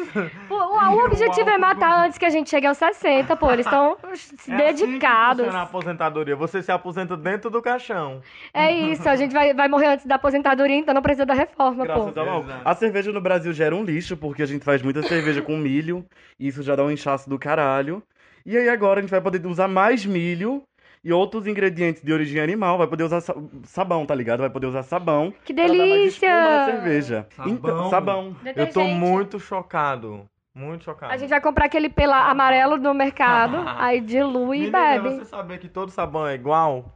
Pô, 0.47 0.55
o, 0.55 0.77
o 0.77 1.05
objetivo 1.05 1.49
é 1.49 1.57
matar 1.57 2.05
antes 2.05 2.19
que 2.19 2.25
a 2.25 2.29
gente 2.29 2.47
chegue 2.49 2.67
aos 2.67 2.77
60, 2.77 3.35
pô. 3.35 3.51
Eles 3.51 3.65
estão 3.65 3.97
É 4.05 4.11
assim 4.11 4.45
que 4.45 4.51
dedicados. 4.55 5.37
funciona 5.45 5.59
a 5.59 5.63
aposentadoria. 5.63 6.35
Você 6.35 6.61
se 6.61 6.71
aposenta 6.71 7.17
dentro 7.17 7.49
do 7.49 7.63
caixão. 7.63 8.21
É 8.53 8.71
isso, 8.71 9.09
a 9.09 9.15
gente 9.15 9.33
vai, 9.33 9.55
vai 9.55 9.67
morrer 9.67 9.87
antes 9.87 10.05
da 10.05 10.15
aposentadoria, 10.15 10.75
então 10.75 10.93
não 10.93 11.01
precisa 11.01 11.25
da 11.25 11.33
reforma, 11.33 11.83
pô. 11.85 11.93
Graças 11.93 12.17
ao 12.17 12.25
mal. 12.27 12.43
Exato. 12.43 12.61
A 12.63 12.75
cerveja 12.75 13.11
no 13.11 13.21
Brasil 13.21 13.51
gera 13.53 13.75
um 13.75 13.83
lixo, 13.83 14.15
porque 14.15 14.43
a 14.43 14.45
gente 14.45 14.63
faz 14.63 14.83
muita 14.83 15.01
cerveja 15.01 15.41
com 15.41 15.57
milho, 15.57 16.05
e 16.39 16.47
isso 16.47 16.61
já 16.61 16.75
dá 16.75 16.83
um 16.83 16.91
inchaço 16.91 17.27
do 17.27 17.39
caralho. 17.39 18.03
E 18.45 18.55
aí 18.55 18.69
agora 18.69 18.99
a 18.99 19.01
gente 19.01 19.09
vai 19.09 19.19
poder 19.21 19.43
usar 19.47 19.67
mais 19.67 20.05
milho 20.05 20.61
e 21.05 21.13
outros 21.13 21.45
ingredientes 21.45 22.01
de 22.01 22.11
origem 22.11 22.41
animal, 22.41 22.77
vai 22.79 22.87
poder 22.87 23.03
usar 23.03 23.21
sa- 23.21 23.35
sabão, 23.63 24.05
tá 24.05 24.15
ligado? 24.15 24.39
Vai 24.39 24.49
poder 24.49 24.65
usar 24.67 24.81
sabão. 24.83 25.31
Que 25.45 25.53
pra 25.53 25.67
dar 25.67 25.73
mais 25.75 25.89
delícia! 25.89 26.29
na 26.29 26.65
cerveja. 26.65 27.27
Sabão. 27.35 27.53
Então, 27.53 27.89
sabão. 27.91 28.35
Eu 28.55 28.69
tô 28.73 28.83
muito 28.85 29.39
chocado. 29.39 30.25
Muito 30.53 30.85
chocado. 30.85 31.13
A 31.13 31.17
gente 31.17 31.29
vai 31.29 31.39
comprar 31.41 31.65
aquele 31.65 31.89
pela 31.89 32.29
amarelo 32.29 32.77
no 32.77 32.93
mercado, 32.93 33.57
aí 33.77 34.01
dilui 34.01 34.63
e 34.67 34.71
bebe. 34.71 35.09
você 35.09 35.25
sabia 35.25 35.57
que 35.57 35.67
todo 35.69 35.91
sabão 35.91 36.25
é 36.25 36.33
igual? 36.33 36.95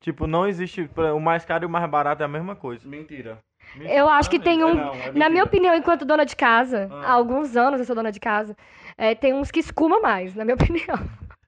Tipo, 0.00 0.26
não 0.26 0.46
existe. 0.46 0.88
O 1.14 1.20
mais 1.20 1.44
caro 1.44 1.64
e 1.64 1.66
o 1.66 1.70
mais 1.70 1.88
barato 1.90 2.22
é 2.22 2.24
a 2.24 2.28
mesma 2.28 2.56
coisa. 2.56 2.88
Mentira. 2.88 3.38
Eu 3.80 4.08
acho 4.08 4.28
que 4.30 4.38
tem 4.40 4.64
um. 4.64 4.74
Não, 4.74 4.92
é 4.94 5.06
Na 5.06 5.12
minha 5.12 5.28
mentira. 5.30 5.44
opinião, 5.44 5.74
enquanto 5.74 6.04
dona 6.04 6.24
de 6.26 6.34
casa, 6.34 6.88
Ah. 6.90 7.02
há 7.06 7.12
alguns 7.12 7.56
anos 7.56 7.78
eu 7.80 7.86
sou 7.86 7.94
dona 7.94 8.10
de 8.10 8.18
casa, 8.20 8.56
é, 8.98 9.14
tem 9.14 9.32
uns 9.32 9.50
que 9.50 9.60
escuma 9.60 10.00
mais, 10.00 10.34
na 10.34 10.44
minha 10.44 10.54
opinião. 10.60 10.98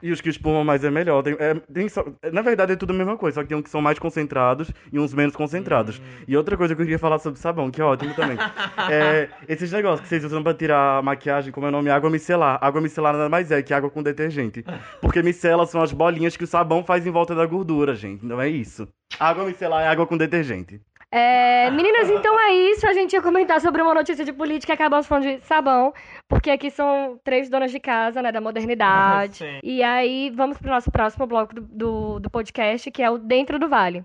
E 0.05 0.13
os 0.13 0.21
que 0.21 0.29
espumam 0.29 0.63
mais 0.63 0.85
é 0.85 0.91
melhor. 0.91 1.23
Tem- 1.23 1.35
é, 1.39 1.55
tem 1.73 1.89
só- 1.89 2.05
na 2.31 2.43
verdade 2.43 2.73
é 2.75 2.77
tudo 2.77 2.93
a 2.93 2.97
mesma 2.97 3.17
coisa, 3.17 3.37
só 3.37 3.43
que 3.43 3.49
tem 3.49 3.57
uns 3.57 3.63
que 3.63 3.71
são 3.71 3.81
mais 3.81 3.99
concentrados 3.99 4.71
e 4.93 4.99
uns 4.99 5.15
menos 5.15 5.35
concentrados. 5.35 5.99
E 6.29 6.37
outra 6.37 6.59
coisa 6.59 6.75
que 6.75 6.83
eu 6.83 6.85
queria 6.85 6.99
falar 6.99 7.19
sobre 7.19 7.41
sabão, 7.41 7.71
que 7.71 7.81
é 7.81 7.85
ótimo 7.85 8.13
também. 8.15 8.37
é 8.93 9.31
esses 9.49 9.73
negócios 9.73 10.03
que 10.03 10.09
vocês 10.09 10.23
usam 10.23 10.43
pra 10.43 10.53
tirar 10.53 10.99
a 10.99 11.03
maquiagem, 11.03 11.51
como 11.51 11.65
é 11.65 11.71
o 11.71 11.73
nome? 11.73 11.89
Água 11.89 12.11
micelar. 12.11 12.59
Água 12.61 12.83
micelar 12.83 13.15
nada 13.15 13.31
mais 13.31 13.51
é 13.51 13.63
que 13.63 13.73
água 13.73 13.89
com 13.89 14.03
detergente. 14.03 14.63
Porque 15.01 15.23
micelas 15.23 15.71
são 15.71 15.81
as 15.83 15.91
bolinhas 15.91 16.37
que 16.37 16.45
o 16.45 16.47
sabão 16.47 16.85
faz 16.85 17.07
em 17.07 17.11
volta 17.11 17.35
da 17.35 17.47
gordura, 17.47 17.95
gente. 17.95 18.27
Não 18.27 18.39
é 18.39 18.49
isso. 18.49 18.87
Água 19.19 19.45
micelar 19.47 19.85
é 19.85 19.89
água 19.89 20.07
com 20.07 20.19
detergente. 20.19 20.81
É, 21.17 21.71
meninas, 21.71 22.11
então 22.11 22.41
é 22.41 22.53
isso. 22.53 22.85
A 22.89 22.93
gente 22.93 23.13
ia 23.13 23.23
comentar 23.23 23.61
sobre 23.61 23.81
uma 23.81 23.95
notícia 23.95 24.25
de 24.25 24.33
política 24.33 24.73
e 24.73 24.75
acabamos 24.75 25.07
falando 25.07 25.39
de 25.39 25.47
sabão, 25.47 25.95
porque 26.29 26.51
aqui 26.51 26.73
são 26.73 27.21
três 27.23 27.49
donas 27.49 27.71
de 27.71 27.79
casa, 27.79 28.21
né, 28.21 28.33
da 28.33 28.41
modernidade. 28.41 29.37
Sim. 29.37 29.61
E 29.63 29.81
aí, 29.81 30.31
vamos 30.35 30.59
pro 30.59 30.69
nosso 30.69 30.91
próximo 30.91 31.25
bloco 31.25 31.55
do, 31.55 31.61
do, 31.61 32.19
do 32.19 32.29
podcast, 32.29 32.91
que 32.91 33.01
é 33.01 33.09
o 33.09 33.17
Dentro 33.17 33.61
do 33.61 33.69
Vale. 33.69 34.03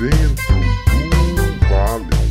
Dentro 0.00 0.34
do 1.36 1.68
vale. 1.68 2.24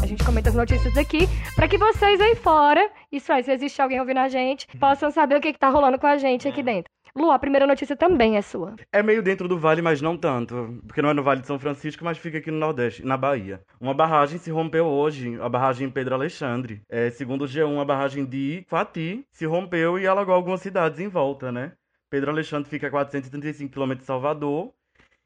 A 0.00 0.06
gente 0.06 0.24
comenta 0.24 0.48
as 0.48 0.54
notícias 0.54 0.96
aqui 0.96 1.26
pra 1.56 1.66
que 1.66 1.78
vocês 1.78 2.20
aí 2.20 2.36
fora, 2.36 2.88
isso 3.10 3.32
é, 3.32 3.42
se 3.42 3.50
existe 3.50 3.82
alguém 3.82 3.98
ouvindo 3.98 4.18
a 4.18 4.28
gente, 4.28 4.68
possam 4.78 5.10
saber 5.10 5.36
o 5.36 5.40
que, 5.40 5.52
que 5.52 5.58
tá 5.58 5.68
rolando 5.68 5.98
com 5.98 6.06
a 6.06 6.16
gente 6.16 6.46
aqui 6.46 6.62
dentro. 6.62 6.92
Lu, 7.14 7.30
a 7.30 7.38
primeira 7.38 7.66
notícia 7.66 7.94
também 7.94 8.36
é 8.38 8.42
sua. 8.42 8.74
É 8.90 9.02
meio 9.02 9.22
dentro 9.22 9.46
do 9.46 9.58
vale, 9.58 9.82
mas 9.82 10.00
não 10.00 10.16
tanto. 10.16 10.80
Porque 10.86 11.02
não 11.02 11.10
é 11.10 11.14
no 11.14 11.22
Vale 11.22 11.42
de 11.42 11.46
São 11.46 11.58
Francisco, 11.58 12.02
mas 12.04 12.16
fica 12.16 12.38
aqui 12.38 12.50
no 12.50 12.58
Nordeste, 12.58 13.04
na 13.04 13.18
Bahia. 13.18 13.60
Uma 13.78 13.92
barragem 13.92 14.38
se 14.38 14.50
rompeu 14.50 14.86
hoje, 14.86 15.38
a 15.40 15.48
barragem 15.48 15.90
Pedro 15.90 16.14
Alexandre. 16.14 16.80
É, 16.88 17.10
segundo 17.10 17.42
o 17.42 17.46
G1, 17.46 17.80
a 17.80 17.84
barragem 17.84 18.24
de 18.24 18.64
Quati 18.68 19.26
se 19.30 19.44
rompeu 19.44 19.98
e 19.98 20.06
alagou 20.06 20.34
algumas 20.34 20.62
cidades 20.62 21.00
em 21.00 21.08
volta, 21.08 21.52
né? 21.52 21.72
Pedro 22.08 22.30
Alexandre 22.30 22.68
fica 22.70 22.86
a 22.86 22.90
435 22.90 23.72
km 23.72 23.94
de 23.94 24.04
Salvador. 24.04 24.72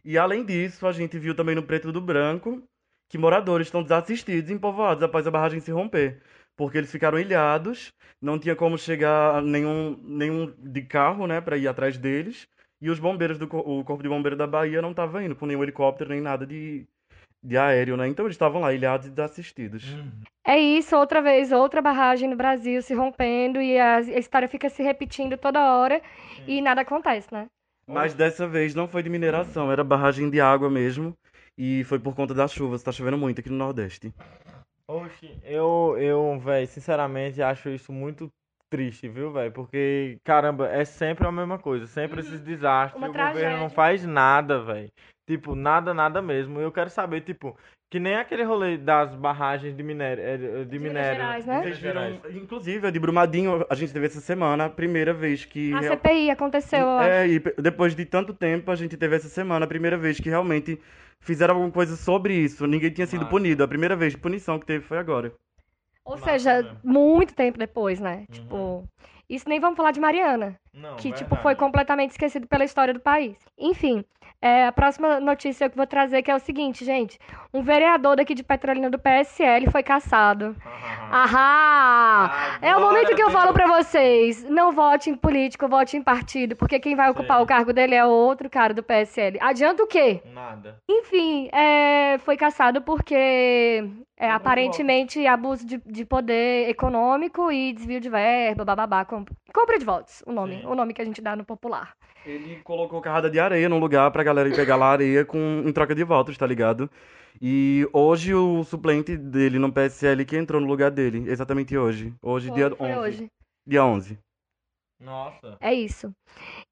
E 0.05 0.19
além 0.19 0.45
disso, 0.45 0.87
a 0.89 0.93
gente 0.93 1.19
viu 1.19 1.37
também 1.37 1.55
no 1.55 1.63
Preto 1.63 1.93
do 1.93 2.01
Branco 2.01 2.63
que 3.09 3.19
moradores 3.19 3.69
estão 3.69 3.83
desassistidos 3.83 4.51
em 4.51 4.59
povoados 4.59 5.03
após 5.03 5.27
a 5.27 5.31
barragem 5.31 5.61
se 5.61 5.71
romper. 5.71 6.21
Porque 6.57 6.79
eles 6.79 6.91
ficaram 6.91 7.19
ilhados, 7.19 7.93
não 8.21 8.39
tinha 8.39 8.57
como 8.57 8.79
chegar 8.79 9.43
nenhum, 9.43 9.99
nenhum 10.03 10.53
de 10.59 10.83
carro, 10.83 11.27
né, 11.27 11.41
pra 11.41 11.57
ir 11.57 11.69
atrás 11.69 11.99
deles. 11.99 12.49
E 12.81 12.91
os 12.91 12.99
bombeiros 12.99 13.39
do 13.39 13.45
o 13.45 13.85
Corpo 13.85 14.03
de 14.03 14.09
Bombeiro 14.09 14.37
da 14.37 14.47
Bahia 14.47 14.83
não 14.83 14.95
tava 14.95 15.23
indo 15.23 15.35
com 15.35 15.47
nenhum 15.47 15.63
helicóptero 15.63 16.11
nem 16.11 16.21
nada 16.21 16.47
de, 16.47 16.87
de 17.43 17.57
aéreo, 17.57 17.97
né? 17.97 18.07
Então 18.09 18.27
eles 18.27 18.35
estavam 18.35 18.61
lá 18.61 18.73
ilhados 18.73 19.07
e 19.07 19.11
desassistidos. 19.11 19.85
É 20.47 20.59
isso, 20.59 20.97
outra 20.97 21.23
vez, 21.23 21.53
outra 21.53 21.81
barragem 21.81 22.29
no 22.29 22.37
Brasil 22.37 22.83
se 22.83 22.95
rompendo 22.95 23.61
e 23.61 23.79
a, 23.79 23.97
a 23.97 24.01
história 24.01 24.49
fica 24.49 24.69
se 24.69 24.83
repetindo 24.83 25.37
toda 25.37 25.75
hora 25.75 26.01
e 26.47 26.61
nada 26.61 26.83
acontece, 26.83 27.33
né? 27.33 27.47
Mas 27.89 28.15
dessa 28.15 28.47
vez 28.47 28.75
não 28.75 28.89
foi 28.89 29.03
de 29.03 29.09
mineração, 29.09 29.71
era 29.71 29.85
barragem 29.85 30.29
de 30.29 30.41
água 30.41 30.69
mesmo. 30.69 31.17
E 31.59 31.85
foi 31.85 31.99
por 31.99 32.15
conta 32.15 32.35
das 32.35 32.53
chuvas, 32.53 32.83
tá 32.83 32.93
chovendo 32.93 33.17
muito 33.17 33.41
aqui 33.41 33.49
no 33.49 33.57
Nordeste. 33.57 34.13
Oxi, 34.89 35.31
eu, 35.43 35.97
eu, 35.99 36.39
velho, 36.39 36.67
sinceramente 36.69 37.43
acho 37.43 37.69
isso 37.71 37.93
muito 37.93 38.31
triste, 38.71 39.09
viu, 39.09 39.33
velho? 39.33 39.51
Porque, 39.51 40.19
caramba, 40.25 40.69
é 40.69 40.85
sempre 40.85 41.27
a 41.27 41.33
mesma 41.33 41.59
coisa, 41.59 41.87
sempre 41.87 42.21
esses 42.21 42.41
desastres. 42.41 42.97
Uma 42.97 43.09
e 43.09 43.11
o 43.11 43.13
governo 43.13 43.33
tragédia. 43.35 43.59
não 43.59 43.69
faz 43.71 44.05
nada, 44.05 44.63
velho. 44.63 44.89
Tipo, 45.29 45.57
nada, 45.57 45.93
nada 45.93 46.23
mesmo. 46.23 46.61
Eu 46.61 46.71
quero 46.71 46.89
saber, 46.89 47.23
tipo, 47.23 47.57
que 47.91 47.99
nem 47.99 48.15
aquele 48.15 48.45
rolê 48.45 48.77
das 48.77 49.13
barragens 49.17 49.77
de 49.77 49.83
minério, 49.83 50.23
é, 50.23 50.37
de, 50.37 50.65
de 50.67 50.79
Minas 50.79 50.93
minério. 50.95 51.21
Gerais, 51.21 51.47
né? 51.47 51.63
Vocês 51.63 51.79
viram, 51.79 52.21
inclusive, 52.33 52.87
a 52.87 52.91
de 52.93 53.01
Brumadinho, 53.01 53.67
a 53.69 53.75
gente 53.75 53.93
teve 53.93 54.07
essa 54.07 54.21
semana, 54.21 54.67
a 54.67 54.71
primeira 54.71 55.13
vez 55.13 55.45
que. 55.45 55.73
A 55.73 55.81
real- 55.81 55.95
CPI 55.97 56.31
aconteceu, 56.31 56.79
eu 56.81 56.89
acho. 56.99 57.09
É, 57.09 57.27
e 57.27 57.41
pe- 57.41 57.55
depois 57.61 57.95
de 57.97 58.05
tanto 58.05 58.33
tempo, 58.33 58.71
a 58.71 58.77
gente 58.77 58.97
teve 58.97 59.17
essa 59.17 59.29
semana 59.29 59.65
a 59.65 59.69
primeira 59.69 59.97
vez 59.97 60.21
que 60.21 60.29
realmente 60.29 60.81
fizeram 61.21 61.55
alguma 61.55 61.73
coisa 61.73 61.97
sobre 61.97 62.35
isso. 62.35 62.67
Ninguém 62.67 62.91
tinha 62.91 63.07
sido 63.07 63.21
Massa. 63.21 63.31
punido. 63.31 63.65
A 63.65 63.69
primeira 63.69 63.97
vez 63.97 64.13
de 64.13 64.19
punição 64.19 64.59
que 64.59 64.67
teve 64.67 64.85
foi 64.85 64.99
agora. 64.99 65.33
Ou 66.05 66.15
Massa 66.17 66.25
seja, 66.25 66.63
mesmo. 66.63 66.81
muito 66.85 67.35
tempo 67.35 67.59
depois, 67.59 67.99
né? 68.01 68.19
Uhum. 68.21 68.27
Tipo, 68.31 68.89
isso 69.29 69.49
nem 69.49 69.59
vamos 69.61 69.77
falar 69.77 69.91
de 69.91 70.01
Mariana, 70.01 70.59
Não, 70.77 70.97
que, 70.97 71.09
tipo, 71.11 71.31
verdade. 71.31 71.43
foi 71.43 71.55
completamente 71.55 72.11
esquecido 72.11 72.47
pela 72.47 72.65
história 72.65 72.93
do 72.95 73.01
país. 73.01 73.37
Enfim, 73.59 74.05
é, 74.43 74.67
a 74.67 74.73
próxima 74.73 75.19
notícia 75.19 75.69
que 75.69 75.75
eu 75.75 75.77
vou 75.79 75.87
trazer 75.87 76.23
que 76.23 76.31
é 76.31 76.35
o 76.35 76.39
seguinte, 76.39 76.85
gente. 76.85 77.19
Um 77.53 77.63
vereador 77.63 78.17
daqui 78.17 78.35
de 78.35 78.43
Petrolina 78.45 78.91
do 78.91 78.99
PSL 78.99 79.71
foi 79.71 79.83
caçado. 79.83 80.55
Ahá! 81.11 82.59
É 82.61 82.77
o 82.77 82.81
momento 82.81 83.15
que 83.15 83.23
eu 83.23 83.31
falo 83.31 83.53
pra 83.53 83.67
vocês, 83.67 84.45
não 84.45 84.73
vote 84.73 85.09
em 85.11 85.15
político, 85.15 85.69
vote 85.69 85.97
em 85.97 86.03
partido, 86.03 86.55
porque 86.57 86.79
quem 86.79 86.95
vai 86.95 87.11
ocupar 87.11 87.39
Sim. 87.39 87.43
o 87.45 87.47
cargo 87.47 87.73
dele 87.73 87.95
é 87.95 88.05
outro 88.05 88.51
cara 88.51 88.75
do 88.75 88.83
PSL. 88.83 89.39
Adianta 89.41 89.83
o 89.83 89.87
quê? 89.87 90.21
Nada. 90.27 90.77
Enfim, 90.89 91.49
é, 91.53 92.19
foi 92.19 92.37
caçado 92.37 92.83
porque 92.83 93.89
é, 94.17 94.31
aparentemente 94.31 95.27
abuso 95.27 95.67
de, 95.67 95.79
de 95.87 96.05
poder 96.05 96.69
econômico 96.69 97.51
e 97.51 97.73
desvio 97.73 98.01
de 98.01 98.09
verba, 98.11 98.65
bababá, 98.65 99.05
com- 99.05 99.25
compra 99.55 99.79
de 99.79 99.85
votos, 99.85 100.23
o 100.27 100.33
nome, 100.33 100.61
Sim. 100.61 100.66
O 100.67 100.75
nome 100.75 100.93
que 100.95 101.03
a 101.03 101.05
gente 101.05 101.21
dá 101.21 101.35
no 101.37 101.45
popular. 101.45 101.93
Ele 102.25 102.61
colocou 102.63 103.01
carrada 103.01 103.31
de 103.31 103.39
areia 103.39 103.69
num 103.69 103.79
lugar 103.79 104.11
pra 104.11 104.23
galera 104.25 104.49
ir 104.49 104.55
pegar 104.57 104.77
lá 104.77 104.91
areia 104.91 105.25
com, 105.25 105.63
em 105.65 105.73
troca 105.73 105.95
de 105.95 106.05
votos, 106.05 106.37
tá 106.37 106.47
ligado? 106.47 106.91
E 107.41 107.89
hoje 107.93 108.35
o 108.35 108.65
suplente 108.65 109.17
dele 109.17 109.59
no 109.59 109.73
PSL 109.73 110.25
que 110.25 110.37
entrou 110.37 110.61
no 110.61 110.67
lugar 110.67 110.91
dele, 110.91 111.31
exatamente 111.31 111.77
hoje. 111.77 112.15
Hoje, 112.23 112.49
Foi, 112.49 112.57
dia 112.57 112.71
foi 112.75 112.89
11. 112.89 112.99
hoje. 112.99 113.31
Dia 113.67 113.85
11. 113.85 114.19
Nossa. 115.01 115.57
É 115.61 115.75
isso. 115.75 116.11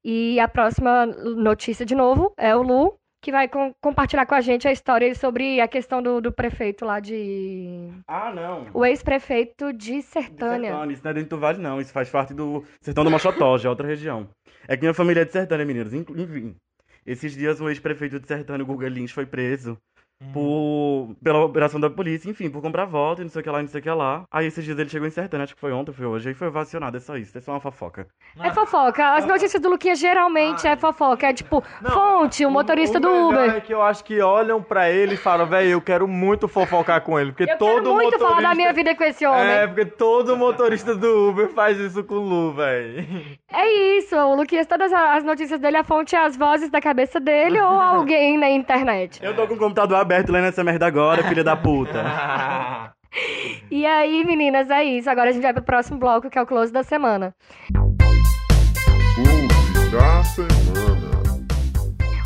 E 0.03 0.39
a 0.39 0.47
próxima 0.47 1.05
notícia, 1.05 1.85
de 1.85 1.93
novo, 1.93 2.33
é 2.37 2.55
o 2.55 2.61
Lu, 2.63 2.97
que 3.25 3.31
vai 3.31 3.47
com- 3.47 3.73
compartilhar 3.81 4.27
com 4.27 4.35
a 4.35 4.39
gente 4.41 4.67
a 4.67 4.71
história 4.71 5.15
sobre 5.15 5.59
a 5.59 5.67
questão 5.67 5.99
do, 5.99 6.21
do 6.21 6.31
prefeito 6.31 6.85
lá 6.85 6.99
de. 6.99 7.89
Ah, 8.07 8.31
não. 8.31 8.67
O 8.71 8.85
ex-prefeito 8.85 9.73
de 9.73 10.03
Sertânia. 10.03 10.69
Sertânia, 10.69 10.93
isso 10.93 11.03
não 11.03 11.09
é 11.09 11.13
dentro 11.15 11.29
do 11.31 11.39
Vale, 11.39 11.57
não. 11.59 11.81
Isso 11.81 11.91
faz 11.91 12.07
parte 12.07 12.35
do 12.35 12.63
Sertão 12.81 13.03
do 13.03 13.09
Mochotó, 13.09 13.57
já 13.57 13.67
é 13.67 13.71
outra 13.71 13.87
região. 13.87 14.29
É 14.67 14.75
que 14.77 14.83
minha 14.83 14.93
família 14.93 15.21
é 15.21 15.25
de 15.25 15.31
Sertânia, 15.31 15.65
meninos. 15.65 15.91
Inclu- 15.91 16.15
Enfim, 16.21 16.55
esses 17.03 17.33
dias 17.35 17.59
o 17.59 17.67
ex-prefeito 17.67 18.19
de 18.19 18.27
Sertânia, 18.27 18.63
o 18.63 18.67
Guga 18.67 18.87
Lins, 18.87 19.11
foi 19.11 19.25
preso 19.25 19.75
por, 20.33 21.15
pela 21.21 21.43
operação 21.43 21.79
da 21.79 21.89
polícia, 21.89 22.29
enfim, 22.29 22.49
por 22.49 22.61
comprar 22.61 22.85
voto 22.85 23.21
e 23.21 23.23
não 23.25 23.29
sei 23.29 23.41
o 23.41 23.43
que 23.43 23.49
lá, 23.49 23.61
não 23.61 23.67
sei 23.67 23.79
o 23.79 23.83
que 23.83 23.89
lá. 23.89 24.23
Aí 24.31 24.45
esses 24.47 24.63
dias 24.63 24.77
ele 24.77 24.89
chegou 24.89 25.07
insertando, 25.07 25.43
acho 25.43 25.55
que 25.55 25.59
foi 25.61 25.71
ontem, 25.71 25.91
foi 25.91 26.05
hoje, 26.05 26.29
aí 26.29 26.35
foi 26.35 26.49
vacionado, 26.49 26.97
é 26.97 26.99
só 26.99 27.17
isso, 27.17 27.37
é 27.37 27.41
só 27.41 27.51
uma 27.51 27.59
fofoca. 27.59 28.07
É 28.41 28.51
fofoca. 28.51 29.13
As 29.13 29.25
notícias 29.25 29.61
do 29.61 29.69
Luquinha 29.69 29.95
geralmente 29.95 30.67
é 30.67 30.75
fofoca. 30.75 31.27
É 31.27 31.33
tipo, 31.33 31.63
Não, 31.81 31.91
fonte, 31.91 32.45
o 32.45 32.51
motorista 32.51 32.99
do 32.99 33.09
melhor 33.09 33.29
Uber. 33.29 33.55
É 33.55 33.61
que 33.61 33.73
eu 33.73 33.81
acho 33.81 34.03
que 34.03 34.21
olham 34.21 34.61
pra 34.61 34.89
ele 34.89 35.15
e 35.15 35.17
falam, 35.17 35.45
velho, 35.45 35.69
eu 35.69 35.81
quero 35.81 36.07
muito 36.07 36.47
fofocar 36.47 37.01
com 37.01 37.19
ele. 37.19 37.31
Porque 37.31 37.51
Eu 37.51 37.57
todo 37.57 37.83
quero 37.83 37.93
muito 37.93 38.11
motorista... 38.11 38.27
falar 38.27 38.41
da 38.49 38.55
minha 38.55 38.73
vida 38.73 38.95
com 38.95 39.03
esse 39.03 39.25
homem. 39.25 39.43
É, 39.45 39.67
porque 39.67 39.85
todo 39.85 40.37
motorista 40.37 40.95
do 40.95 41.29
Uber 41.29 41.49
faz 41.49 41.77
isso 41.77 42.03
com 42.03 42.15
o 42.15 42.19
Lu, 42.19 42.53
velho. 42.53 43.05
É 43.51 43.97
isso, 43.97 44.15
o 44.15 44.35
Luquinhas, 44.35 44.67
todas 44.67 44.91
as 44.91 45.23
notícias 45.23 45.59
dele, 45.59 45.77
a 45.77 45.83
fonte 45.83 46.15
é 46.15 46.19
as 46.19 46.35
vozes 46.35 46.69
da 46.69 46.81
cabeça 46.81 47.19
dele 47.19 47.59
ou 47.61 47.79
alguém 47.79 48.37
na 48.37 48.49
internet. 48.49 49.23
Eu 49.23 49.35
tô 49.35 49.47
com 49.47 49.53
o 49.53 49.57
computador 49.57 50.04
aberto 50.05 50.31
lendo 50.31 50.45
essa 50.47 50.63
merda 50.63 50.85
agora, 50.85 51.23
filha 51.23 51.43
da 51.43 51.55
puta. 51.57 52.03
E 53.71 53.85
aí, 53.85 54.25
meninas, 54.25 54.69
é 54.69 54.83
isso. 54.83 55.09
Agora 55.09 55.29
a 55.29 55.31
gente 55.31 55.41
vai 55.41 55.53
pro 55.53 55.63
próximo 55.63 55.97
bloco, 55.97 56.29
que 56.29 56.37
é 56.37 56.41
o 56.41 56.45
close 56.45 56.73
da 56.73 56.83
semana. 56.83 57.33
Clube 59.15 59.89
da 59.89 60.21
semana. 60.25 61.45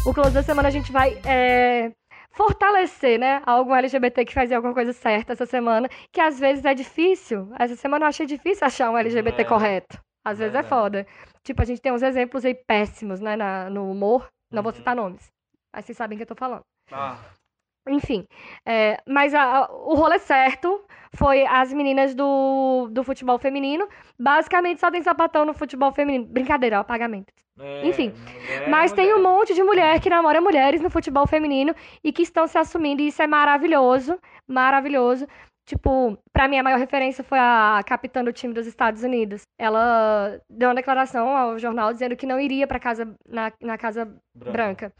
O 0.03 0.11
close 0.13 0.31
da 0.31 0.41
semana 0.41 0.67
a 0.67 0.71
gente 0.71 0.91
vai 0.91 1.19
é, 1.23 1.91
fortalecer, 2.31 3.19
né? 3.19 3.43
Algum 3.45 3.75
LGBT 3.75 4.25
que 4.25 4.33
fazia 4.33 4.57
alguma 4.57 4.73
coisa 4.73 4.91
certa 4.91 5.33
essa 5.33 5.45
semana, 5.45 5.87
que 6.11 6.19
às 6.19 6.39
vezes 6.39 6.65
é 6.65 6.73
difícil. 6.73 7.51
Essa 7.59 7.75
semana 7.75 8.05
eu 8.05 8.09
achei 8.09 8.25
difícil 8.25 8.65
achar 8.65 8.89
um 8.89 8.97
LGBT 8.97 9.43
É. 9.43 9.45
correto. 9.45 9.99
Às 10.25 10.39
vezes 10.39 10.55
é 10.55 10.61
Verdade. 10.61 10.69
foda. 10.81 11.07
Tipo, 11.43 11.61
a 11.61 11.65
gente 11.65 11.81
tem 11.81 11.91
uns 11.91 12.01
exemplos 12.01 12.43
aí 12.43 12.55
péssimos, 12.67 13.19
né? 13.19 13.35
na- 13.35 13.69
no 13.69 13.91
humor. 13.91 14.27
Não 14.51 14.63
vou 14.63 14.73
citar 14.73 14.95
nomes. 14.95 15.27
Mas 15.71 15.85
vocês 15.85 15.95
sabem 15.97 16.15
o 16.15 16.17
que 16.17 16.23
eu 16.23 16.27
tô 16.27 16.35
falando. 16.35 16.63
Enfim, 17.87 18.25
é, 18.65 18.97
mas 19.07 19.33
a- 19.33 19.41
a- 19.65 19.71
o 19.71 19.95
rolê 19.95 20.19
certo 20.19 20.81
foi 21.15 21.45
as 21.45 21.73
meninas 21.73 22.13
do, 22.13 22.87
do 22.91 23.03
futebol 23.03 23.39
feminino. 23.39 23.87
Basicamente 24.19 24.79
só 24.79 24.91
tem 24.91 25.01
sapatão 25.01 25.45
no 25.45 25.53
futebol 25.53 25.91
feminino. 25.91 26.25
Brincadeira, 26.25 26.75
é 26.75 26.79
o 26.79 26.83
pagamento. 26.85 27.33
Enfim, 27.83 28.13
Mas 28.69 28.93
tem 28.93 29.13
um 29.13 29.21
monte 29.21 29.53
de 29.53 29.61
mulher 29.63 29.99
que 29.99 30.09
namora 30.09 30.39
mulheres 30.39 30.79
no 30.81 30.89
futebol 30.89 31.27
feminino 31.27 31.73
e 32.03 32.11
que 32.13 32.21
estão 32.21 32.47
se 32.47 32.57
assumindo, 32.57 33.01
e 33.01 33.07
isso 33.07 33.21
é 33.21 33.27
maravilhoso, 33.27 34.17
maravilhoso. 34.47 35.27
Tipo, 35.65 36.17
pra 36.33 36.47
mim 36.47 36.57
a 36.57 36.63
maior 36.63 36.79
referência 36.79 37.23
foi 37.23 37.37
a 37.37 37.79
capitã 37.85 38.23
do 38.23 38.33
time 38.33 38.53
dos 38.53 38.65
Estados 38.65 39.03
Unidos. 39.03 39.41
Ela 39.59 40.39
deu 40.49 40.69
uma 40.69 40.75
declaração 40.75 41.35
ao 41.37 41.59
jornal 41.59 41.91
dizendo 41.93 42.15
que 42.15 42.25
não 42.25 42.39
iria 42.39 42.65
pra 42.65 42.79
casa 42.79 43.13
na, 43.27 43.51
na 43.61 43.77
Casa 43.77 44.11
Branca. 44.33 44.91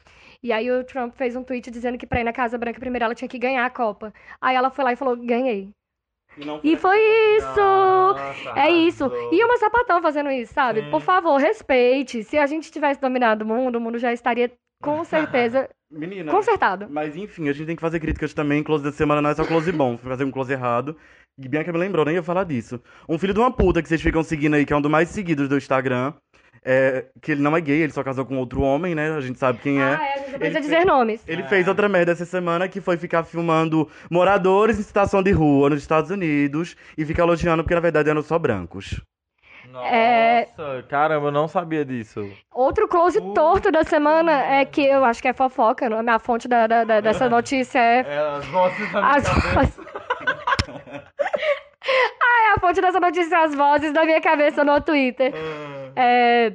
E 0.43 0.51
aí 0.53 0.71
o 0.71 0.83
Trump 0.83 1.13
fez 1.15 1.35
um 1.35 1.43
tweet 1.43 1.69
dizendo 1.69 1.97
que 1.97 2.07
pra 2.07 2.21
ir 2.21 2.23
na 2.23 2.31
Casa 2.33 2.57
Branca 2.57 2.79
primeiro 2.79 3.05
ela 3.05 3.15
tinha 3.15 3.27
que 3.27 3.37
ganhar 3.39 3.65
a 3.65 3.69
Copa. 3.69 4.13
Aí 4.41 4.55
ela 4.55 4.69
foi 4.69 4.85
lá 4.85 4.93
e 4.93 4.95
falou: 4.95 5.15
"Ganhei". 5.17 5.69
E 6.63 6.77
foi 6.77 6.99
isso. 7.37 7.59
É 8.55 8.69
isso. 8.69 9.11
E 9.31 9.43
uma 9.43 9.57
sapatão 9.57 10.01
fazendo 10.01 10.31
isso, 10.31 10.53
sabe? 10.53 10.83
Sim. 10.83 10.91
Por 10.91 11.01
favor, 11.01 11.37
respeite. 11.37 12.23
Se 12.23 12.37
a 12.37 12.45
gente 12.45 12.71
tivesse 12.71 13.01
dominado 13.01 13.43
o 13.43 13.47
mundo, 13.47 13.77
o 13.77 13.81
mundo 13.81 13.97
já 13.97 14.13
estaria 14.13 14.51
com 14.81 15.03
certeza 15.05 15.69
Menina. 15.91 16.31
consertado. 16.31 16.87
Mas 16.89 17.17
enfim, 17.17 17.49
a 17.49 17.53
gente 17.53 17.65
tem 17.67 17.75
que 17.75 17.81
fazer 17.81 17.99
críticas 17.99 18.33
também. 18.33 18.63
Close 18.63 18.83
da 18.83 18.91
semana 18.91 19.21
não 19.21 19.29
é 19.29 19.35
só 19.35 19.43
close 19.43 19.71
bom. 19.71 19.97
Fazer 19.97 20.23
um 20.23 20.31
close 20.31 20.53
errado. 20.53 20.95
E 21.37 21.47
Bianca 21.47 21.71
me 21.71 21.79
lembrou, 21.79 22.05
nem 22.05 22.15
ia 22.15 22.23
falar 22.23 22.43
disso. 22.43 22.81
Um 23.07 23.17
filho 23.17 23.33
de 23.33 23.39
uma 23.39 23.51
puta 23.51 23.81
que 23.81 23.87
vocês 23.87 24.01
ficam 24.01 24.21
seguindo 24.23 24.55
aí, 24.55 24.65
que 24.65 24.73
é 24.73 24.75
um 24.75 24.81
dos 24.81 24.91
mais 24.91 25.09
seguidos 25.09 25.47
do 25.49 25.57
Instagram. 25.57 26.13
É, 26.63 27.05
que 27.21 27.31
ele 27.31 27.41
não 27.41 27.55
é 27.55 27.61
gay, 27.61 27.81
ele 27.81 27.93
só 27.93 28.03
casou 28.03 28.25
com 28.25 28.37
outro 28.37 28.61
homem, 28.61 28.93
né? 28.93 29.11
A 29.15 29.21
gente 29.21 29.39
sabe 29.39 29.59
quem 29.59 29.81
é. 29.81 29.95
Ah, 29.95 30.03
é, 30.03 30.13
a 30.13 30.17
gente 30.17 30.31
não 30.31 30.39
precisa 30.39 30.45
Ele 30.45 30.59
dizer 30.59 30.85
nomes. 30.85 31.23
Ele 31.27 31.43
fez 31.43 31.67
outra 31.67 31.87
merda 31.87 32.11
essa 32.11 32.25
semana 32.25 32.67
que 32.67 32.81
foi 32.81 32.97
ficar 32.97 33.23
filmando 33.23 33.89
moradores 34.09 34.77
em 34.79 34.83
situação 34.83 35.23
de 35.23 35.31
rua 35.31 35.69
nos 35.69 35.81
Estados 35.81 36.11
Unidos 36.11 36.75
e 36.97 37.05
ficar 37.05 37.23
elogiando 37.23 37.63
porque 37.63 37.75
na 37.75 37.81
verdade 37.81 38.09
eram 38.09 38.21
só 38.21 38.37
brancos. 38.37 39.01
Nossa, 39.71 39.87
É- 39.95 40.47
caramba, 40.89 41.27
eu 41.27 41.31
não 41.31 41.47
sabia 41.47 41.85
disso. 41.85 42.27
Outro 42.51 42.87
close 42.87 43.19
Uh. 43.19 43.33
torto 43.33 43.71
da 43.71 43.83
semana 43.83 44.31
é 44.31 44.65
que 44.65 44.83
eu 44.83 45.05
acho 45.05 45.21
que 45.21 45.27
é 45.27 45.33
fofoca. 45.33 45.85
A 45.85 46.01
minha 46.03 46.17
fonte 46.17 46.47
da, 46.47 46.65
da- 46.65 46.83
da- 46.83 47.01
dessa 47.01 47.29
notícia 47.29 47.77
é. 47.79 47.99
É, 47.99 48.17
as 48.37 48.45
vozes 48.47 48.91
da 48.91 49.09
As 49.11 49.23
ah, 51.81 52.49
é 52.49 52.53
a 52.55 52.59
fonte 52.59 52.81
dessa 52.81 52.99
notícia 52.99 53.35
é 53.35 53.43
as 53.43 53.55
vozes 53.55 53.91
da 53.93 54.05
minha 54.05 54.21
cabeça 54.21 54.63
no 54.63 54.81
Twitter. 54.81 55.33
É. 55.95 56.53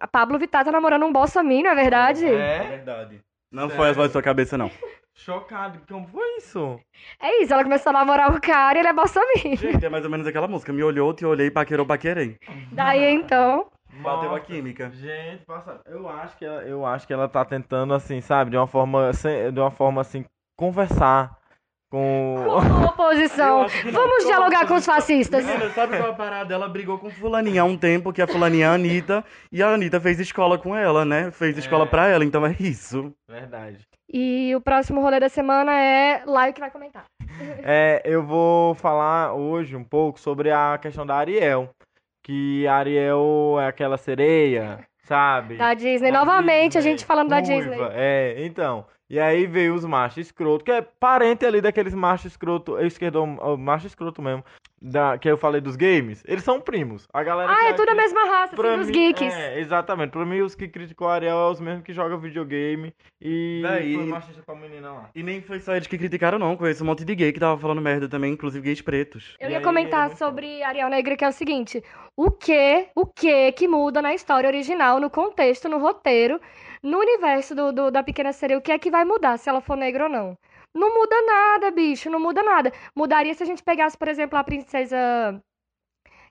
A 0.00 0.06
Pablo 0.06 0.38
Vittar 0.38 0.64
tá 0.64 0.70
namorando 0.70 1.04
um 1.04 1.12
bolsominion, 1.12 1.70
é 1.70 1.74
verdade? 1.74 2.26
É? 2.26 2.58
verdade. 2.68 3.20
Não 3.50 3.68
foi 3.68 3.90
as 3.90 3.96
vozes 3.96 4.10
da 4.10 4.12
sua 4.12 4.22
cabeça, 4.22 4.58
não. 4.58 4.70
Chocado, 5.14 5.80
como 5.88 6.06
foi 6.06 6.36
isso? 6.36 6.78
É 7.20 7.42
isso, 7.42 7.52
ela 7.52 7.64
começou 7.64 7.90
a 7.90 7.92
namorar 7.92 8.30
um 8.30 8.38
cara 8.38 8.78
e 8.78 8.80
ele 8.82 8.88
é 8.88 8.92
bolsominion. 8.92 9.56
Gente, 9.56 9.84
é 9.84 9.88
mais 9.88 10.04
ou 10.04 10.10
menos 10.10 10.26
aquela 10.26 10.46
música. 10.46 10.72
Me 10.72 10.82
olhou, 10.82 11.12
te 11.12 11.26
olhei, 11.26 11.50
paquerou, 11.50 11.84
paquerei. 11.84 12.38
Daí 12.70 13.12
então. 13.12 13.68
Bateu 14.00 14.32
a 14.32 14.38
química. 14.38 14.90
Gente, 14.90 15.44
passa. 15.44 15.80
Eu 15.86 16.08
acho 16.08 16.36
que 16.36 16.44
ela, 16.44 16.62
eu 16.62 16.86
acho 16.86 17.06
que 17.06 17.12
ela 17.12 17.28
tá 17.28 17.44
tentando 17.44 17.94
assim, 17.94 18.20
sabe, 18.20 18.52
de 18.52 18.56
uma 18.56 18.68
forma, 18.68 19.10
de 19.52 19.58
uma 19.58 19.72
forma 19.72 20.00
assim, 20.00 20.24
conversar 20.56 21.36
com 21.90 22.36
Com 22.44 22.84
oposição. 22.84 23.66
Vamos 23.92 24.24
dialogar 24.24 24.66
com 24.66 24.74
os 24.74 24.84
fascistas. 24.84 25.44
Menina, 25.44 25.70
sabe 25.70 25.96
qual 25.96 26.08
é 26.08 26.12
a 26.12 26.14
parada? 26.14 26.54
Ela 26.54 26.68
brigou 26.68 26.98
com 26.98 27.10
fulaninha 27.10 27.62
há 27.62 27.64
um 27.64 27.76
tempo, 27.76 28.12
que 28.12 28.22
a 28.22 28.26
fulaninha 28.26 28.66
é 28.66 28.68
a 28.68 28.72
Anitta, 28.72 29.24
e 29.50 29.62
a 29.62 29.68
Anitta 29.68 30.00
fez 30.00 30.20
escola 30.20 30.58
com 30.58 30.76
ela, 30.76 31.04
né? 31.04 31.30
Fez 31.30 31.56
escola 31.56 31.86
pra 31.86 32.08
ela, 32.08 32.24
então 32.24 32.44
é 32.44 32.54
isso. 32.60 33.12
Verdade. 33.28 33.86
E 34.10 34.54
o 34.56 34.60
próximo 34.60 35.00
rolê 35.02 35.20
da 35.20 35.28
semana 35.28 35.72
é 35.78 36.22
Laio 36.24 36.54
que 36.54 36.60
vai 36.60 36.70
comentar. 36.70 37.04
É, 37.62 38.00
eu 38.04 38.22
vou 38.22 38.74
falar 38.74 39.34
hoje 39.34 39.76
um 39.76 39.84
pouco 39.84 40.18
sobre 40.18 40.50
a 40.50 40.78
questão 40.80 41.06
da 41.06 41.14
Ariel. 41.14 41.70
Que 42.22 42.66
a 42.66 42.76
Ariel 42.76 43.56
é 43.60 43.66
aquela 43.66 43.96
sereia, 43.96 44.80
sabe? 45.04 45.56
Da 45.56 45.72
Disney. 45.74 46.10
Da 46.10 46.24
Novamente 46.24 46.76
a 46.76 46.80
Disney, 46.80 46.90
gente 46.90 47.06
falando 47.06 47.28
da 47.28 47.40
Disney. 47.40 47.78
É, 47.92 48.36
então. 48.44 48.86
E 49.10 49.18
aí 49.18 49.46
veio 49.46 49.74
os 49.74 49.84
machos 49.86 50.18
escroto, 50.18 50.62
que 50.64 50.70
é 50.70 50.82
parente 50.82 51.46
ali 51.46 51.62
daqueles 51.62 51.94
machos 51.94 52.32
escroto, 52.32 52.78
esquerdo, 52.80 53.26
macho 53.58 53.86
escroto 53.86 54.20
mesmo, 54.20 54.44
da, 54.82 55.16
que 55.16 55.30
eu 55.30 55.38
falei 55.38 55.62
dos 55.62 55.76
games. 55.76 56.22
Eles 56.28 56.44
são 56.44 56.60
primos. 56.60 57.08
A 57.10 57.22
galera 57.22 57.50
Ah, 57.50 57.68
é 57.70 57.72
tudo 57.72 57.88
a 57.88 57.94
que- 57.94 58.00
mesma 58.02 58.24
raça, 58.26 58.54
assim, 58.54 58.78
dos 58.78 58.90
geeks. 58.90 59.34
É, 59.34 59.58
exatamente. 59.60 60.10
Pra 60.10 60.26
mim, 60.26 60.42
os 60.42 60.54
que 60.54 60.68
criticou 60.68 61.08
a 61.08 61.14
Ariel 61.14 61.38
é 61.38 61.50
os 61.50 61.58
mesmos 61.58 61.84
que 61.84 61.92
jogam 61.94 62.18
videogame 62.18 62.92
e 63.18 63.62
Véi, 63.62 63.94
foi 63.94 64.04
e- 64.04 64.06
machista 64.08 64.42
com 64.42 64.52
a 64.52 64.56
menina 64.56 64.92
lá. 64.92 65.10
E 65.14 65.22
nem 65.22 65.40
foi 65.40 65.58
só 65.60 65.74
eles 65.74 65.86
que 65.86 65.96
criticaram, 65.96 66.38
não. 66.38 66.54
Conheço 66.54 66.84
um 66.84 66.86
monte 66.86 67.02
de 67.02 67.14
gay 67.14 67.32
que 67.32 67.40
tava 67.40 67.58
falando 67.58 67.80
merda 67.80 68.10
também, 68.10 68.34
inclusive 68.34 68.62
gays 68.62 68.82
pretos. 68.82 69.36
Eu 69.40 69.48
E 69.48 69.52
ia 69.52 69.58
aí, 69.58 69.64
comentar 69.64 70.10
é 70.12 70.16
sobre 70.16 70.62
Ariel 70.62 70.90
Negra, 70.90 71.16
que 71.16 71.24
é 71.24 71.28
o 71.28 71.32
seguinte: 71.32 71.82
o 72.14 72.30
que, 72.30 72.88
o 72.94 73.06
que 73.06 73.52
que 73.52 73.66
muda 73.66 74.02
na 74.02 74.12
história 74.12 74.46
original, 74.48 75.00
no 75.00 75.08
contexto, 75.08 75.66
no 75.66 75.78
roteiro, 75.78 76.38
no 76.82 76.98
universo 76.98 77.54
do, 77.54 77.72
do- 77.72 77.90
da 77.90 78.02
Pequena 78.02 78.32
Sereia? 78.32 78.58
O 78.58 78.62
que 78.62 78.72
é 78.72 78.78
que 78.78 78.90
vai 78.90 79.04
mudar 79.04 79.36
se 79.38 79.48
ela 79.48 79.60
for 79.60 79.76
negra 79.76 80.04
ou 80.04 80.10
não? 80.10 80.38
Não 80.74 80.94
muda 80.94 81.16
nada, 81.22 81.70
bicho, 81.70 82.10
não 82.10 82.20
muda 82.20 82.42
nada. 82.42 82.72
Mudaria 82.94 83.34
se 83.34 83.42
a 83.42 83.46
gente 83.46 83.62
pegasse, 83.62 83.96
por 83.96 84.08
exemplo, 84.08 84.38
a 84.38 84.44
princesa 84.44 85.42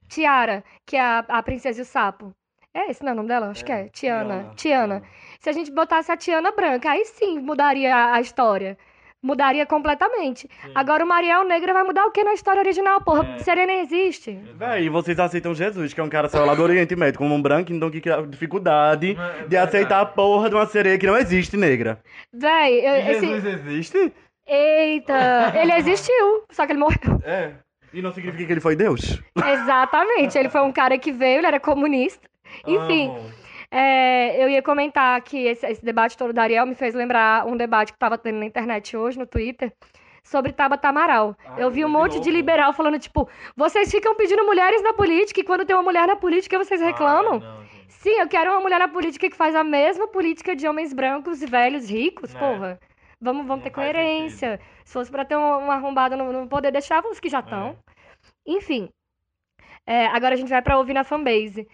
Tiara, 0.07 0.63
que 0.85 0.95
é 0.95 1.01
a, 1.01 1.19
a 1.27 1.43
princesa 1.43 1.79
e 1.79 1.83
o 1.83 1.85
sapo. 1.85 2.33
É 2.73 2.89
esse 2.91 3.03
não 3.03 3.09
é 3.09 3.13
o 3.13 3.15
nome 3.17 3.27
dela? 3.29 3.49
Acho 3.49 3.65
que 3.65 3.71
é. 3.71 3.89
Tiana. 3.89 4.51
Tiana. 4.55 5.03
Se 5.39 5.49
a 5.49 5.53
gente 5.53 5.71
botasse 5.71 6.11
a 6.11 6.17
Tiana 6.17 6.51
branca, 6.51 6.91
aí 6.91 7.03
sim 7.05 7.39
mudaria 7.39 7.93
a, 7.95 8.15
a 8.15 8.21
história. 8.21 8.77
Mudaria 9.21 9.65
completamente. 9.65 10.47
Agora 10.75 11.03
o 11.03 11.07
Mariel 11.07 11.43
Negra 11.43 11.73
vai 11.73 11.83
mudar 11.83 12.05
o 12.05 12.11
que 12.11 12.23
na 12.23 12.33
história 12.33 12.59
original, 12.61 13.01
porra? 13.01 13.27
É. 13.35 13.37
Serena 13.39 13.73
existe. 13.73 14.39
Véi, 14.55 14.83
e 14.85 14.89
vocês 14.89 15.19
aceitam 15.19 15.55
Jesus, 15.55 15.91
que 15.93 15.99
é 15.99 16.03
um 16.03 16.09
cara 16.09 16.29
saiu 16.29 16.45
lá 16.45 16.53
do 16.53 16.61
Oriente 16.61 16.95
Médio 16.95 17.17
como 17.17 17.33
um 17.33 17.41
branco, 17.41 17.73
então 17.73 17.89
que 17.89 17.99
cria 17.99 18.21
dificuldade 18.21 19.17
É 19.41 19.47
de 19.47 19.57
aceitar 19.57 20.01
a 20.01 20.05
porra 20.05 20.49
de 20.49 20.55
uma 20.55 20.67
sereia 20.67 20.97
que 20.99 21.07
não 21.07 21.17
existe 21.17 21.57
negra. 21.57 21.99
Véi, 22.31 22.79
eu- 22.79 22.95
E 22.95 23.11
esse. 23.11 23.25
Jesus 23.27 23.45
existe? 23.45 24.13
Eita! 24.45 25.51
Ele 25.55 25.73
existiu, 25.73 26.43
só 26.51 26.65
que 26.65 26.71
ele 26.73 26.79
morreu. 26.79 26.97
É. 27.25 27.51
E 27.93 28.01
não 28.01 28.11
significa 28.13 28.45
que 28.45 28.51
ele 28.51 28.59
foi 28.61 28.75
Deus? 28.75 29.19
Exatamente. 29.35 30.37
Ele 30.37 30.49
foi 30.49 30.61
um 30.61 30.71
cara 30.71 30.97
que 30.97 31.11
veio, 31.11 31.39
ele 31.39 31.47
era 31.47 31.59
comunista. 31.59 32.27
Enfim, 32.67 33.07
Amo. 33.09 33.31
É, 33.71 34.43
eu 34.43 34.49
ia 34.49 34.61
comentar 34.61 35.19
que 35.21 35.37
esse, 35.45 35.65
esse 35.65 35.83
debate 35.83 36.17
todo 36.17 36.31
da 36.33 36.43
Ariel 36.43 36.65
me 36.65 36.75
fez 36.75 36.93
lembrar 36.93 37.45
um 37.45 37.57
debate 37.57 37.91
que 37.93 37.99
tava 37.99 38.17
tendo 38.17 38.39
na 38.39 38.45
internet 38.45 38.95
hoje, 38.95 39.17
no 39.19 39.25
Twitter, 39.27 39.73
sobre 40.23 40.51
Tabata 40.53 40.89
Amaral. 40.89 41.35
Ah, 41.45 41.55
eu 41.59 41.69
vi 41.71 41.83
um 41.83 41.89
monte 41.89 42.19
de 42.19 42.29
liberal 42.31 42.73
falando, 42.73 42.99
tipo, 42.99 43.29
vocês 43.55 43.89
ficam 43.91 44.15
pedindo 44.15 44.45
mulheres 44.45 44.81
na 44.81 44.93
política 44.93 45.39
e 45.39 45.43
quando 45.43 45.65
tem 45.65 45.75
uma 45.75 45.83
mulher 45.83 46.07
na 46.07 46.15
política 46.15 46.57
vocês 46.57 46.81
reclamam? 46.81 47.35
Ah, 47.35 47.39
não. 47.39 47.67
Sim, 47.87 48.19
eu 48.19 48.27
quero 48.27 48.51
uma 48.51 48.59
mulher 48.61 48.79
na 48.79 48.87
política 48.87 49.29
que 49.29 49.35
faz 49.35 49.55
a 49.55 49.63
mesma 49.63 50.07
política 50.07 50.55
de 50.55 50.67
homens 50.67 50.93
brancos 50.93 51.41
e 51.41 51.45
velhos 51.45 51.89
ricos, 51.89 52.33
É. 52.35 52.39
porra. 52.39 52.79
Vamos, 53.19 53.47
vamos 53.47 53.63
Não 53.63 53.63
ter 53.63 53.71
coerência. 53.71 54.59
Se 54.85 54.93
fosse 54.93 55.09
pra 55.09 55.25
ter 55.25 55.35
uma, 55.35 55.57
uma 55.57 55.73
arrombada 55.73 56.15
no, 56.15 56.31
no 56.31 56.47
poder, 56.47 56.71
deixava 56.71 57.07
os 57.09 57.19
que 57.19 57.27
já 57.29 57.39
É. 57.39 57.41
estão. 57.41 57.75
Enfim. 58.45 58.89
É, 59.85 60.05
agora 60.07 60.35
a 60.35 60.37
gente 60.37 60.49
vai 60.49 60.61
pra 60.61 60.77
ouvir 60.77 60.93
na 60.93 61.03
fanbase. 61.03 61.67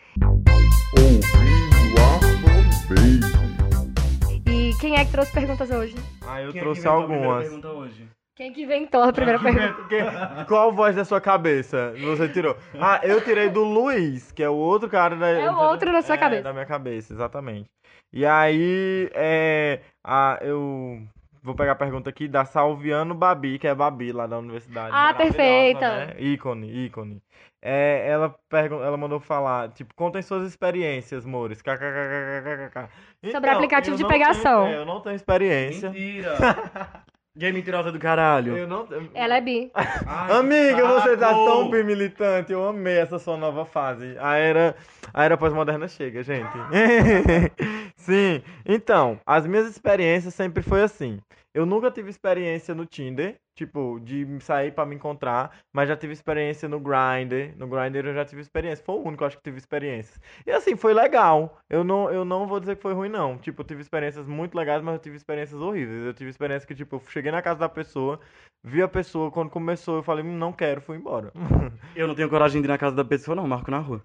E 2.91 4.39
quem 4.41 4.77
Quem 4.79 4.95
é 4.97 5.05
que 5.05 5.11
trouxe 5.11 5.31
perguntas 5.31 5.69
hoje? 5.71 5.95
Ah, 6.27 6.41
eu 6.41 6.51
Quem 6.51 6.59
é 6.59 6.63
que 6.63 6.81
trouxe 6.81 6.81
primeira 6.81 7.01
algumas. 7.01 7.93
Quem 8.35 8.51
que 8.51 8.63
inventou 8.63 9.03
a 9.03 9.13
primeira 9.13 9.39
pergunta? 9.39 9.73
Que- 9.87 10.45
Qual 10.47 10.73
voz 10.73 10.95
da 10.95 11.05
sua 11.05 11.21
cabeça 11.21 11.93
você 12.01 12.27
tirou? 12.27 12.57
Ah, 12.79 12.99
eu 13.03 13.21
tirei 13.23 13.47
do 13.49 13.63
Luiz, 13.63 14.31
que 14.31 14.43
é 14.43 14.49
o 14.49 14.55
outro 14.55 14.89
cara 14.89 15.15
da. 15.15 15.29
É 15.29 15.49
o 15.49 15.55
outro 15.57 15.91
na 15.91 16.01
sua 16.01 16.15
É, 16.15 16.17
cabeça. 16.17 16.43
Da 16.43 16.51
minha 16.51 16.65
cabeça, 16.65 17.13
exatamente. 17.13 17.69
E 18.11 18.25
aí, 18.25 19.09
é. 19.13 19.79
A, 20.03 20.39
eu 20.41 21.01
vou 21.41 21.55
pegar 21.55 21.73
a 21.73 21.75
pergunta 21.75 22.09
aqui 22.09 22.27
da 22.27 22.43
Salviano 22.43 23.13
Babi, 23.15 23.57
que 23.59 23.67
é 23.67 23.73
Babi 23.73 24.11
lá 24.11 24.27
da 24.27 24.37
universidade. 24.39 24.89
Ah, 24.93 25.13
perfeita. 25.13 26.07
Né? 26.07 26.15
Ícone, 26.19 26.85
ícone. 26.85 27.21
É, 27.65 28.05
ela, 28.09 28.35
pergun 28.49 28.83
ela 28.83 28.97
mandou 28.97 29.21
falar, 29.21 29.69
tipo, 29.69 29.93
contem 29.95 30.21
suas 30.21 30.45
experiências, 30.45 31.23
Mores. 31.25 31.61
KKKKKK. 31.61 32.89
Sobre 33.31 33.49
aplicativo 33.49 33.93
eu 33.93 33.97
de 33.97 34.03
não 34.03 34.09
pegação. 34.09 34.65
tenho- 34.65 34.75
é, 34.75 34.77
eu 34.81 34.85
não 34.85 34.99
tenho 34.99 35.15
experiência. 35.15 35.89
Mentira! 35.89 36.35
Gay 37.35 37.51
mentirosa 37.51 37.91
do 37.91 37.97
caralho. 37.97 38.55
Eu 38.55 38.67
não, 38.67 38.85
Ela 39.15 39.37
é 39.37 39.41
bi. 39.41 39.71
Ai, 39.73 40.31
Amiga, 40.37 40.75
que 40.75 40.81
você 41.01 41.17
tá 41.17 41.29
saco! 41.29 41.45
tão 41.45 41.69
bem 41.69 41.83
militante. 41.83 42.51
Eu 42.51 42.67
amei 42.67 42.97
essa 42.99 43.17
sua 43.17 43.35
nova 43.37 43.65
fase. 43.65 44.15
A 44.19 44.35
era, 44.35 44.75
a 45.11 45.23
era 45.25 45.35
pós-moderna 45.35 45.87
chega, 45.87 46.21
gente. 46.21 46.51
Sim. 47.95 48.43
Então, 48.65 49.19
as 49.25 49.47
minhas 49.47 49.65
experiências 49.67 50.33
sempre 50.35 50.61
foi 50.61 50.83
assim. 50.83 51.19
Eu 51.55 51.65
nunca 51.65 51.89
tive 51.89 52.09
experiência 52.11 52.75
no 52.75 52.85
Tinder, 52.85 53.35
tipo, 53.55 53.99
de 54.01 54.25
sair 54.41 54.71
pra 54.73 54.85
me 54.85 54.95
encontrar, 54.95 55.57
mas 55.71 55.87
já 55.87 55.95
tive 55.95 56.13
experiência 56.13 56.67
no 56.67 56.79
Grindr. 56.79 57.55
No 57.57 57.67
Grindr 57.67 58.07
eu 58.07 58.13
já 58.13 58.25
tive 58.25 58.41
experiência. 58.41 58.83
Foi 58.83 58.95
o 58.95 59.07
único, 59.07 59.23
acho 59.23 59.37
que 59.37 59.43
tive 59.43 59.57
experiências. 59.57 60.19
E 60.45 60.51
assim, 60.51 60.75
foi 60.75 60.93
legal. 60.93 61.57
Eu 61.69 61.83
não, 61.83 62.09
eu 62.11 62.25
não 62.25 62.47
vou 62.47 62.59
dizer 62.59 62.75
que 62.75 62.81
foi 62.81 62.93
ruim, 62.93 63.09
não. 63.09 63.37
Tipo, 63.37 63.61
eu 63.61 63.65
tive 63.65 63.81
experiências 63.81 64.27
muito 64.27 64.55
legais, 64.55 64.81
mas 64.81 64.95
eu 64.95 64.99
tive 65.01 65.15
experiências 65.15 65.61
horríveis. 65.61 66.05
Eu 66.05 66.13
tive 66.13 66.29
experiência 66.29 66.67
que, 66.67 66.75
tipo, 66.75 66.95
eu 66.95 67.01
cheguei 67.09 67.31
na 67.31 67.41
casa 67.41 67.59
da 67.59 67.69
pessoa, 67.69 68.19
vi 68.63 68.81
a 68.81 68.87
pessoa, 68.87 69.31
quando 69.31 69.49
começou, 69.49 69.97
eu 69.97 70.03
falei, 70.03 70.23
"Hum, 70.23 70.37
não 70.37 70.51
quero, 70.51 70.81
fui 70.81 70.97
embora. 70.97 71.31
Eu 71.95 72.07
não 72.07 72.15
tenho 72.15 72.29
coragem 72.29 72.59
de 72.59 72.67
ir 72.67 72.69
na 72.69 72.77
casa 72.77 72.95
da 72.95 73.05
pessoa, 73.05 73.35
não, 73.35 73.47
marco 73.47 73.69
na 73.69 73.77
rua. 73.77 74.01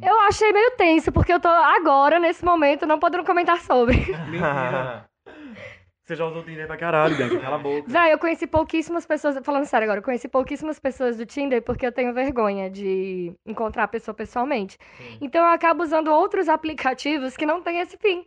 Eu 0.00 0.20
achei 0.20 0.52
meio 0.52 0.70
tenso, 0.76 1.10
porque 1.10 1.32
eu 1.32 1.40
tô 1.40 1.48
agora, 1.48 2.18
nesse 2.20 2.44
momento, 2.44 2.86
não 2.86 2.98
podendo 2.98 3.24
comentar 3.24 3.60
sobre. 3.60 3.96
Você 6.12 6.16
já 6.16 6.26
usou 6.26 6.42
o 6.42 6.44
Tinder 6.44 6.66
pra 6.66 6.76
caralho, 6.76 7.16
Bianca, 7.16 7.38
cala 7.40 7.56
a 7.56 7.58
boca. 7.58 7.84
Véi, 7.90 8.12
eu 8.12 8.18
conheci 8.18 8.46
pouquíssimas 8.46 9.06
pessoas, 9.06 9.34
falando 9.42 9.64
sério 9.64 9.84
agora, 9.86 10.00
eu 10.00 10.04
conheci 10.04 10.28
pouquíssimas 10.28 10.78
pessoas 10.78 11.16
do 11.16 11.24
Tinder 11.24 11.62
porque 11.62 11.86
eu 11.86 11.92
tenho 11.92 12.12
vergonha 12.12 12.68
de 12.68 13.32
encontrar 13.46 13.84
a 13.84 13.88
pessoa 13.88 14.14
pessoalmente. 14.14 14.76
Então 15.22 15.42
eu 15.42 15.50
acabo 15.50 15.82
usando 15.82 16.08
outros 16.08 16.48
aplicativos 16.50 17.34
que 17.34 17.46
não 17.46 17.62
têm 17.62 17.80
esse 17.80 17.96
fim. 17.96 18.26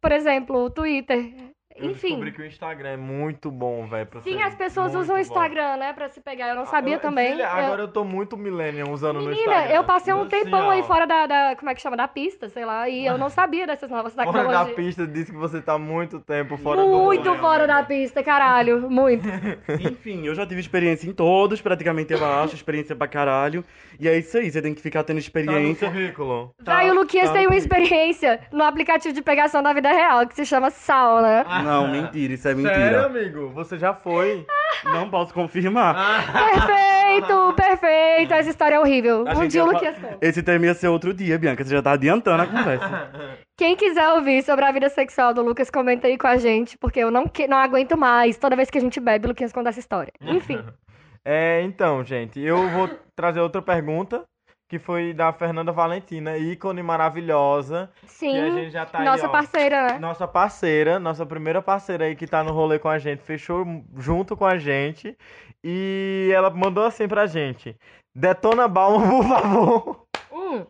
Por 0.00 0.10
exemplo, 0.10 0.56
o 0.56 0.70
Twitter. 0.70 1.32
Eu 1.76 1.92
descobri 1.92 2.28
Enfim. 2.30 2.32
que 2.32 2.42
o 2.42 2.44
Instagram 2.44 2.88
é 2.90 2.96
muito 2.96 3.48
bom, 3.50 3.86
velho. 3.86 4.08
Sim, 4.24 4.42
as 4.42 4.54
pessoas 4.56 4.88
muito 4.92 5.02
usam 5.04 5.14
o 5.14 5.18
bom. 5.18 5.22
Instagram, 5.22 5.76
né, 5.76 5.92
pra 5.92 6.08
se 6.08 6.20
pegar. 6.20 6.48
Eu 6.48 6.56
não 6.56 6.64
Ah, 6.64 6.66
sabia 6.66 6.96
eu- 6.96 7.00
também. 7.00 7.30
filha, 7.30 7.44
Eu- 7.44 7.48
agora 7.48 7.82
eu 7.82 7.88
tô 7.88 8.04
muito 8.04 8.36
millennium 8.36 8.92
usando 8.92 9.20
no 9.20 9.28
Menina, 9.30 9.52
Instagram. 9.54 9.74
eu 9.76 9.84
passei 9.84 10.12
um 10.12 10.22
Assim, 10.22 10.30
tempão 10.30 10.68
aí 10.68 10.82
fora 10.82 11.06
da, 11.06 11.26
da- 11.26 11.56
Como 11.56 11.70
é 11.70 11.74
que 11.74 11.80
chama? 11.80 11.96
Da 11.96 12.08
pista, 12.08 12.48
sei 12.48 12.64
lá. 12.64 12.88
E 12.88 13.06
eu 13.06 13.16
não 13.16 13.30
sabia 13.30 13.66
dessas 13.68 13.88
novas 13.88 14.12
Fora 14.12 14.26
da 14.26 14.32
tecnologias. 14.32 14.76
pista, 14.76 15.06
disse 15.06 15.30
que 15.30 15.38
você 15.38 15.62
tá 15.62 15.78
muito 15.78 16.18
tempo 16.20 16.56
fora 16.58 16.82
do 16.82 16.88
Muito 16.88 17.34
fora 17.36 17.66
da 17.66 17.76
amiga. 17.76 17.88
pista, 17.88 18.22
caralho. 18.22 18.90
Muito. 18.90 19.22
Enfim, 19.80 20.26
eu 20.26 20.34
já 20.34 20.44
tive 20.44 20.60
experiência 20.60 21.08
em 21.08 21.12
todos, 21.12 21.60
praticamente 21.62 22.12
eu 22.12 22.24
acho, 22.24 22.54
experiência 22.56 22.96
pra 22.96 23.06
caralho. 23.06 23.64
E 23.98 24.08
é 24.08 24.18
isso 24.18 24.36
aí, 24.36 24.50
você 24.50 24.60
tem 24.60 24.74
que 24.74 24.82
ficar 24.82 25.04
tendo 25.04 25.10
Tá 25.10 25.12
no 25.14 25.18
experiência. 25.20 25.88
currículo. 25.88 26.54
Tá, 26.64 26.78
Véi, 26.78 26.90
o 26.90 26.94
Luquinhas 26.94 27.28
tá 27.28 27.34
tem 27.34 27.42
uma 27.46 27.50
no 27.50 27.56
experiência 27.56 28.40
no 28.52 28.64
aplicativo 28.64 29.14
de 29.14 29.22
pegação 29.22 29.62
da 29.62 29.72
vida 29.72 29.90
real, 29.92 30.26
que 30.26 30.34
se 30.34 30.44
chama 30.44 30.70
Sal, 30.70 31.22
né? 31.22 31.44
Não, 31.62 31.88
mentira, 31.88 32.32
isso 32.34 32.48
é 32.48 32.54
Sério, 32.54 32.68
mentira. 32.68 33.06
amigo? 33.06 33.48
Você 33.50 33.78
já 33.78 33.94
foi? 33.94 34.46
Não 34.84 35.10
posso 35.10 35.32
confirmar. 35.34 35.94
Perfeito, 36.32 37.52
perfeito. 37.54 38.32
Essa 38.34 38.50
história 38.50 38.76
é 38.76 38.80
horrível. 38.80 39.24
A 39.26 39.32
Um 39.32 39.42
gente 39.42 39.50
dia 39.52 39.64
o 39.64 39.66
ia 39.66 39.72
Luquinhas 39.72 39.98
conta. 39.98 40.18
Esse 40.20 40.42
tema 40.42 40.66
ia 40.66 40.74
ser 40.74 40.88
outro 40.88 41.12
dia, 41.12 41.38
Bianca, 41.38 41.64
você 41.64 41.70
já 41.74 41.82
tá 41.82 41.92
adiantando 41.92 42.42
a 42.42 42.46
conversa. 42.46 43.10
Quem 43.58 43.76
quiser 43.76 44.08
ouvir 44.10 44.42
sobre 44.42 44.64
a 44.64 44.72
vida 44.72 44.88
sexual 44.88 45.34
do 45.34 45.42
Lucas, 45.42 45.70
comenta 45.70 46.06
aí 46.06 46.16
com 46.16 46.26
a 46.26 46.36
gente, 46.36 46.78
porque 46.78 47.00
eu 47.00 47.10
não, 47.10 47.26
que- 47.26 47.46
não 47.46 47.58
aguento 47.58 47.96
mais. 47.96 48.38
Toda 48.38 48.56
vez 48.56 48.70
que 48.70 48.78
a 48.78 48.80
gente 48.80 48.98
bebe, 49.00 49.26
o 49.26 49.28
Luquinhas 49.28 49.52
conta 49.52 49.68
essa 49.68 49.80
história. 49.80 50.12
Enfim. 50.20 50.62
É, 51.22 51.60
então, 51.64 52.02
gente, 52.02 52.40
eu 52.40 52.66
vou 52.70 52.88
trazer 53.14 53.40
outra 53.40 53.60
pergunta, 53.60 54.24
que 54.70 54.78
foi 54.78 55.12
da 55.12 55.32
Fernanda 55.32 55.72
Valentina, 55.72 56.38
ícone 56.38 56.80
maravilhosa. 56.80 57.90
Que 58.00 58.06
a 58.06 58.08
Sim, 58.08 58.52
gente 58.52 58.70
já 58.70 58.86
tá 58.86 59.00
aí, 59.00 59.04
nossa 59.04 59.26
ó, 59.26 59.28
parceira, 59.28 59.82
né? 59.88 59.98
Nossa 59.98 60.28
parceira, 60.28 61.00
nossa 61.00 61.26
primeira 61.26 61.60
parceira 61.60 62.04
aí 62.04 62.14
que 62.14 62.24
tá 62.24 62.44
no 62.44 62.52
rolê 62.52 62.78
com 62.78 62.88
a 62.88 62.96
gente, 62.96 63.20
fechou 63.20 63.66
junto 63.98 64.36
com 64.36 64.46
a 64.46 64.58
gente. 64.58 65.18
E 65.64 66.30
ela 66.32 66.50
mandou 66.50 66.84
assim 66.84 67.08
pra 67.08 67.26
gente: 67.26 67.76
Detona 68.14 68.68
Balma, 68.68 69.08
por 69.10 69.24
favor. 69.24 70.06
Hum. 70.30 70.64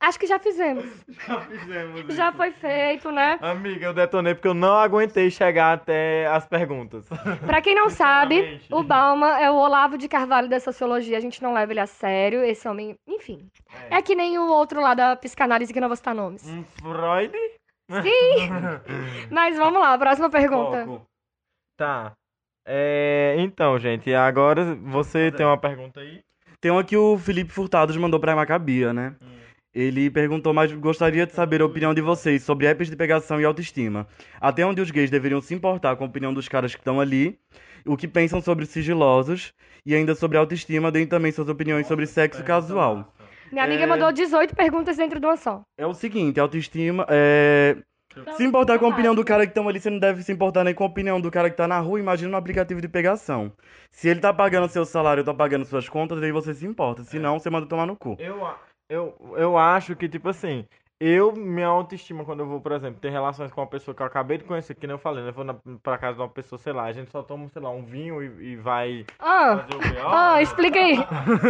Acho 0.00 0.18
que 0.18 0.26
já 0.26 0.38
fizemos. 0.38 0.84
Já 1.26 1.40
fizemos 1.40 2.14
Já 2.14 2.32
foi 2.32 2.52
feito, 2.52 3.10
né? 3.10 3.38
Amiga, 3.40 3.86
eu 3.86 3.94
detonei 3.94 4.34
porque 4.34 4.48
eu 4.48 4.54
não 4.54 4.74
aguentei 4.74 5.30
chegar 5.30 5.72
até 5.72 6.26
as 6.26 6.46
perguntas. 6.46 7.06
Pra 7.46 7.60
quem 7.60 7.74
não 7.74 7.90
sabe, 7.90 8.60
o 8.70 8.82
Balma 8.82 9.40
é 9.40 9.50
o 9.50 9.56
Olavo 9.56 9.98
de 9.98 10.08
Carvalho 10.08 10.48
da 10.48 10.60
sociologia. 10.60 11.16
A 11.16 11.20
gente 11.20 11.42
não 11.42 11.52
leva 11.52 11.72
ele 11.72 11.80
a 11.80 11.86
sério. 11.86 12.44
Esse 12.44 12.68
homem, 12.68 12.94
enfim. 13.06 13.48
É 13.90 14.00
que 14.00 14.14
nem 14.14 14.38
o 14.38 14.48
outro 14.48 14.80
lá 14.80 14.94
da 14.94 15.16
psicanálise 15.16 15.72
que 15.72 15.80
não 15.80 15.88
vou 15.88 15.96
citar 15.96 16.14
nomes. 16.14 16.46
Um 16.46 16.64
Freud? 16.64 17.32
Sim! 18.02 18.50
Mas 19.30 19.56
vamos 19.56 19.80
lá, 19.80 19.96
próxima 19.98 20.30
pergunta. 20.30 20.84
Foco. 20.84 21.06
Tá. 21.76 22.12
É, 22.66 23.34
então, 23.38 23.78
gente, 23.78 24.12
agora 24.12 24.74
você 24.74 25.32
tem 25.32 25.46
uma 25.46 25.56
pergunta 25.56 26.00
aí? 26.00 26.20
Tem 26.60 26.70
uma 26.70 26.84
que 26.84 26.96
o 26.96 27.16
Felipe 27.16 27.52
Furtados 27.52 27.96
mandou 27.96 28.20
pra 28.20 28.36
Macabia, 28.36 28.92
né? 28.92 29.16
Ele 29.78 30.10
perguntou, 30.10 30.52
mas 30.52 30.72
gostaria 30.72 31.24
de 31.24 31.32
saber 31.32 31.62
a 31.62 31.64
opinião 31.64 31.94
de 31.94 32.00
vocês 32.00 32.42
sobre 32.42 32.66
apps 32.66 32.90
de 32.90 32.96
pegação 32.96 33.40
e 33.40 33.44
autoestima. 33.44 34.08
Até 34.40 34.66
onde 34.66 34.80
os 34.80 34.90
gays 34.90 35.08
deveriam 35.08 35.40
se 35.40 35.54
importar 35.54 35.94
com 35.94 36.02
a 36.02 36.06
opinião 36.08 36.34
dos 36.34 36.48
caras 36.48 36.74
que 36.74 36.80
estão 36.80 37.00
ali, 37.00 37.38
o 37.86 37.96
que 37.96 38.08
pensam 38.08 38.40
sobre 38.40 38.64
os 38.64 38.70
sigilosos 38.70 39.54
e 39.86 39.94
ainda 39.94 40.16
sobre 40.16 40.36
autoestima, 40.36 40.90
deem 40.90 41.06
também 41.06 41.30
suas 41.30 41.48
opiniões 41.48 41.86
sobre 41.86 42.06
sexo 42.06 42.42
casual. 42.42 43.14
Minha 43.52 43.64
amiga 43.64 43.84
É. 43.84 43.86
mandou 43.86 44.10
18 44.10 44.56
perguntas 44.56 44.96
dentro 44.96 45.20
de 45.20 45.26
uma 45.26 45.36
só. 45.36 45.62
É 45.78 45.86
o 45.86 45.94
seguinte, 45.94 46.40
autoestima 46.40 47.06
é. 47.08 47.76
Se 48.36 48.42
importar 48.42 48.80
com 48.80 48.86
a 48.86 48.88
opinião 48.88 49.14
do 49.14 49.24
cara 49.24 49.46
que 49.46 49.52
estão 49.52 49.68
ali, 49.68 49.78
você 49.78 49.90
não 49.90 50.00
deve 50.00 50.24
se 50.24 50.32
importar 50.32 50.64
nem 50.64 50.74
com 50.74 50.82
a 50.82 50.88
opinião 50.88 51.20
do 51.20 51.30
cara 51.30 51.48
que 51.48 51.56
tá 51.56 51.68
na 51.68 51.78
rua, 51.78 52.00
imagina 52.00 52.32
no 52.32 52.36
aplicativo 52.36 52.80
de 52.80 52.88
pegação. 52.88 53.52
Se 53.92 54.08
ele 54.08 54.18
tá 54.18 54.34
pagando 54.34 54.68
seu 54.68 54.84
salário, 54.84 55.22
tá 55.22 55.32
pagando 55.32 55.64
suas 55.64 55.88
contas, 55.88 56.20
aí 56.20 56.32
você 56.32 56.52
se 56.52 56.66
importa. 56.66 57.04
Se 57.04 57.16
não, 57.20 57.38
você 57.38 57.48
manda 57.48 57.68
tomar 57.68 57.86
no 57.86 57.94
cu. 57.94 58.16
Eu, 58.18 58.44
eu, 58.88 59.14
eu 59.36 59.56
acho 59.58 59.94
que, 59.96 60.08
tipo 60.08 60.28
assim, 60.28 60.66
eu, 61.00 61.32
minha 61.32 61.66
autoestima, 61.68 62.24
quando 62.24 62.40
eu 62.40 62.46
vou, 62.46 62.60
por 62.60 62.72
exemplo, 62.72 63.00
ter 63.00 63.10
relações 63.10 63.52
com 63.52 63.60
uma 63.60 63.66
pessoa 63.66 63.94
que 63.94 64.02
eu 64.02 64.06
acabei 64.06 64.38
de 64.38 64.44
conhecer, 64.44 64.74
que 64.74 64.86
nem 64.86 64.94
eu 64.94 64.98
falei, 64.98 65.22
né? 65.22 65.30
Eu 65.30 65.34
vou 65.34 65.44
na, 65.44 65.54
pra 65.82 65.96
casa 65.98 66.14
de 66.16 66.20
uma 66.22 66.28
pessoa, 66.28 66.58
sei 66.58 66.72
lá, 66.72 66.84
a 66.84 66.92
gente 66.92 67.10
só 67.10 67.22
toma, 67.22 67.48
sei 67.48 67.62
lá, 67.62 67.70
um 67.70 67.84
vinho 67.84 68.22
e, 68.22 68.52
e 68.52 68.56
vai 68.56 69.04
Ah, 69.18 69.58
fazer 69.58 69.74
o 69.76 69.78
B.O. 69.94 70.08
ah, 70.08 70.42
explica 70.42 70.78
aí. 70.78 70.96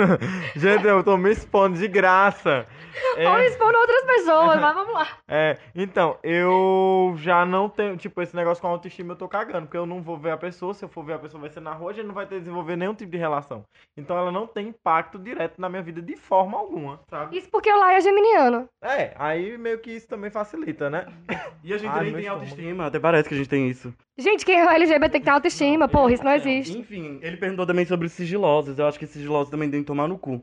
gente, 0.57 0.87
eu 0.87 1.03
tô 1.03 1.17
me 1.17 1.31
expondo 1.31 1.79
de 1.79 1.89
graça. 1.89 2.67
É, 3.17 3.29
Ou 3.29 3.39
expondo 3.39 3.79
outras 3.79 4.03
pessoas, 4.05 4.61
mas 4.61 4.75
vamos 4.75 4.93
lá. 4.93 5.07
É, 5.29 5.57
então, 5.75 6.19
eu 6.23 7.15
já 7.19 7.45
não 7.45 7.69
tenho, 7.69 7.97
tipo, 7.97 8.21
esse 8.21 8.35
negócio 8.35 8.61
com 8.61 8.67
autoestima 8.69 9.13
eu 9.13 9.17
tô 9.17 9.29
cagando, 9.29 9.67
porque 9.67 9.77
eu 9.77 9.87
não 9.87 10.03
vou 10.03 10.17
ver 10.17 10.31
a 10.33 10.37
pessoa, 10.37 10.75
se 10.75 10.85
eu 10.85 10.89
for 10.89 11.05
ver 11.05 11.13
a 11.13 11.19
pessoa 11.19 11.41
vai 11.41 11.51
ser 11.51 11.61
na 11.61 11.73
rua, 11.73 11.91
a 11.91 11.95
gente 11.95 12.07
não 12.07 12.15
vai 12.15 12.27
ter 12.27 12.41
desenvolver 12.41 12.77
nenhum 12.77 12.95
tipo 12.95 13.11
de 13.13 13.19
relação. 13.19 13.63
Então 13.97 14.17
ela 14.19 14.33
não 14.33 14.47
tem 14.49 14.69
impacto 14.69 15.17
direto 15.19 15.61
na 15.61 15.69
minha 15.69 15.83
vida 15.83 16.03
de 16.03 16.17
forma 16.17 16.59
alguma, 16.59 16.99
sabe? 17.09 17.37
Isso 17.39 17.49
porque 17.51 17.73
o 17.73 17.79
Lai 17.79 17.97
é 17.97 18.01
geminiano. 18.01 18.69
É, 18.83 19.13
aí 19.17 19.38
meio 19.59 19.79
que 19.81 19.91
isso 19.91 20.09
também 20.09 20.31
facilita, 20.31 20.89
né? 20.91 21.07
E 21.65 21.75
a 21.75 21.79
gente 21.79 21.91
Ai, 21.91 22.05
nem 22.05 22.13
meu 22.13 22.21
tem 22.21 22.23
estômago. 22.23 22.45
autoestima, 22.47 22.87
até 22.87 22.99
parece 23.01 23.29
que 23.29 23.35
a 23.35 23.39
gente 23.39 23.49
tem 23.51 23.69
isso. 23.69 23.93
Gente, 24.17 24.45
quem 24.45 24.61
é 24.61 24.75
LGBT 24.75 25.09
tem 25.11 25.21
que 25.21 25.25
ter 25.25 25.31
autoestima. 25.31 25.89
Porra, 25.89 26.13
isso 26.13 26.25
não 26.25 26.33
existe. 26.33 26.79
Enfim, 26.79 27.19
ele 27.23 27.37
perguntou 27.37 27.67
também 27.67 27.85
sobre 27.85 28.07
os 28.07 28.13
sigilosos. 28.13 28.79
Eu 28.79 28.87
acho 28.87 28.99
que 28.99 29.07
sigilosos 29.07 29.51
também 29.51 29.71
tem 29.71 29.81
que 29.81 29.87
tomar 29.87 30.07
no 30.09 30.19
cu. 30.19 30.43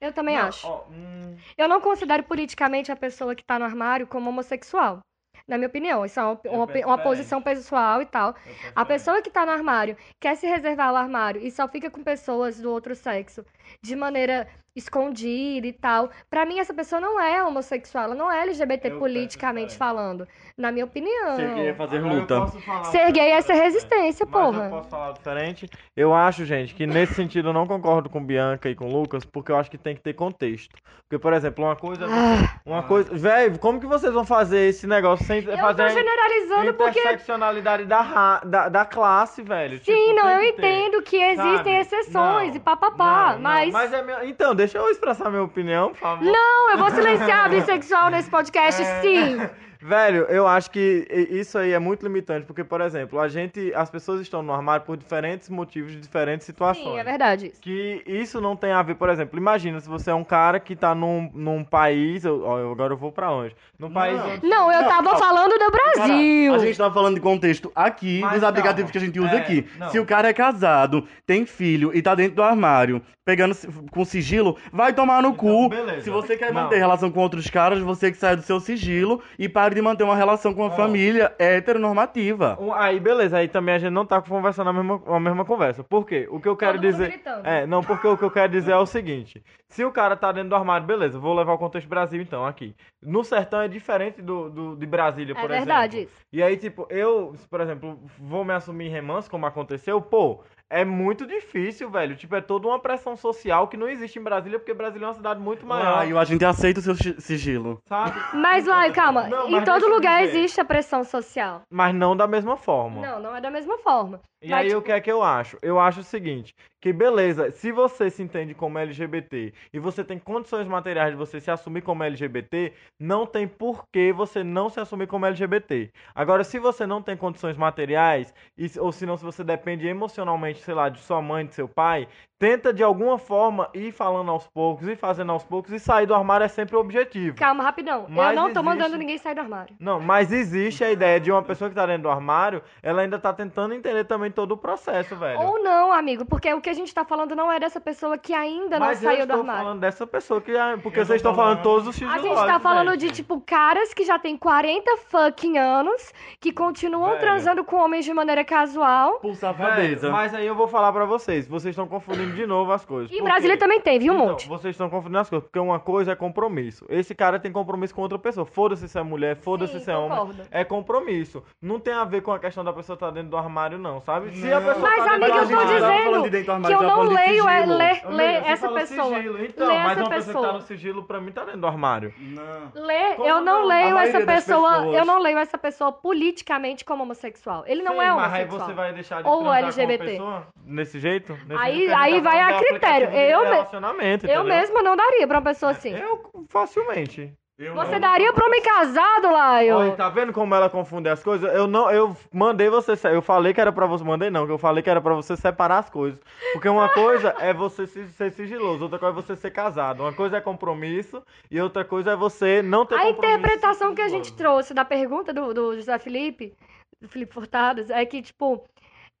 Eu 0.00 0.12
também 0.12 0.36
Não, 0.36 0.44
acho. 0.48 0.66
ó, 0.66 0.84
hum, 0.90 1.36
Eu 1.56 1.68
não 1.68 1.80
considero 1.80 2.22
politicamente 2.22 2.90
a 2.92 2.96
pessoa 2.96 3.34
que 3.34 3.44
tá 3.44 3.58
no 3.58 3.64
armário 3.64 4.06
como 4.06 4.28
homossexual. 4.30 5.00
Na 5.46 5.56
minha 5.56 5.68
opinião, 5.68 6.04
isso 6.04 6.18
é 6.18 6.24
uma, 6.24 6.40
uma, 6.46 6.66
uma 6.86 6.98
posição 6.98 7.40
pessoal 7.40 8.02
e 8.02 8.06
tal. 8.06 8.34
A 8.74 8.84
pessoa 8.84 9.22
que 9.22 9.30
tá 9.30 9.46
no 9.46 9.52
armário 9.52 9.96
quer 10.20 10.34
se 10.36 10.46
reservar 10.46 10.88
ao 10.88 10.96
armário 10.96 11.40
e 11.40 11.50
só 11.50 11.68
fica 11.68 11.88
com 11.90 12.02
pessoas 12.02 12.60
do 12.60 12.70
outro 12.72 12.94
sexo 12.96 13.44
de 13.82 13.94
maneira 13.96 14.46
escondida 14.74 15.66
e 15.66 15.72
tal. 15.72 16.10
Pra 16.28 16.44
mim, 16.44 16.58
essa 16.58 16.74
pessoa 16.74 17.00
não 17.00 17.18
é 17.18 17.42
homossexual, 17.42 18.04
ela 18.04 18.14
não 18.14 18.30
é 18.30 18.42
LGBT 18.42 18.90
Eu 18.90 18.98
politicamente 18.98 19.68
penso 19.68 19.78
falando. 19.78 20.28
Na 20.56 20.70
minha 20.72 20.84
opinião. 20.84 21.34
Você 21.36 21.46
queria 21.54 21.74
fazer 21.74 21.96
Agora 21.98 22.14
eu 22.14 22.18
luta. 22.20 22.46
Ser 22.90 23.10
gay 23.12 23.30
é 23.30 23.40
ser 23.42 23.54
resistência, 23.54 24.26
Mas 24.30 24.34
eu 24.34 24.52
porra. 24.52 24.68
posso 24.70 24.88
falar 24.90 25.12
diferente. 25.12 25.68
Eu 25.96 26.14
acho, 26.14 26.44
gente, 26.44 26.74
que 26.74 26.86
nesse 26.86 27.14
sentido 27.14 27.48
eu 27.48 27.52
não 27.52 27.66
concordo 27.66 28.08
com 28.10 28.22
Bianca 28.24 28.68
e 28.68 28.74
com 28.74 28.86
Lucas, 28.86 29.24
porque 29.24 29.50
eu 29.52 29.56
acho 29.56 29.70
que 29.70 29.78
tem 29.78 29.94
que 29.94 30.00
ter 30.02 30.12
contexto. 30.14 30.74
Porque, 31.08 31.18
por 31.22 31.32
exemplo, 31.32 31.64
uma 31.64 31.76
coisa. 31.76 32.06
Ah, 32.06 32.60
Uma 32.64 32.82
coisa. 32.82 33.14
Velho, 33.14 33.58
como 33.58 33.80
que 33.80 33.86
vocês 33.86 34.12
vão 34.12 34.24
fazer 34.24 34.68
esse 34.68 34.86
negócio 34.86 35.24
sem 35.26 35.38
eu 35.42 35.56
fazer 35.58 35.76
tô 35.76 35.82
a 35.82 35.88
generalizando 35.88 36.74
porque. 36.74 36.98
interseccionalidade 37.00 37.84
da, 37.84 38.00
ra- 38.00 38.40
da, 38.44 38.68
da 38.68 38.84
classe, 38.84 39.42
velho? 39.42 39.78
Sim, 39.78 39.92
Tipo, 39.92 40.14
não, 40.14 40.30
eu 40.30 40.40
que 40.40 40.48
entendo 40.48 41.02
que 41.02 41.16
existem 41.16 41.56
sabe? 41.56 41.70
exceções 41.80 42.48
Não, 42.50 42.56
e 42.56 42.60
papapá, 42.60 43.32
não, 43.34 43.40
não, 43.64 43.72
mas. 43.72 43.92
é 43.92 44.02
minha- 44.02 44.24
Então, 44.26 44.54
deixa 44.54 44.78
eu 44.78 44.88
expressar 44.90 45.30
minha 45.30 45.42
opinião, 45.42 45.88
por 45.90 45.98
favor. 45.98 46.24
Não, 46.24 46.70
eu 46.70 46.78
vou 46.78 46.90
silenciar 46.90 47.46
a 47.46 47.48
bissexual 47.48 48.10
nesse 48.10 48.28
podcast, 48.30 48.82
É. 48.82 49.00
sim. 49.00 49.38
Velho, 49.86 50.22
eu 50.28 50.48
acho 50.48 50.68
que 50.72 51.06
isso 51.30 51.56
aí 51.56 51.72
é 51.72 51.78
muito 51.78 52.02
limitante, 52.02 52.44
porque, 52.44 52.64
por 52.64 52.80
exemplo, 52.80 53.20
a 53.20 53.28
gente, 53.28 53.72
as 53.72 53.88
pessoas 53.88 54.20
estão 54.20 54.42
no 54.42 54.52
armário 54.52 54.84
por 54.84 54.96
diferentes 54.96 55.48
motivos, 55.48 55.92
de 55.92 56.00
diferentes 56.00 56.44
situações. 56.44 56.84
Sim, 56.84 56.98
é 56.98 57.04
verdade. 57.04 57.46
isso. 57.52 57.60
Que 57.60 58.02
isso 58.04 58.40
não 58.40 58.56
tem 58.56 58.72
a 58.72 58.82
ver, 58.82 58.96
por 58.96 59.08
exemplo, 59.08 59.38
imagina 59.38 59.78
se 59.78 59.88
você 59.88 60.10
é 60.10 60.14
um 60.14 60.24
cara 60.24 60.58
que 60.58 60.74
tá 60.74 60.92
num, 60.92 61.30
num 61.32 61.62
país, 61.62 62.24
eu, 62.24 62.42
ó, 62.44 62.72
agora 62.72 62.94
eu 62.94 62.96
vou 62.96 63.12
pra 63.12 63.30
onde? 63.30 63.54
Num 63.78 63.92
país 63.92 64.20
onde... 64.20 64.44
Não, 64.44 64.72
eu 64.72 64.82
Não, 64.82 64.88
tava 64.88 65.12
não. 65.12 65.18
falando 65.18 65.52
do 65.52 65.70
Brasil. 65.70 66.52
A 66.54 66.58
gente 66.58 66.76
tá 66.76 66.90
falando 66.90 67.14
de 67.14 67.20
contexto 67.20 67.70
aqui, 67.72 68.18
Mas 68.22 68.32
dos 68.32 68.40
calma. 68.40 68.48
aplicativos 68.48 68.90
que 68.90 68.98
a 68.98 69.00
gente 69.00 69.20
usa 69.20 69.36
É, 69.36 69.38
aqui. 69.38 69.66
não. 69.78 69.90
Se 69.90 70.00
o 70.00 70.04
cara 70.04 70.28
é 70.28 70.32
casado, 70.32 71.06
tem 71.24 71.46
filho 71.46 71.92
e 71.94 72.02
tá 72.02 72.12
dentro 72.16 72.34
do 72.34 72.42
armário, 72.42 73.00
pegando 73.24 73.54
com 73.92 74.04
sigilo, 74.04 74.56
vai 74.72 74.92
tomar 74.92 75.22
no 75.22 75.28
Então, 75.28 75.38
cu. 75.38 75.68
beleza. 75.68 76.00
Se 76.02 76.10
você 76.10 76.36
quer 76.36 76.52
Não. 76.52 76.62
manter 76.64 76.76
relação 76.78 77.08
com 77.10 77.20
outros 77.20 77.48
caras, 77.48 77.78
você 77.80 78.10
que 78.10 78.16
sai 78.16 78.34
do 78.34 78.42
seu 78.42 78.58
sigilo 78.58 79.22
e 79.38 79.48
pare 79.48 79.75
de 79.76 79.82
manter 79.82 80.04
uma 80.04 80.16
relação 80.16 80.52
com 80.54 80.62
uma 80.62 80.72
Ó. 80.72 80.76
família 80.76 81.32
heteronormativa. 81.38 82.56
Um- 82.60 82.72
Aí, 82.72 82.98
beleza, 82.98 83.38
aí 83.38 83.48
também 83.48 83.74
a 83.74 83.78
gente 83.78 83.92
não 83.92 84.04
tá 84.04 84.20
conversando 84.20 84.70
a 84.70 84.72
mesma, 84.72 85.00
a 85.06 85.20
mesma 85.20 85.44
conversa. 85.44 85.84
Por 85.84 86.06
quê? 86.06 86.26
O 86.30 86.40
que 86.40 86.48
eu 86.48 86.56
quero 86.56 86.74
Todo 86.74 86.82
dizer. 86.90 87.20
É, 87.44 87.66
não, 87.66 87.82
porque 87.82 88.06
o 88.06 88.16
que 88.16 88.24
eu 88.24 88.30
quero 88.30 88.50
dizer 88.52 88.72
é 88.72 88.76
o 88.76 88.86
seguinte: 88.86 89.42
se 89.68 89.84
o 89.84 89.92
cara 89.92 90.16
tá 90.16 90.32
dentro 90.32 90.48
do 90.50 90.56
armário, 90.56 90.86
beleza, 90.86 91.18
vou 91.18 91.34
levar 91.34 91.52
o 91.52 91.58
contexto 91.58 91.88
Brasil 91.88 92.20
então 92.20 92.44
aqui. 92.46 92.74
No 93.02 93.22
sertão 93.22 93.60
é 93.60 93.68
diferente 93.68 94.20
do, 94.22 94.50
do 94.50 94.76
de 94.76 94.86
Brasília, 94.86 95.32
É 95.32 95.40
por 95.40 95.48
verdade 95.48 95.96
exemplo. 95.98 96.12
isso. 96.14 96.26
E 96.32 96.42
aí, 96.42 96.56
tipo, 96.56 96.86
eu, 96.90 97.34
por 97.50 97.60
exemplo, 97.60 97.98
vou 98.18 98.44
me 98.44 98.52
assumir 98.54 98.86
em 98.86 98.90
remanso, 98.90 99.30
como 99.30 99.46
aconteceu, 99.46 100.00
pô, 100.00 100.40
é 100.70 100.84
muito 100.84 101.26
difícil, 101.26 101.90
velho. 101.90 102.16
Tipo, 102.16 102.36
é 102.36 102.40
toda 102.40 102.66
uma 102.68 102.78
pressão 102.78 103.16
social 103.16 103.68
que 103.68 103.76
não 103.76 103.88
existe 103.88 104.18
em 104.18 104.22
Brasília, 104.22 104.58
porque 104.58 104.74
Brasília 104.74 105.06
é 105.06 105.08
uma 105.08 105.14
cidade 105.14 105.40
muito 105.40 105.64
maior. 105.66 105.98
Ah, 105.98 106.06
e 106.06 106.16
a 106.16 106.24
gente 106.24 106.44
aceita 106.44 106.80
o 106.80 106.82
seu 106.82 106.94
sigilo. 107.18 107.78
Sabe? 107.88 108.18
Mas, 108.34 108.66
Laio, 108.66 108.92
calma. 108.92 109.28
Não, 109.28 109.48
em 109.48 109.52
mas 109.52 109.64
todo 109.64 109.74
deixa 109.80 109.86
eu 109.86 109.94
lugar 109.94 110.22
dizer. 110.22 110.38
existe 110.38 110.60
a 110.60 110.64
pressão 110.64 111.04
social. 111.04 111.62
Mas 111.70 111.94
não 111.94 112.16
da 112.16 112.26
mesma 112.26 112.56
forma. 112.56 113.00
Não, 113.00 113.20
não 113.20 113.36
é 113.36 113.40
da 113.40 113.50
mesma 113.50 113.78
forma. 113.78 114.20
E 114.42 114.50
Mas, 114.50 114.60
aí 114.60 114.68
tipo, 114.68 114.80
o 114.80 114.82
que 114.82 114.92
é 114.92 115.00
que 115.00 115.10
eu 115.10 115.22
acho? 115.22 115.58
Eu 115.62 115.80
acho 115.80 116.00
o 116.00 116.04
seguinte, 116.04 116.54
que 116.86 116.92
beleza, 116.92 117.50
se 117.50 117.72
você 117.72 118.08
se 118.08 118.22
entende 118.22 118.54
como 118.54 118.78
LGBT 118.78 119.52
e 119.72 119.78
você 119.80 120.04
tem 120.04 120.20
condições 120.20 120.68
materiais 120.68 121.10
de 121.10 121.16
você 121.16 121.40
se 121.40 121.50
assumir 121.50 121.82
como 121.82 122.04
LGBT, 122.04 122.72
não 123.00 123.26
tem 123.26 123.48
por 123.48 123.86
que 123.92 124.12
você 124.12 124.44
não 124.44 124.70
se 124.70 124.78
assumir 124.78 125.08
como 125.08 125.26
LGBT. 125.26 125.90
Agora, 126.14 126.44
se 126.44 126.60
você 126.60 126.86
não 126.86 127.02
tem 127.02 127.16
condições 127.16 127.56
materiais, 127.56 128.32
e, 128.56 128.70
ou 128.78 128.92
se 128.92 129.04
não, 129.04 129.16
se 129.16 129.24
você 129.24 129.42
depende 129.42 129.84
emocionalmente, 129.88 130.60
sei 130.62 130.74
lá, 130.74 130.88
de 130.88 131.00
sua 131.00 131.20
mãe, 131.20 131.44
de 131.44 131.56
seu 131.56 131.66
pai, 131.68 132.06
tenta 132.38 132.72
de 132.72 132.84
alguma 132.84 133.18
forma 133.18 133.68
ir 133.74 133.90
falando 133.90 134.30
aos 134.30 134.46
poucos, 134.46 134.86
ir 134.86 134.94
fazendo 134.96 135.32
aos 135.32 135.42
poucos, 135.42 135.72
e 135.72 135.80
sair 135.80 136.06
do 136.06 136.14
armário 136.14 136.44
é 136.44 136.48
sempre 136.48 136.76
o 136.76 136.78
objetivo. 136.78 137.34
Calma, 137.36 137.64
rapidão. 137.64 138.06
Mas 138.08 138.28
eu 138.28 138.36
não 138.36 138.42
tô 138.44 138.60
existe- 138.60 138.62
mandando 138.64 138.96
ninguém 138.96 139.18
sair 139.18 139.34
do 139.34 139.40
armário. 139.40 139.74
Não, 139.80 139.98
mas 139.98 140.30
existe 140.30 140.84
a 140.84 140.92
ideia 140.92 141.18
de 141.18 141.32
uma 141.32 141.42
pessoa 141.42 141.68
que 141.68 141.74
tá 141.74 141.84
dentro 141.84 142.02
do 142.04 142.10
armário, 142.10 142.62
ela 142.80 143.02
ainda 143.02 143.18
tá 143.18 143.32
tentando 143.32 143.74
entender 143.74 144.04
também 144.04 144.30
todo 144.30 144.52
o 144.52 144.56
processo, 144.56 145.16
velho. 145.16 145.40
Ou 145.40 145.64
não, 145.64 145.90
amigo, 145.92 146.24
porque 146.26 146.52
o 146.54 146.60
que 146.60 146.70
a 146.70 146.74
gente 146.76 146.94
tá 146.94 147.04
falando 147.04 147.34
não 147.34 147.50
é 147.50 147.58
dessa 147.58 147.80
pessoa 147.80 148.16
que 148.16 148.32
ainda 148.32 148.78
não 148.78 148.86
Mas 148.86 149.02
eu 149.02 149.08
saiu 149.08 149.18
do 149.18 149.22
estou 149.24 149.40
armário. 149.40 149.62
falando 149.62 149.80
dessa 149.80 150.06
pessoa 150.06 150.40
que. 150.40 150.52
Porque 150.82 151.00
Eu 151.00 151.04
vocês 151.06 151.16
estão 151.16 151.34
falando 151.34 151.56
falando- 151.58 151.62
todos 151.62 151.88
os 151.88 151.94
A 151.96 151.98
sigilógicos, 151.98 152.28
gente 152.38 152.46
tá 152.46 152.60
falando 152.60 152.90
gente. 152.92 153.00
de, 153.06 153.12
tipo, 153.12 153.40
caras 153.40 153.92
que 153.94 154.04
já 154.04 154.18
têm 154.18 154.36
40 154.36 154.96
fucking 155.08 155.58
anos, 155.58 156.12
que 156.40 156.52
continuam 156.52 157.10
Velho. 157.10 157.20
transando 157.20 157.64
com 157.64 157.76
homens 157.76 158.04
de 158.04 158.12
maneira 158.14 158.44
casual. 158.44 159.18
Por 159.20 159.34
safadeza. 159.34 160.10
mas 160.10 160.34
aí 160.34 160.46
eu 160.46 160.54
vou 160.54 160.68
falar 160.68 160.92
pra 160.92 161.04
vocês. 161.04 161.46
Vocês 161.48 161.72
estão 161.72 161.86
confundindo 161.88 162.34
de 162.34 162.46
novo 162.46 162.72
as 162.72 162.84
coisas. 162.84 163.10
E 163.10 163.18
em 163.18 163.22
Brasília 163.22 163.56
também 163.56 163.80
tem, 163.80 163.98
viu, 163.98 164.12
um 164.12 164.16
Então, 164.16 164.28
monte? 164.28 164.48
vocês 164.48 164.74
estão 164.74 164.88
confundindo 164.90 165.18
as 165.18 165.28
coisas. 165.28 165.46
Porque 165.48 165.58
uma 165.58 165.78
coisa 165.80 166.12
é 166.12 166.14
compromisso. 166.16 166.84
Esse 166.88 167.14
cara 167.14 167.38
tem 167.38 167.50
compromisso 167.52 167.94
com 167.94 168.02
outra 168.02 168.18
pessoa. 168.18 168.44
Foda-se 168.46 168.88
se 168.88 168.98
é 168.98 169.02
mulher, 169.02 169.36
foda-se 169.36 169.80
se 169.80 169.90
é 169.90 169.96
homem. 169.96 170.36
É 170.50 170.64
compromisso. 170.64 171.42
Não 171.60 171.78
tem 171.80 171.94
a 171.94 172.04
ver 172.04 172.22
com 172.22 172.32
a 172.32 172.38
questão 172.38 172.64
da 172.64 172.72
pessoa 172.72 172.94
estar 172.94 173.10
dentro 173.10 173.30
do 173.30 173.36
armário, 173.36 173.78
não, 173.78 174.00
sabe? 174.00 174.34
Se 174.36 174.52
a 174.52 174.60
Não. 174.60 174.66
pessoa 174.66 174.88
Mas, 174.90 175.04
tá 175.04 175.10
amiga, 175.14 175.26
eu 175.26 175.34
a 175.34 175.38
tô 175.38 175.44
gente 175.46 175.52
armário- 175.58 175.80
tava 175.80 176.22
dizendo 176.30 176.65
que 176.66 176.72
eu 176.74 176.82
não 176.82 177.02
leio, 177.02 177.48
é 177.48 177.66
ler, 177.66 178.06
ler 178.08 178.40
você 178.42 178.48
essa 178.50 178.68
pessoa. 178.68 179.16
Sigilo. 179.16 179.44
Então, 179.44 179.66
Ler 179.68 179.78
mas 179.82 179.92
essa 179.92 180.00
uma 180.00 180.10
pessoa 180.10 180.10
que 180.10 180.32
tá 180.32 180.40
pessoa. 180.40 180.52
no 180.52 180.60
sigilo, 180.62 181.04
pra 181.04 181.20
mim, 181.20 181.32
tá 181.32 181.44
dentro 181.44 181.60
do 181.60 181.66
armário. 181.66 182.14
Não. 182.18 182.72
Ler, 182.84 183.14
Como 183.16 183.28
eu 183.28 183.40
não, 183.40 183.60
não? 183.60 183.66
Leio 183.66 183.98
essa 183.98 184.20
pessoa, 184.24 184.72
pessoas. 184.78 184.96
eu 184.96 185.04
não 185.04 185.18
leio 185.20 185.38
essa 185.38 185.58
pessoa 185.58 185.92
politicamente 185.92 186.84
como 186.84 187.02
homossexual. 187.04 187.64
Ele 187.66 187.82
não 187.82 187.94
Sim, 187.94 188.00
é 188.00 188.10
Mas 188.12 188.32
aí 188.32 188.42
homossexual. 188.44 188.66
você 188.66 188.72
vai 188.74 188.92
deixar 188.92 189.22
de 189.22 189.28
Ou 189.28 189.52
LGBT. 189.52 190.04
pessoa 190.04 190.46
nesse 190.64 190.98
jeito? 191.00 191.32
Nesse 191.46 191.62
Aí- 191.62 191.76
jeito 191.78 191.94
aí 191.94 192.14
tá 192.22 192.30
vai 192.30 192.40
a 192.40 192.50
é 192.50 192.56
um 192.56 192.58
critério. 192.60 193.08
Eu 193.10 193.44
Eu 193.44 194.14
entendeu? 194.14 194.44
mesma 194.44 194.82
não 194.82 194.96
daria 194.96 195.26
pra 195.26 195.38
uma 195.38 195.44
pessoa 195.44 195.72
assim. 195.72 195.90
Eu 195.94 196.30
facilmente. 196.48 197.32
Eu 197.58 197.74
Você 197.74 197.92
não. 197.92 198.00
daria 198.00 198.30
pra 198.34 198.44
homem 198.46 198.60
casado, 198.62 199.32
Laio? 199.32 199.76
Olha, 199.76 199.92
tá 199.96 200.10
vendo 200.10 200.30
como 200.30 200.54
ela 200.54 200.68
confunde 200.68 201.08
as 201.08 201.22
coisas? 201.24 201.50
Eu 201.54 201.66
não, 201.66 201.90
eu 201.90 202.14
mandei 202.30 202.68
você, 202.68 202.92
eu 203.08 203.22
falei 203.22 203.54
que 203.54 203.60
era 203.60 203.72
pra 203.72 203.86
você, 203.86 204.04
mandei 204.04 204.28
não, 204.28 204.44
que 204.44 204.52
eu 204.52 204.58
falei 204.58 204.82
que 204.82 204.90
era 204.90 205.00
pra 205.00 205.14
você 205.14 205.34
separar 205.38 205.78
as 205.78 205.88
coisas. 205.88 206.20
Porque 206.52 206.68
uma 206.68 206.86
coisa 206.90 207.34
é 207.40 207.54
você 207.54 207.86
se- 207.86 208.08
ser 208.08 208.30
sigiloso, 208.32 208.82
outra 208.84 208.98
coisa 208.98 209.18
é 209.18 209.22
você 209.22 209.36
ser 209.36 209.50
casado. 209.52 210.00
Uma 210.02 210.12
coisa 210.12 210.36
é 210.36 210.40
compromisso 210.40 211.22
e 211.50 211.58
outra 211.58 211.82
coisa 211.82 212.10
é 212.12 212.16
você 212.16 212.60
não 212.60 212.84
ter 212.84 212.96
A 212.96 212.98
compromisso. 213.04 213.38
interpretação 213.38 213.94
que 213.94 214.02
a 214.02 214.08
gente 214.08 214.34
trouxe 214.34 214.74
da 214.74 214.84
pergunta 214.84 215.32
do, 215.32 215.54
do 215.54 215.74
José 215.76 215.98
Felipe, 215.98 216.52
do 217.00 217.08
Felipe 217.08 217.32
Furtados, 217.32 217.88
é 217.88 218.04
que, 218.04 218.20
tipo, 218.20 218.64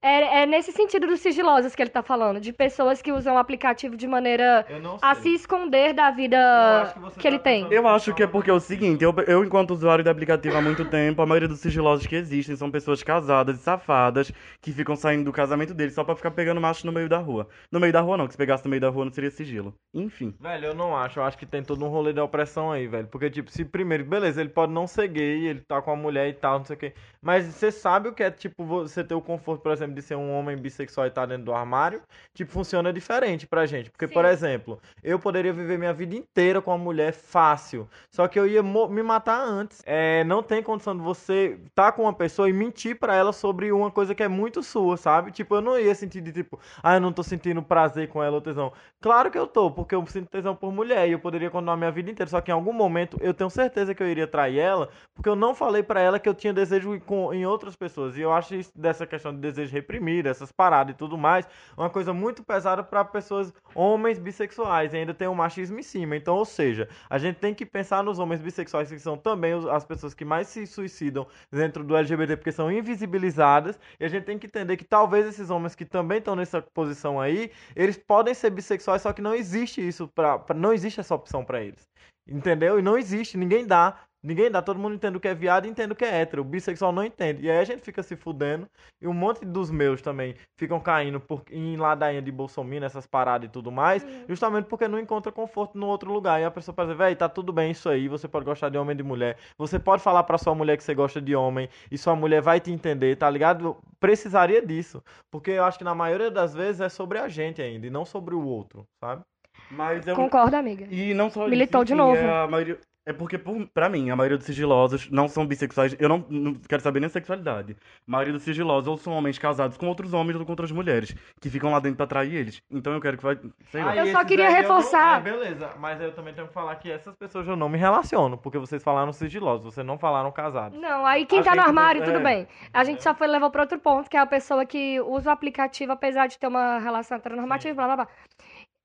é, 0.06 0.42
é 0.42 0.46
nesse 0.46 0.72
sentido 0.72 1.06
dos 1.06 1.20
sigilosos 1.20 1.74
que 1.74 1.82
ele 1.82 1.90
tá 1.90 2.02
falando, 2.02 2.40
de 2.40 2.52
pessoas 2.52 3.02
que 3.02 3.12
usam 3.12 3.34
o 3.34 3.38
aplicativo 3.38 3.96
de 3.96 4.06
maneira 4.06 4.66
a 5.02 5.14
se 5.14 5.34
esconder 5.34 5.92
da 5.92 6.10
vida 6.10 6.94
que 7.14 7.26
que 7.26 7.28
ele 7.28 7.38
tá 7.38 7.44
tem. 7.44 7.66
Eu 7.70 7.86
acho 7.88 8.14
que 8.14 8.22
é 8.22 8.26
porque 8.26 8.50
é 8.50 8.52
o 8.52 8.60
seguinte, 8.60 9.02
eu, 9.02 9.14
eu 9.26 9.44
enquanto 9.44 9.72
usuário 9.72 10.04
do 10.04 10.10
aplicativo 10.10 10.56
há 10.56 10.62
muito 10.62 10.84
tempo, 10.84 11.20
a 11.20 11.26
maioria 11.26 11.48
dos 11.48 11.60
sigilosos 11.60 12.06
que 12.06 12.14
existem 12.14 12.56
são 12.56 12.70
pessoas 12.70 13.02
casadas 13.02 13.58
e 13.58 13.62
safadas 13.62 14.32
que 14.60 14.72
ficam 14.72 14.94
saindo 14.94 15.24
do 15.24 15.32
casamento 15.32 15.74
deles 15.74 15.94
só 15.94 16.04
pra 16.04 16.14
ficar 16.14 16.30
pegando 16.30 16.60
macho 16.60 16.86
no 16.86 16.92
meio 16.92 17.08
da 17.08 17.18
rua. 17.18 17.48
No 17.70 17.80
meio 17.80 17.92
da 17.92 18.00
rua 18.00 18.16
não, 18.16 18.26
que 18.26 18.32
se 18.32 18.38
pegasse 18.38 18.64
no 18.64 18.70
meio 18.70 18.80
da 18.80 18.88
rua 18.88 19.04
não 19.04 19.12
seria 19.12 19.30
sigilo. 19.30 19.74
Enfim. 19.92 20.34
Velho, 20.38 20.66
eu 20.66 20.74
não 20.74 20.96
acho. 20.96 21.18
Eu 21.18 21.24
acho 21.24 21.38
que 21.38 21.46
tem 21.46 21.62
todo 21.62 21.84
um 21.84 21.88
rolê 21.88 22.12
de 22.12 22.20
opressão 22.20 22.70
aí, 22.70 22.86
velho. 22.86 23.08
Porque, 23.08 23.30
tipo, 23.30 23.50
se 23.50 23.64
primeiro, 23.64 24.04
beleza, 24.04 24.40
ele 24.40 24.50
pode 24.50 24.72
não 24.72 24.86
ser 24.86 25.08
gay, 25.08 25.46
ele 25.46 25.60
tá 25.60 25.80
com 25.82 25.90
a 25.90 25.96
mulher 25.96 26.28
e 26.28 26.34
tal, 26.34 26.58
não 26.58 26.64
sei 26.64 26.76
o 26.76 26.78
quê. 26.78 26.94
Mas 27.20 27.46
você 27.46 27.72
sabe 27.72 28.08
o 28.08 28.12
que 28.12 28.22
é, 28.22 28.30
tipo, 28.30 28.64
você 28.64 29.02
ter 29.02 29.14
o 29.14 29.20
conforto, 29.20 29.62
por 29.62 29.72
exemplo, 29.72 29.95
de 29.96 30.02
ser 30.02 30.14
um 30.14 30.32
homem 30.32 30.56
bissexual 30.56 31.06
e 31.06 31.08
estar 31.08 31.26
dentro 31.26 31.44
do 31.44 31.54
armário? 31.54 32.02
Tipo, 32.34 32.52
funciona 32.52 32.92
diferente 32.92 33.46
pra 33.46 33.66
gente. 33.66 33.90
Porque, 33.90 34.06
Sim. 34.06 34.14
por 34.14 34.24
exemplo, 34.24 34.78
eu 35.02 35.18
poderia 35.18 35.52
viver 35.52 35.78
minha 35.78 35.92
vida 35.92 36.14
inteira 36.14 36.60
com 36.60 36.70
uma 36.70 36.78
mulher 36.78 37.12
fácil. 37.12 37.88
Só 38.10 38.28
que 38.28 38.38
eu 38.38 38.46
ia 38.46 38.62
me 38.62 39.02
matar 39.02 39.42
antes. 39.42 39.82
É, 39.86 40.22
não 40.24 40.42
tem 40.42 40.62
condição 40.62 40.96
de 40.96 41.02
você 41.02 41.58
estar 41.66 41.92
com 41.92 42.02
uma 42.02 42.12
pessoa 42.12 42.48
e 42.48 42.52
mentir 42.52 42.98
pra 42.98 43.14
ela 43.14 43.32
sobre 43.32 43.72
uma 43.72 43.90
coisa 43.90 44.14
que 44.14 44.22
é 44.22 44.28
muito 44.28 44.62
sua, 44.62 44.96
sabe? 44.96 45.32
Tipo, 45.32 45.56
eu 45.56 45.60
não 45.60 45.78
ia 45.78 45.94
sentir 45.94 46.20
de 46.20 46.32
tipo, 46.32 46.60
ah, 46.82 46.94
eu 46.94 47.00
não 47.00 47.12
tô 47.12 47.22
sentindo 47.22 47.62
prazer 47.62 48.08
com 48.08 48.22
ela 48.22 48.36
ou 48.36 48.40
tesão. 48.40 48.72
Claro 49.00 49.30
que 49.30 49.38
eu 49.38 49.46
tô, 49.46 49.70
porque 49.70 49.94
eu 49.94 50.04
sinto 50.06 50.28
tesão 50.28 50.54
por 50.54 50.72
mulher 50.72 51.08
e 51.08 51.12
eu 51.12 51.18
poderia 51.18 51.50
continuar 51.50 51.76
minha 51.76 51.90
vida 51.90 52.10
inteira. 52.10 52.28
Só 52.28 52.40
que 52.40 52.50
em 52.50 52.54
algum 52.54 52.72
momento 52.72 53.16
eu 53.20 53.32
tenho 53.32 53.50
certeza 53.50 53.94
que 53.94 54.02
eu 54.02 54.08
iria 54.08 54.26
trair 54.26 54.58
ela, 54.58 54.88
porque 55.14 55.28
eu 55.28 55.36
não 55.36 55.54
falei 55.54 55.82
pra 55.82 56.00
ela 56.00 56.18
que 56.18 56.28
eu 56.28 56.34
tinha 56.34 56.52
desejo 56.52 57.00
com, 57.00 57.32
em 57.32 57.46
outras 57.46 57.74
pessoas. 57.74 58.16
E 58.16 58.20
eu 58.20 58.32
acho 58.32 58.54
isso 58.54 58.72
dessa 58.74 59.06
questão 59.06 59.32
de 59.32 59.40
desejo 59.40 59.72
reprimido, 59.86 60.26
essas 60.28 60.50
paradas 60.50 60.94
e 60.94 60.98
tudo 60.98 61.16
mais, 61.16 61.46
uma 61.76 61.88
coisa 61.88 62.12
muito 62.12 62.42
pesada 62.42 62.82
pra 62.82 63.04
pessoas, 63.04 63.52
homens 63.74 64.18
bissexuais. 64.18 64.92
E 64.92 64.96
ainda 64.96 65.14
tem 65.14 65.28
o 65.28 65.34
machismo 65.34 65.78
em 65.78 65.82
cima. 65.82 66.16
Então, 66.16 66.34
ou 66.34 66.44
seja, 66.44 66.88
a 67.08 67.16
gente 67.18 67.36
tem 67.36 67.54
que 67.54 67.64
pensar 67.64 68.02
nos 68.02 68.18
homens 68.18 68.40
bissexuais 68.40 68.90
que 68.90 68.98
são 68.98 69.16
também 69.16 69.52
as 69.70 69.84
pessoas 69.84 70.12
que 70.12 70.24
mais 70.24 70.48
se 70.48 70.66
suicidam 70.66 71.26
dentro 71.52 71.84
do 71.84 71.96
LGBT 71.96 72.36
porque 72.36 72.52
são 72.52 72.70
invisibilizadas. 72.70 73.78
E 74.00 74.04
a 74.04 74.08
gente 74.08 74.24
tem 74.24 74.38
que 74.38 74.46
entender 74.46 74.76
que 74.76 74.84
talvez 74.84 75.26
esses 75.26 75.48
homens 75.50 75.74
que 75.74 75.84
também 75.84 76.18
estão 76.18 76.34
nessa 76.34 76.60
posição 76.60 77.20
aí, 77.20 77.52
eles 77.76 77.96
podem 77.96 78.34
ser 78.34 78.50
bissexuais, 78.50 79.02
só 79.02 79.12
que 79.12 79.22
não 79.22 79.34
existe 79.34 79.86
isso 79.86 80.08
pra- 80.08 80.44
não 80.54 80.72
existe 80.72 80.98
essa 81.00 81.14
opção 81.14 81.44
pra 81.44 81.62
eles. 81.62 81.86
Entendeu? 82.28 82.78
E 82.78 82.82
não 82.82 82.98
existe, 82.98 83.36
ninguém 83.38 83.64
dá. 83.64 84.00
Ninguém 84.26 84.50
dá, 84.50 84.60
todo 84.60 84.76
mundo 84.80 84.96
entende 84.96 85.16
o 85.16 85.20
que 85.20 85.28
é 85.28 85.34
viado 85.34 85.66
e 85.66 85.68
entende 85.70 85.92
o 85.92 85.94
que 85.94 86.04
é 86.04 86.20
hétero. 86.20 86.42
O 86.42 86.44
bissexual 86.44 86.90
não 86.90 87.04
entende. 87.04 87.46
E 87.46 87.50
aí 87.50 87.58
a 87.58 87.64
gente 87.64 87.80
fica 87.80 88.02
se 88.02 88.16
fudendo. 88.16 88.68
E 89.00 89.06
um 89.06 89.12
monte 89.12 89.44
dos 89.44 89.70
meus 89.70 90.02
também 90.02 90.34
ficam 90.58 90.80
caindo 90.80 91.20
por, 91.20 91.42
em 91.48 91.76
ladainha 91.76 92.20
de 92.20 92.32
Bolsonaro, 92.32 92.84
essas 92.84 93.06
paradas 93.06 93.48
e 93.48 93.52
tudo 93.52 93.70
mais. 93.70 94.04
Justamente 94.28 94.66
porque 94.66 94.88
não 94.88 94.98
encontra 94.98 95.30
conforto 95.30 95.78
no 95.78 95.86
outro 95.86 96.12
lugar. 96.12 96.40
E 96.40 96.44
a 96.44 96.50
pessoa 96.50 96.74
pode 96.74 96.88
dizer, 96.90 96.98
véi, 96.98 97.14
tá 97.14 97.28
tudo 97.28 97.52
bem 97.52 97.70
isso 97.70 97.88
aí. 97.88 98.08
Você 98.08 98.26
pode 98.26 98.44
gostar 98.44 98.68
de 98.68 98.76
homem 98.76 98.94
e 98.94 98.96
de 98.96 99.04
mulher. 99.04 99.36
Você 99.56 99.78
pode 99.78 100.02
falar 100.02 100.24
pra 100.24 100.38
sua 100.38 100.56
mulher 100.56 100.76
que 100.76 100.82
você 100.82 100.92
gosta 100.92 101.20
de 101.20 101.36
homem. 101.36 101.68
E 101.88 101.96
sua 101.96 102.16
mulher 102.16 102.42
vai 102.42 102.58
te 102.58 102.72
entender, 102.72 103.14
tá 103.16 103.30
ligado? 103.30 103.76
Precisaria 104.00 104.60
disso. 104.60 105.00
Porque 105.30 105.52
eu 105.52 105.64
acho 105.64 105.78
que 105.78 105.84
na 105.84 105.94
maioria 105.94 106.32
das 106.32 106.52
vezes 106.52 106.80
é 106.80 106.88
sobre 106.88 107.18
a 107.20 107.28
gente 107.28 107.62
ainda. 107.62 107.86
E 107.86 107.90
não 107.90 108.04
sobre 108.04 108.34
o 108.34 108.44
outro, 108.44 108.84
sabe? 109.00 109.22
Mas 109.70 110.04
um- 110.08 110.14
Concordo, 110.16 110.56
amiga. 110.56 110.84
E 110.90 111.14
não 111.14 111.30
só 111.30 111.46
Militou 111.46 111.82
isso, 111.82 111.86
de 111.86 111.92
enfim, 111.92 112.02
novo. 112.02 112.16
É, 112.16 112.42
a 112.42 112.48
maioria... 112.48 112.78
é 113.08 113.12
porque, 113.12 113.38
por, 113.38 113.64
pra 113.68 113.88
mim, 113.88 114.10
a 114.10 114.16
maioria 114.16 114.36
dos 114.36 114.46
sigilosos 114.46 115.08
não 115.10 115.28
são 115.28 115.46
bissexuais. 115.46 115.94
Eu 115.98 116.08
não, 116.08 116.26
não 116.28 116.54
quero 116.54 116.82
saber 116.82 116.98
nem 116.98 117.06
a 117.06 117.10
sexualidade. 117.10 117.76
A 118.06 118.10
maioria 118.10 118.32
dos 118.32 118.42
sigilosos 118.42 118.88
ou 118.88 118.98
são 118.98 119.12
homens 119.12 119.38
casados 119.38 119.76
com 119.76 119.86
outros 119.86 120.12
homens 120.12 120.36
ou 120.36 120.44
com 120.44 120.50
outras 120.50 120.72
mulheres, 120.72 121.14
que 121.40 121.48
ficam 121.48 121.70
lá 121.70 121.78
dentro 121.78 121.96
pra 121.96 122.04
atrair 122.04 122.34
eles. 122.34 122.60
Então 122.68 122.92
eu 122.92 123.00
quero 123.00 123.16
que 123.16 123.22
vai. 123.22 123.38
Sei 123.70 123.82
lá. 123.84 123.92
Aí 123.92 123.98
Eu 124.00 124.06
só 124.08 124.24
queria 124.24 124.50
reforçar. 124.50 125.22
não- 125.22 125.30
é, 125.30 125.32
beleza, 125.38 125.70
mas 125.78 126.00
eu 126.00 126.10
também 126.12 126.34
tenho 126.34 126.48
que 126.48 126.52
falar 126.52 126.74
que 126.76 126.90
essas 126.90 127.14
pessoas 127.14 127.46
eu 127.46 127.54
não 127.54 127.68
me 127.68 127.78
relaciono, 127.78 128.36
porque 128.36 128.58
vocês 128.58 128.82
falaram 128.82 129.12
sigilosos, 129.12 129.72
vocês 129.72 129.86
não 129.86 129.96
falaram 129.96 130.32
casados. 130.32 130.76
Não, 130.80 131.06
aí 131.06 131.24
quem 131.26 131.38
A 131.38 131.44
tá 131.44 131.54
no 131.54 131.62
armário, 131.62 132.02
é. 132.02 132.04
tudo 132.04 132.20
bem. 132.20 132.48
A 132.72 132.82
gente 132.82 133.04
só 133.04 133.14
foi 133.14 133.28
levar 133.28 133.50
pra 133.50 133.62
outro 133.62 133.78
ponto, 133.78 134.10
que 134.10 134.16
é 134.16 134.20
a 134.20 134.26
pessoa 134.26 134.66
que 134.66 135.00
usa 135.00 135.30
o 135.30 135.32
aplicativo, 135.32 135.92
apesar 135.92 136.26
de 136.26 136.36
ter 136.38 136.48
uma 136.48 136.78
relação 136.80 137.16
heteronormativa, 137.16 137.74
blá 137.76 137.86
blá 137.86 137.96
blá. 138.04 138.08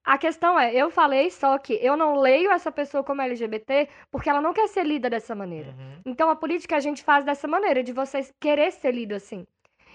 A 0.03 0.17
questão 0.17 0.59
é, 0.59 0.73
eu 0.73 0.89
falei 0.89 1.29
só 1.29 1.57
que 1.57 1.73
eu 1.73 1.95
não 1.95 2.19
leio 2.19 2.51
essa 2.51 2.71
pessoa 2.71 3.03
como 3.03 3.21
LGBT 3.21 3.87
porque 4.09 4.29
ela 4.29 4.41
não 4.41 4.53
quer 4.53 4.67
ser 4.67 4.83
lida 4.83 5.09
dessa 5.09 5.35
maneira. 5.35 5.71
Uhum. 5.71 6.01
Então 6.05 6.29
a 6.29 6.35
política 6.35 6.75
a 6.75 6.79
gente 6.79 7.03
faz 7.03 7.23
dessa 7.23 7.47
maneira, 7.47 7.83
de 7.83 7.93
você 7.93 8.21
querer 8.39 8.71
ser 8.71 8.93
lido 8.93 9.13
assim. 9.13 9.45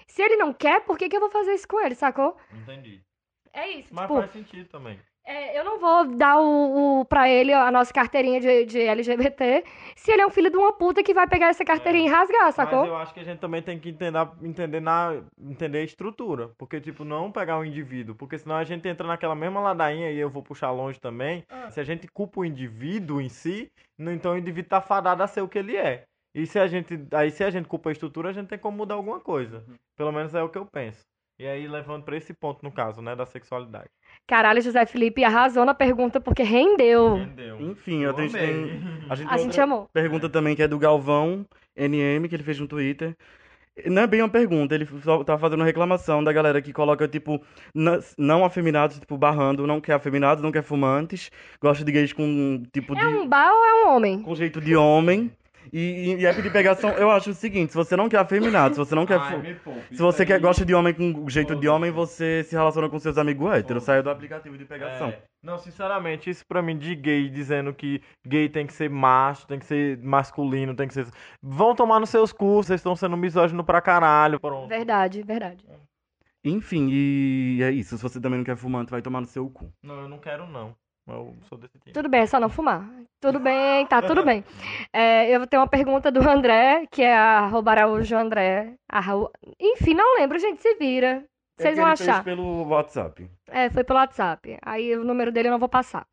Se 0.07 0.21
ele 0.21 0.37
não 0.37 0.53
quer, 0.53 0.81
por 0.85 0.97
que, 0.97 1.09
que 1.09 1.15
eu 1.15 1.19
vou 1.19 1.29
fazer 1.29 1.53
isso 1.53 1.67
com 1.67 1.79
ele, 1.81 1.93
sacou? 1.93 2.37
Entendi. 2.53 3.03
É 3.51 3.69
isso, 3.69 3.93
Mas 3.93 4.03
tipo, 4.03 4.19
faz 4.19 4.31
sentido 4.31 4.69
também. 4.69 4.99
É, 5.27 5.59
eu 5.59 5.63
não 5.63 5.79
vou 5.79 6.05
dar 6.15 6.39
o, 6.39 7.01
o, 7.01 7.05
pra 7.05 7.29
ele 7.29 7.53
a 7.53 7.69
nossa 7.69 7.93
carteirinha 7.93 8.39
de, 8.39 8.65
de 8.65 8.79
LGBT 8.79 9.63
se 9.95 10.11
ele 10.11 10.21
é 10.21 10.25
um 10.25 10.29
filho 10.29 10.49
de 10.49 10.55
uma 10.57 10.71
puta 10.73 11.03
que 11.03 11.13
vai 11.13 11.27
pegar 11.27 11.47
essa 11.47 11.65
carteirinha 11.65 12.07
e 12.07 12.09
rasgar, 12.09 12.51
sacou? 12.53 12.79
Mas 12.79 12.87
eu 12.87 12.95
acho 12.95 13.13
que 13.13 13.19
a 13.19 13.23
gente 13.23 13.39
também 13.39 13.61
tem 13.61 13.77
que 13.77 13.89
entender, 13.89 14.19
entender, 14.41 14.79
na, 14.79 15.21
entender 15.39 15.79
a 15.79 15.83
estrutura. 15.83 16.49
Porque, 16.57 16.79
tipo, 16.79 17.03
não 17.03 17.31
pegar 17.31 17.57
um 17.59 17.65
indivíduo. 17.65 18.15
Porque 18.15 18.37
senão 18.37 18.55
a 18.55 18.63
gente 18.63 18.87
entra 18.87 19.05
naquela 19.05 19.35
mesma 19.35 19.59
ladainha 19.59 20.09
e 20.11 20.17
eu 20.17 20.29
vou 20.29 20.41
puxar 20.41 20.71
longe 20.71 20.99
também. 20.99 21.43
Ah. 21.49 21.69
Se 21.71 21.79
a 21.79 21.83
gente 21.83 22.07
culpa 22.07 22.39
o 22.39 22.45
indivíduo 22.45 23.19
em 23.19 23.29
si, 23.29 23.69
no- 23.97 24.11
então 24.11 24.33
o 24.33 24.37
indivíduo 24.37 24.69
tá 24.69 24.81
fadado 24.81 25.21
a 25.23 25.27
ser 25.27 25.41
o 25.41 25.47
que 25.47 25.59
ele 25.59 25.75
é. 25.75 26.03
E 26.33 26.45
se 26.45 26.59
a 26.59 26.67
gente. 26.67 26.99
Aí 27.13 27.31
se 27.31 27.43
a 27.43 27.49
gente 27.49 27.67
culpa 27.67 27.89
a 27.89 27.91
estrutura, 27.91 28.29
a 28.29 28.33
gente 28.33 28.47
tem 28.47 28.59
como 28.59 28.77
mudar 28.77 28.95
alguma 28.95 29.19
coisa. 29.19 29.65
Pelo 29.97 30.11
menos 30.11 30.33
é 30.35 30.43
o 30.43 30.49
que 30.49 30.57
eu 30.57 30.65
penso. 30.65 31.01
E 31.39 31.45
aí, 31.45 31.67
levando 31.67 32.03
pra 32.03 32.17
esse 32.17 32.33
ponto, 32.33 32.63
no 32.63 32.71
caso, 32.71 32.99
né, 32.99 33.15
da 33.15 33.25
sexualidade. 33.25 33.89
Caralho, 34.25 34.59
José 34.61 34.85
Felipe 34.87 35.23
arrasou 35.23 35.63
na 35.65 35.73
pergunta 35.75 36.19
porque 36.19 36.41
rendeu. 36.41 37.17
Entendeu? 37.17 37.61
Enfim, 37.61 38.05
a 38.05 38.11
gente 38.11 38.35
amei. 38.35 38.53
tem. 38.53 38.81
A 39.07 39.15
gente, 39.15 39.33
A 39.33 39.37
gente 39.37 39.61
amou. 39.61 39.87
pergunta 39.93 40.27
também 40.29 40.55
que 40.55 40.63
é 40.63 40.67
do 40.67 40.79
Galvão 40.79 41.45
NM, 41.75 42.27
que 42.27 42.35
ele 42.35 42.43
fez 42.43 42.59
no 42.59 42.67
Twitter. 42.67 43.15
Não 43.85 44.01
é 44.01 44.07
bem 44.07 44.23
uma 44.23 44.29
pergunta, 44.29 44.73
ele 44.73 44.87
só 45.03 45.23
tá 45.23 45.37
fazendo 45.37 45.59
uma 45.59 45.65
reclamação 45.67 46.23
da 46.23 46.33
galera 46.33 46.59
que 46.59 46.73
coloca, 46.73 47.07
tipo, 47.07 47.39
não 48.17 48.43
afeminados, 48.43 48.99
tipo, 48.99 49.15
barrando, 49.15 49.67
não 49.67 49.79
quer 49.79 49.93
afeminados, 49.93 50.43
não 50.43 50.51
quer 50.51 50.63
fumantes, 50.63 51.29
gosta 51.61 51.85
de 51.85 51.91
gays 51.91 52.11
com, 52.11 52.63
tipo, 52.73 52.95
de... 52.95 53.01
É 53.01 53.07
um 53.07 53.27
bar 53.27 53.51
ou 53.53 53.65
é 53.65 53.85
um 53.85 53.95
homem? 53.95 54.23
com 54.23 54.33
jeito 54.33 54.59
de 54.59 54.75
homem. 54.75 55.31
E, 55.73 55.79
e, 55.79 56.15
e 56.21 56.25
é 56.25 56.33
pedir 56.33 56.51
pegação. 56.51 56.89
Eu 56.91 57.09
acho 57.11 57.31
o 57.31 57.33
seguinte: 57.33 57.71
se 57.71 57.75
você 57.77 57.95
não 57.95 58.07
quer 58.09 58.17
afeminado, 58.19 58.75
se 58.75 58.79
você 58.79 58.95
não 58.95 59.05
quer. 59.05 59.19
fu- 59.19 59.73
Se 59.91 59.97
você 60.01 60.25
quer, 60.25 60.39
gosta 60.39 60.65
de 60.65 60.73
homem 60.73 60.93
com 60.93 61.29
jeito 61.29 61.55
de 61.55 61.67
homem, 61.67 61.91
você 61.91 62.43
se 62.43 62.55
relaciona 62.55 62.89
com 62.89 62.99
seus 62.99 63.17
amigos 63.17 63.51
héteros. 63.53 63.83
Saia 63.83 64.01
do 64.03 64.09
aplicativo 64.09 64.57
de 64.57 64.65
pegação. 64.65 65.09
É, 65.09 65.21
não, 65.43 65.57
sinceramente, 65.57 66.29
isso 66.29 66.43
pra 66.47 66.61
mim 66.61 66.77
de 66.77 66.95
gay 66.95 67.29
dizendo 67.29 67.73
que 67.73 68.01
gay 68.25 68.49
tem 68.49 68.65
que 68.67 68.73
ser 68.73 68.89
macho, 68.89 69.45
tem 69.47 69.59
que 69.59 69.65
ser 69.65 69.97
masculino, 69.99 70.75
tem 70.75 70.87
que 70.87 70.93
ser. 70.93 71.07
Vão 71.41 71.75
tomar 71.75 71.99
nos 71.99 72.09
seus 72.09 72.31
cursos, 72.31 72.67
vocês 72.67 72.79
estão 72.79 72.95
sendo 72.95 73.15
misógino 73.17 73.63
pra 73.63 73.81
caralho. 73.81 74.39
Pronto. 74.39 74.67
Verdade, 74.67 75.23
verdade. 75.23 75.63
Enfim, 76.43 76.87
e 76.89 77.59
é 77.61 77.71
isso. 77.71 77.97
Se 77.97 78.03
você 78.03 78.21
também 78.21 78.37
não 78.37 78.45
quer 78.45 78.55
fumante, 78.55 78.91
vai 78.91 79.01
tomar 79.01 79.21
no 79.21 79.27
seu 79.27 79.49
cu. 79.49 79.71
Não, 79.83 80.01
eu 80.01 80.09
não 80.09 80.17
quero, 80.17 80.47
não. 80.47 80.73
Eu 81.07 81.35
sou 81.47 81.57
desse 81.57 81.79
time. 81.79 81.93
Tudo 81.93 82.09
bem, 82.09 82.21
é 82.21 82.25
só 82.25 82.39
não 82.39 82.49
fumar. 82.49 82.85
Tudo 83.21 83.39
bem, 83.39 83.85
tá 83.87 84.01
tudo 84.01 84.23
bem. 84.23 84.43
É, 84.93 85.29
eu 85.29 85.45
tenho 85.45 85.61
uma 85.61 85.67
pergunta 85.67 86.11
do 86.11 86.27
André, 86.27 86.85
que 86.89 87.03
é 87.03 87.15
arroba 87.15 87.71
Araújo 87.71 88.15
André. 88.15 88.73
Arro... 88.89 89.29
Enfim, 89.59 89.93
não 89.93 90.17
lembro, 90.17 90.39
gente, 90.39 90.61
se 90.61 90.75
vira. 90.75 91.23
Vocês 91.57 91.73
É 91.73 91.75
que 91.75 91.81
vão 91.81 91.91
achar. 91.91 92.23
Fez 92.23 92.35
pelo 92.35 92.67
WhatsApp. 92.67 93.29
É, 93.49 93.69
foi 93.69 93.83
pelo 93.83 93.99
WhatsApp. 93.99 94.57
Aí 94.61 94.95
o 94.95 95.03
número 95.03 95.31
dele 95.31 95.47
eu 95.47 95.51
não 95.51 95.59
vou 95.59 95.69
passar. 95.69 96.05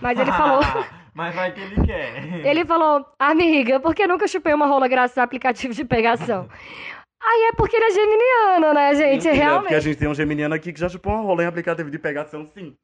Mas 0.00 0.18
ele 0.18 0.32
falou. 0.32 0.60
Mas 1.14 1.34
vai 1.34 1.52
que 1.52 1.60
ele 1.60 1.84
quer. 1.84 2.46
Ele 2.46 2.64
falou, 2.64 3.04
amiga, 3.18 3.80
por 3.80 3.94
que 3.94 4.06
nunca 4.06 4.28
chupei 4.28 4.54
uma 4.54 4.66
rola 4.66 4.88
graças 4.88 5.18
ao 5.18 5.24
aplicativo 5.24 5.74
de 5.74 5.84
pegação? 5.84 6.48
Aí 7.20 7.48
é 7.48 7.52
porque 7.52 7.76
ele 7.76 7.86
é 7.86 7.90
geminiano, 7.90 8.72
né, 8.74 8.94
gente? 8.94 9.24
Mentira, 9.26 9.32
Porque 9.34 9.40
a 9.42 9.44
Realmente. 9.50 9.80
gente 9.80 9.98
tem 9.98 10.08
um 10.08 10.14
geminiano 10.14 10.54
aqui 10.54 10.72
que 10.72 10.80
já 10.80 10.88
chupou 10.88 11.12
uma 11.12 11.22
rola 11.22 11.42
em 11.42 11.46
aplicativo 11.46 11.90
de 11.90 11.98
pegação, 11.98 12.46
sim. 12.46 12.68
O 12.68 12.74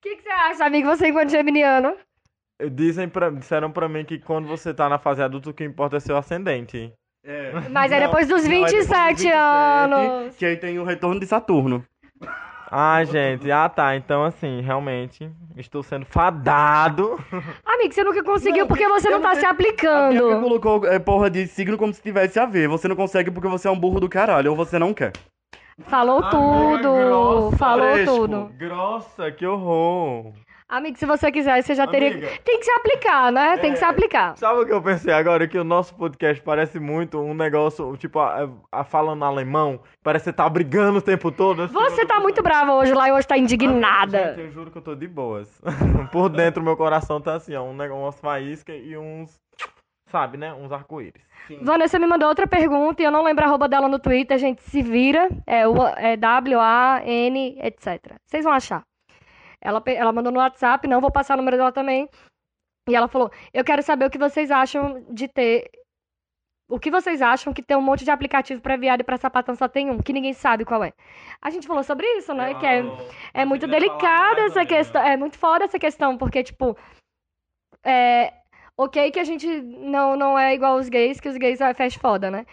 que, 0.00 0.16
que 0.16 0.22
você 0.22 0.28
acha, 0.30 0.64
amigo? 0.64 0.88
Você 0.88 1.08
enquanto 1.08 1.30
geminiano? 1.30 1.96
Dizem 2.72 3.08
pra, 3.08 3.28
disseram 3.30 3.70
pra 3.70 3.88
mim 3.88 4.04
que 4.04 4.18
quando 4.18 4.48
você 4.48 4.72
tá 4.72 4.88
na 4.88 4.98
fase 4.98 5.22
adulta, 5.22 5.50
o 5.50 5.54
que 5.54 5.62
importa 5.64 5.98
é 5.98 6.00
seu 6.00 6.16
ascendente. 6.16 6.90
É. 7.22 7.52
Mas 7.70 7.92
é 7.92 8.00
depois 8.00 8.28
dos 8.28 8.44
não, 8.44 8.50
é 8.50 8.54
depois 8.54 8.72
dos 8.72 8.86
27 8.88 9.28
anos. 9.28 10.36
Que 10.36 10.46
aí 10.46 10.56
tem 10.56 10.78
o 10.78 10.84
retorno 10.84 11.20
de 11.20 11.26
Saturno. 11.26 11.84
Ah, 12.70 13.04
gente, 13.04 13.50
ah 13.50 13.68
tá. 13.68 13.94
Então, 13.96 14.24
assim, 14.24 14.60
realmente, 14.60 15.30
estou 15.56 15.82
sendo 15.82 16.04
fadado. 16.06 17.18
Amigo, 17.64 17.92
você 17.94 18.02
nunca 18.02 18.22
conseguiu 18.24 18.62
Não, 18.62 18.66
porque 18.68 18.88
você 18.88 19.08
eu 19.08 19.12
não 19.12 19.18
não 19.20 19.24
tá 19.24 19.32
sei- 19.34 19.40
se 19.40 19.46
A 19.46 19.52
Bianca 19.52 19.72
aplicando. 19.72 20.40
colocou 20.42 20.86
é, 20.86 20.98
porra 20.98 21.30
de 21.30 21.46
signo 21.46 21.78
como 21.78 21.92
se 21.94 22.02
tivesse 22.02 22.38
a 22.38 22.46
ver. 22.46 22.68
Você 22.68 22.88
não 22.88 22.96
consegue 22.96 23.30
porque 23.30 23.48
você 23.48 23.68
é 23.68 23.70
um 23.70 23.78
burro 23.78 24.00
do 24.00 24.08
caralho, 24.08 24.50
ou 24.50 24.56
você 24.56 24.78
não 24.78 24.92
quer. 24.92 25.12
Falou 25.82 26.20
Ah, 26.24 26.30
tudo. 26.30 26.94
grossa, 26.94 27.56
falou 27.56 27.92
fresco. 27.92 28.14
tudo. 28.16 28.50
Grossa, 28.58 29.30
que 29.30 29.46
horror. 29.46 30.32
Amigo, 30.68 30.98
se 30.98 31.06
você 31.06 31.30
quiser, 31.30 31.62
você 31.62 31.76
já 31.76 31.86
teria. 31.86 32.10
Amiga. 32.10 32.28
Tem 32.44 32.58
que 32.58 32.64
se 32.64 32.70
aplicar, 32.72 33.30
né? 33.30 33.56
Tem 33.58 33.72
que 33.72 33.78
se 33.78 33.84
É. 33.84 33.88
aplicar. 33.88 34.36
Sabe 34.36 34.60
o 34.62 34.66
que 34.66 34.72
eu 34.72 34.82
pensei 34.82 35.12
agora? 35.14 35.46
Que 35.46 35.56
o 35.56 35.62
nosso 35.62 35.94
podcast 35.94 36.42
parece 36.42 36.80
muito 36.80 37.20
um 37.20 37.34
negócio, 37.34 37.96
tipo, 37.96 38.18
a, 38.18 38.48
a 38.72 38.82
falando 38.82 39.24
alemão. 39.24 39.78
Parece 40.02 40.24
que 40.24 40.30
você 40.30 40.36
tá 40.36 40.48
brigando 40.48 40.98
o 40.98 41.02
tempo 41.02 41.30
todo. 41.30 41.68
Você 41.68 42.04
tá 42.04 42.18
muito 42.18 42.42
brava 42.42 42.74
hoje 42.74 42.92
lá 42.92 43.08
e 43.08 43.12
hoje 43.12 43.28
tá 43.28 43.36
Gente, 43.36 43.54
indignada. 43.54 44.34
eu 44.36 44.50
juro 44.50 44.72
que 44.72 44.78
eu 44.78 44.82
tô 44.82 44.96
de 44.96 45.06
boas. 45.06 45.48
Por 46.10 46.28
dentro, 46.30 46.60
meu 46.64 46.76
coração 46.76 47.20
tá 47.20 47.34
assim, 47.34 47.54
ó. 47.54 47.62
Um 47.62 47.72
negócio, 47.76 48.02
umas 48.02 48.20
faíscas 48.20 48.76
e 48.84 48.96
uns. 48.96 49.40
Sabe, 50.10 50.36
né? 50.36 50.52
Uns 50.52 50.72
arco-íris. 50.72 51.22
Vanessa 51.62 51.96
me 51.98 52.06
mandou 52.08 52.28
outra 52.28 52.46
pergunta 52.46 53.02
e 53.02 53.04
eu 53.04 53.10
não 53.12 53.22
lembro 53.22 53.44
a 53.44 53.48
arroba 53.48 53.68
dela 53.68 53.88
no 53.88 53.98
Twitter, 54.00 54.36
gente. 54.36 54.62
Se 54.62 54.82
vira. 54.82 55.28
É, 55.46 55.62
é 56.12 56.16
W-A-N, 56.16 57.58
etc. 57.62 58.14
Vocês 58.26 58.44
vão 58.44 58.52
achar. 58.52 58.82
Ela, 59.66 59.82
ela 59.86 60.12
mandou 60.12 60.32
no 60.32 60.38
WhatsApp, 60.38 60.86
não 60.86 61.00
vou 61.00 61.10
passar 61.10 61.34
o 61.34 61.38
número 61.38 61.56
dela 61.56 61.72
também. 61.72 62.08
E 62.88 62.94
ela 62.94 63.08
falou: 63.08 63.32
Eu 63.52 63.64
quero 63.64 63.82
saber 63.82 64.06
o 64.06 64.10
que 64.10 64.18
vocês 64.18 64.48
acham 64.50 65.04
de 65.10 65.26
ter. 65.26 65.68
O 66.68 66.78
que 66.78 66.90
vocês 66.90 67.20
acham 67.20 67.52
que 67.52 67.62
tem 67.62 67.76
um 67.76 67.82
monte 67.82 68.04
de 68.04 68.10
aplicativo 68.10 68.60
pra 68.60 68.76
viado 68.76 69.00
e 69.00 69.04
pra 69.04 69.16
sapatão 69.16 69.54
só 69.56 69.68
tem 69.68 69.90
um, 69.90 69.98
que 69.98 70.12
ninguém 70.12 70.32
sabe 70.32 70.64
qual 70.64 70.84
é. 70.84 70.92
A 71.42 71.50
gente 71.50 71.66
falou 71.66 71.82
sobre 71.82 72.06
isso, 72.16 72.32
né? 72.32 72.54
Que 72.54 72.66
é, 72.66 72.82
é 73.34 73.44
muito 73.44 73.66
delicada 73.66 74.42
essa 74.42 74.64
questão. 74.64 75.02
É 75.02 75.16
muito 75.16 75.36
foda 75.36 75.64
essa 75.64 75.78
questão, 75.78 76.16
porque, 76.16 76.44
tipo. 76.44 76.76
É. 77.84 78.32
Ok 78.78 79.10
que 79.10 79.18
a 79.18 79.24
gente 79.24 79.46
não, 79.62 80.16
não 80.16 80.38
é 80.38 80.54
igual 80.54 80.76
os 80.76 80.88
gays, 80.88 81.18
que 81.18 81.28
os 81.28 81.36
gays 81.38 81.60
é 81.60 81.72
fast 81.74 81.98
foda, 81.98 82.30
né? 82.30 82.44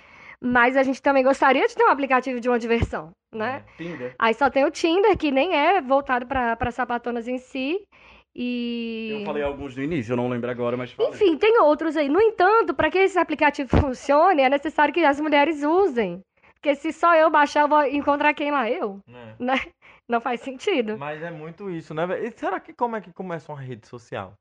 Mas 0.45 0.75
a 0.75 0.83
gente 0.83 1.01
também 1.01 1.23
gostaria 1.23 1.65
de 1.65 1.73
ter 1.73 1.85
um 1.85 1.89
aplicativo 1.89 2.37
de 2.41 2.49
uma 2.49 2.59
diversão, 2.59 3.11
né? 3.33 3.63
Tinder. 3.77 4.13
Aí 4.19 4.33
só 4.33 4.49
tem 4.49 4.65
o 4.65 4.71
Tinder, 4.71 5.17
que 5.17 5.31
nem 5.31 5.55
é 5.55 5.79
voltado 5.81 6.25
pra, 6.27 6.55
pra 6.57 6.69
sapatonas 6.69 7.29
em 7.29 7.37
si. 7.37 7.87
E. 8.35 9.19
Eu 9.19 9.25
falei 9.25 9.41
alguns 9.41 9.75
no 9.75 9.83
início, 9.83 10.11
eu 10.11 10.17
não 10.17 10.27
lembro 10.27 10.51
agora, 10.51 10.75
mas 10.75 10.91
falei. 10.91 11.11
Enfim, 11.11 11.37
tem 11.37 11.61
outros 11.61 11.95
aí. 11.95 12.09
No 12.09 12.19
entanto, 12.19 12.73
para 12.73 12.91
que 12.91 12.97
esse 12.97 13.17
aplicativo 13.17 13.69
funcione, 13.79 14.41
é 14.41 14.49
necessário 14.49 14.93
que 14.93 15.05
as 15.05 15.19
mulheres 15.21 15.63
usem. 15.63 16.21
Porque 16.55 16.75
se 16.75 16.91
só 16.91 17.15
eu 17.15 17.29
baixar, 17.29 17.61
eu 17.61 17.67
vou 17.69 17.83
encontrar 17.85 18.33
quem 18.33 18.51
lá? 18.51 18.69
Eu, 18.69 18.99
É. 19.07 19.35
né? 19.39 19.55
Não 20.09 20.19
faz 20.19 20.41
sentido. 20.41 20.97
Mas 20.97 21.21
é 21.23 21.31
muito 21.31 21.69
isso, 21.69 21.93
né? 21.93 22.05
E 22.21 22.31
será 22.31 22.59
que 22.59 22.73
como 22.73 22.95
é 22.97 23.01
que 23.01 23.13
começa 23.13 23.51
uma 23.51 23.61
rede 23.61 23.87
social? 23.87 24.33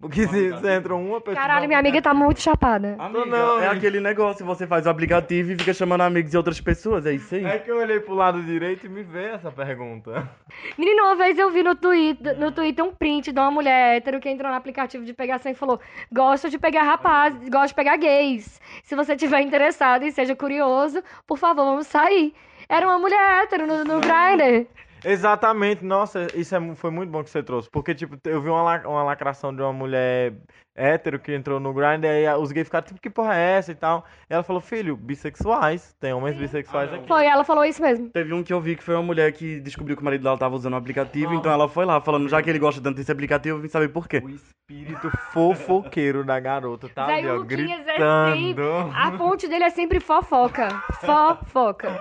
Porque 0.00 0.26
se, 0.26 0.58
se 0.58 0.68
entra 0.68 0.94
uma 0.94 1.20
pessoa. 1.20 1.40
Caralho, 1.40 1.66
minha 1.66 1.78
amiga 1.78 2.02
tá 2.02 2.12
muito 2.12 2.40
chapada. 2.40 2.96
Amiga, 2.98 3.24
não, 3.24 3.58
é 3.58 3.68
aquele 3.68 4.00
negócio, 4.00 4.44
você 4.44 4.66
faz 4.66 4.86
o 4.86 4.90
aplicativo 4.90 5.52
e 5.52 5.58
fica 5.58 5.72
chamando 5.72 6.02
amigos 6.02 6.30
de 6.30 6.36
outras 6.36 6.60
pessoas, 6.60 7.06
é 7.06 7.12
isso 7.12 7.34
aí? 7.34 7.44
É 7.44 7.58
que 7.58 7.70
eu 7.70 7.78
olhei 7.78 8.00
pro 8.00 8.14
lado 8.14 8.42
direito 8.42 8.86
e 8.86 8.88
me 8.88 9.02
veio 9.02 9.34
essa 9.34 9.50
pergunta. 9.50 10.28
Menina, 10.76 11.04
uma 11.04 11.16
vez 11.16 11.38
eu 11.38 11.50
vi 11.50 11.62
no 11.62 11.74
Twitter, 11.74 12.38
no 12.38 12.52
Twitter 12.52 12.84
um 12.84 12.92
print 12.92 13.32
de 13.32 13.38
uma 13.38 13.50
mulher 13.50 13.96
hétero 13.96 14.20
que 14.20 14.28
entrou 14.28 14.50
no 14.50 14.56
aplicativo 14.56 15.04
de 15.04 15.14
pegação 15.14 15.50
e 15.50 15.54
falou: 15.54 15.80
Gosto 16.12 16.50
de 16.50 16.58
pegar 16.58 16.82
rapazes, 16.82 17.48
gosto 17.48 17.68
de 17.68 17.74
pegar 17.74 17.96
gays. 17.96 18.60
Se 18.82 18.94
você 18.94 19.16
tiver 19.16 19.40
interessado 19.40 20.04
e 20.04 20.12
seja 20.12 20.34
curioso, 20.36 21.02
por 21.26 21.38
favor, 21.38 21.64
vamos 21.64 21.86
sair. 21.86 22.34
Era 22.68 22.86
uma 22.86 22.98
mulher 22.98 23.42
hétero 23.42 23.66
no, 23.66 23.84
no 23.84 24.00
Grindr. 24.00 24.66
Exatamente, 25.04 25.84
nossa, 25.84 26.26
isso 26.34 26.54
é 26.54 26.74
foi 26.74 26.90
muito 26.90 27.10
bom 27.10 27.22
que 27.22 27.30
você 27.30 27.42
trouxe. 27.42 27.68
Porque, 27.70 27.94
tipo, 27.94 28.16
eu 28.24 28.40
vi 28.40 28.48
uma, 28.48 28.78
uma 28.86 29.02
lacração 29.02 29.54
de 29.54 29.62
uma 29.62 29.72
mulher 29.72 30.34
hétero 30.74 31.18
que 31.20 31.32
entrou 31.32 31.60
no 31.60 31.72
Grindr, 31.72 32.06
e 32.06 32.26
aí 32.26 32.36
os 32.36 32.50
gays 32.50 32.66
ficaram, 32.66 32.86
tipo, 32.86 33.00
que 33.00 33.08
porra 33.08 33.34
é 33.36 33.58
essa 33.58 33.72
e 33.72 33.74
tal. 33.74 34.04
E 34.28 34.34
ela 34.34 34.42
falou, 34.42 34.60
filho, 34.60 34.96
bissexuais, 34.96 35.94
tem 36.00 36.12
homens 36.12 36.36
bissexuais 36.36 36.92
aqui. 36.92 37.06
Foi, 37.06 37.26
ela 37.26 37.44
falou 37.44 37.64
isso 37.64 37.80
mesmo. 37.80 38.10
Teve 38.10 38.32
um 38.34 38.42
que 38.42 38.52
eu 38.52 38.60
vi 38.60 38.76
que 38.76 38.82
foi 38.82 38.94
uma 38.94 39.02
mulher 39.02 39.32
que 39.32 39.60
descobriu 39.60 39.96
que 39.96 40.02
o 40.02 40.04
marido 40.04 40.22
dela 40.22 40.36
tava 40.36 40.56
usando 40.56 40.74
o 40.74 40.76
aplicativo, 40.76 41.34
então 41.34 41.52
ela 41.52 41.68
foi 41.68 41.84
lá 41.84 42.00
falando, 42.00 42.28
já 42.28 42.42
que 42.42 42.50
ele 42.50 42.58
gosta 42.58 42.80
tanto 42.80 42.96
desse 42.96 43.12
aplicativo, 43.12 43.58
eu 43.58 43.62
vim 43.62 43.68
saber 43.68 43.88
por 43.88 44.08
quê. 44.08 44.22
O 44.24 44.30
espírito 44.30 45.10
fofoqueiro 45.32 46.24
da 46.24 46.40
garota, 46.40 46.88
tá 46.88 47.04
ali, 47.04 47.22
Daí 47.22 47.26
o 47.26 47.40
ó, 47.40 47.42
é 47.42 47.46
gritando. 47.46 48.36
sempre. 48.36 48.64
A 48.94 49.12
fonte 49.12 49.46
dele 49.46 49.64
é 49.64 49.70
sempre 49.70 50.00
fofoca. 50.00 50.68
Fofoca. 51.04 52.00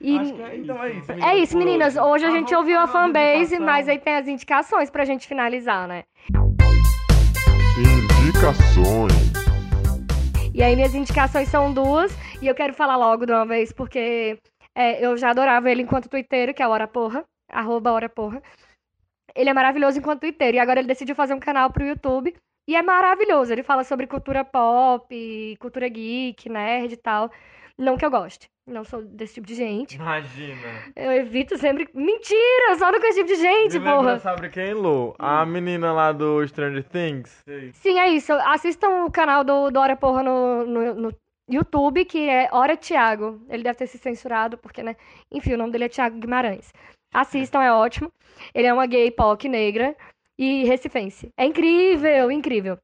E 0.00 0.16
Acho 0.16 0.34
que 0.34 0.42
é, 0.42 0.56
então 0.56 0.82
é 0.82 0.90
isso. 0.92 1.12
é 1.12 1.36
isso, 1.38 1.58
meninas. 1.58 1.96
Hoje 1.96 2.24
a 2.24 2.28
Ah, 2.28 2.32
gente 2.32 2.54
ouviu 2.54 2.78
a 2.78 2.86
fanbase, 2.86 3.58
mas 3.58 3.88
aí 3.88 3.98
tem 3.98 4.14
as 4.16 4.28
indicações 4.28 4.90
pra 4.90 5.04
gente 5.04 5.26
finalizar, 5.26 5.88
né? 5.88 6.04
Indicações. 8.26 9.12
E 10.54 10.62
aí 10.62 10.74
minhas 10.76 10.94
indicações 10.94 11.48
são 11.48 11.72
duas, 11.72 12.12
e 12.42 12.46
eu 12.46 12.54
quero 12.54 12.74
falar 12.74 12.96
logo 12.96 13.26
de 13.26 13.32
uma 13.32 13.46
vez, 13.46 13.72
porque 13.72 14.38
é, 14.76 15.04
eu 15.04 15.16
já 15.16 15.30
adorava 15.30 15.70
ele 15.70 15.82
enquanto 15.82 16.08
twitteiro, 16.08 16.54
que 16.54 16.62
é 16.62 16.66
Hora 16.68 16.86
Porra, 16.88 17.24
arroba 17.50 17.92
Hora 17.92 18.08
Porra. 18.08 18.42
Ele 19.34 19.50
é 19.50 19.54
maravilhoso 19.54 19.98
enquanto 19.98 20.20
twitteiro, 20.20 20.56
e 20.56 20.60
agora 20.60 20.80
ele 20.80 20.88
decidiu 20.88 21.14
fazer 21.14 21.34
um 21.34 21.40
canal 21.40 21.70
pro 21.70 21.86
YouTube, 21.86 22.34
e 22.68 22.74
é 22.76 22.82
maravilhoso. 22.82 23.52
Ele 23.52 23.62
fala 23.62 23.84
sobre 23.84 24.06
cultura 24.06 24.44
pop, 24.44 25.56
cultura 25.60 25.88
geek, 25.88 26.48
nerd 26.48 26.92
e 26.92 26.96
tal. 26.96 27.30
Não 27.78 27.96
que 27.96 28.04
eu 28.04 28.10
goste, 28.10 28.50
não 28.66 28.82
sou 28.82 29.02
desse 29.02 29.34
tipo 29.34 29.46
de 29.46 29.54
gente. 29.54 29.94
Imagina. 29.94 30.68
Eu 30.96 31.12
evito 31.12 31.56
sempre. 31.56 31.88
Mentira! 31.94 32.76
Só 32.76 32.90
não 32.90 33.00
com 33.00 33.06
esse 33.06 33.20
tipo 33.20 33.28
de 33.28 33.36
gente, 33.36 33.78
Me 33.78 33.84
lembra, 33.84 33.96
porra! 33.96 34.18
sabe 34.18 34.48
quem, 34.50 34.74
Lu? 34.74 35.14
A 35.16 35.46
menina 35.46 35.92
lá 35.92 36.10
do 36.10 36.44
Stranger 36.48 36.82
Things. 36.82 37.44
Sim, 37.74 38.00
é 38.00 38.08
isso. 38.08 38.32
Assistam 38.32 39.04
o 39.04 39.12
canal 39.12 39.44
do, 39.44 39.70
do 39.70 39.78
Hora 39.78 39.96
Porra 39.96 40.24
no, 40.24 40.66
no, 40.66 40.94
no 40.94 41.14
YouTube, 41.48 42.04
que 42.04 42.28
é 42.28 42.48
Hora 42.50 42.76
Thiago. 42.76 43.40
Ele 43.48 43.62
deve 43.62 43.78
ter 43.78 43.86
se 43.86 43.96
censurado, 43.96 44.58
porque, 44.58 44.82
né? 44.82 44.96
Enfim, 45.30 45.54
o 45.54 45.58
nome 45.58 45.70
dele 45.70 45.84
é 45.84 45.88
Thiago 45.88 46.18
Guimarães. 46.18 46.72
Assistam, 47.14 47.62
é 47.62 47.72
ótimo. 47.72 48.12
Ele 48.52 48.66
é 48.66 48.74
uma 48.74 48.86
gay 48.86 49.10
POC 49.12 49.48
negra 49.48 49.96
e 50.36 50.64
recifense. 50.64 51.30
É 51.36 51.44
incrível, 51.44 52.30
incrível. 52.30 52.76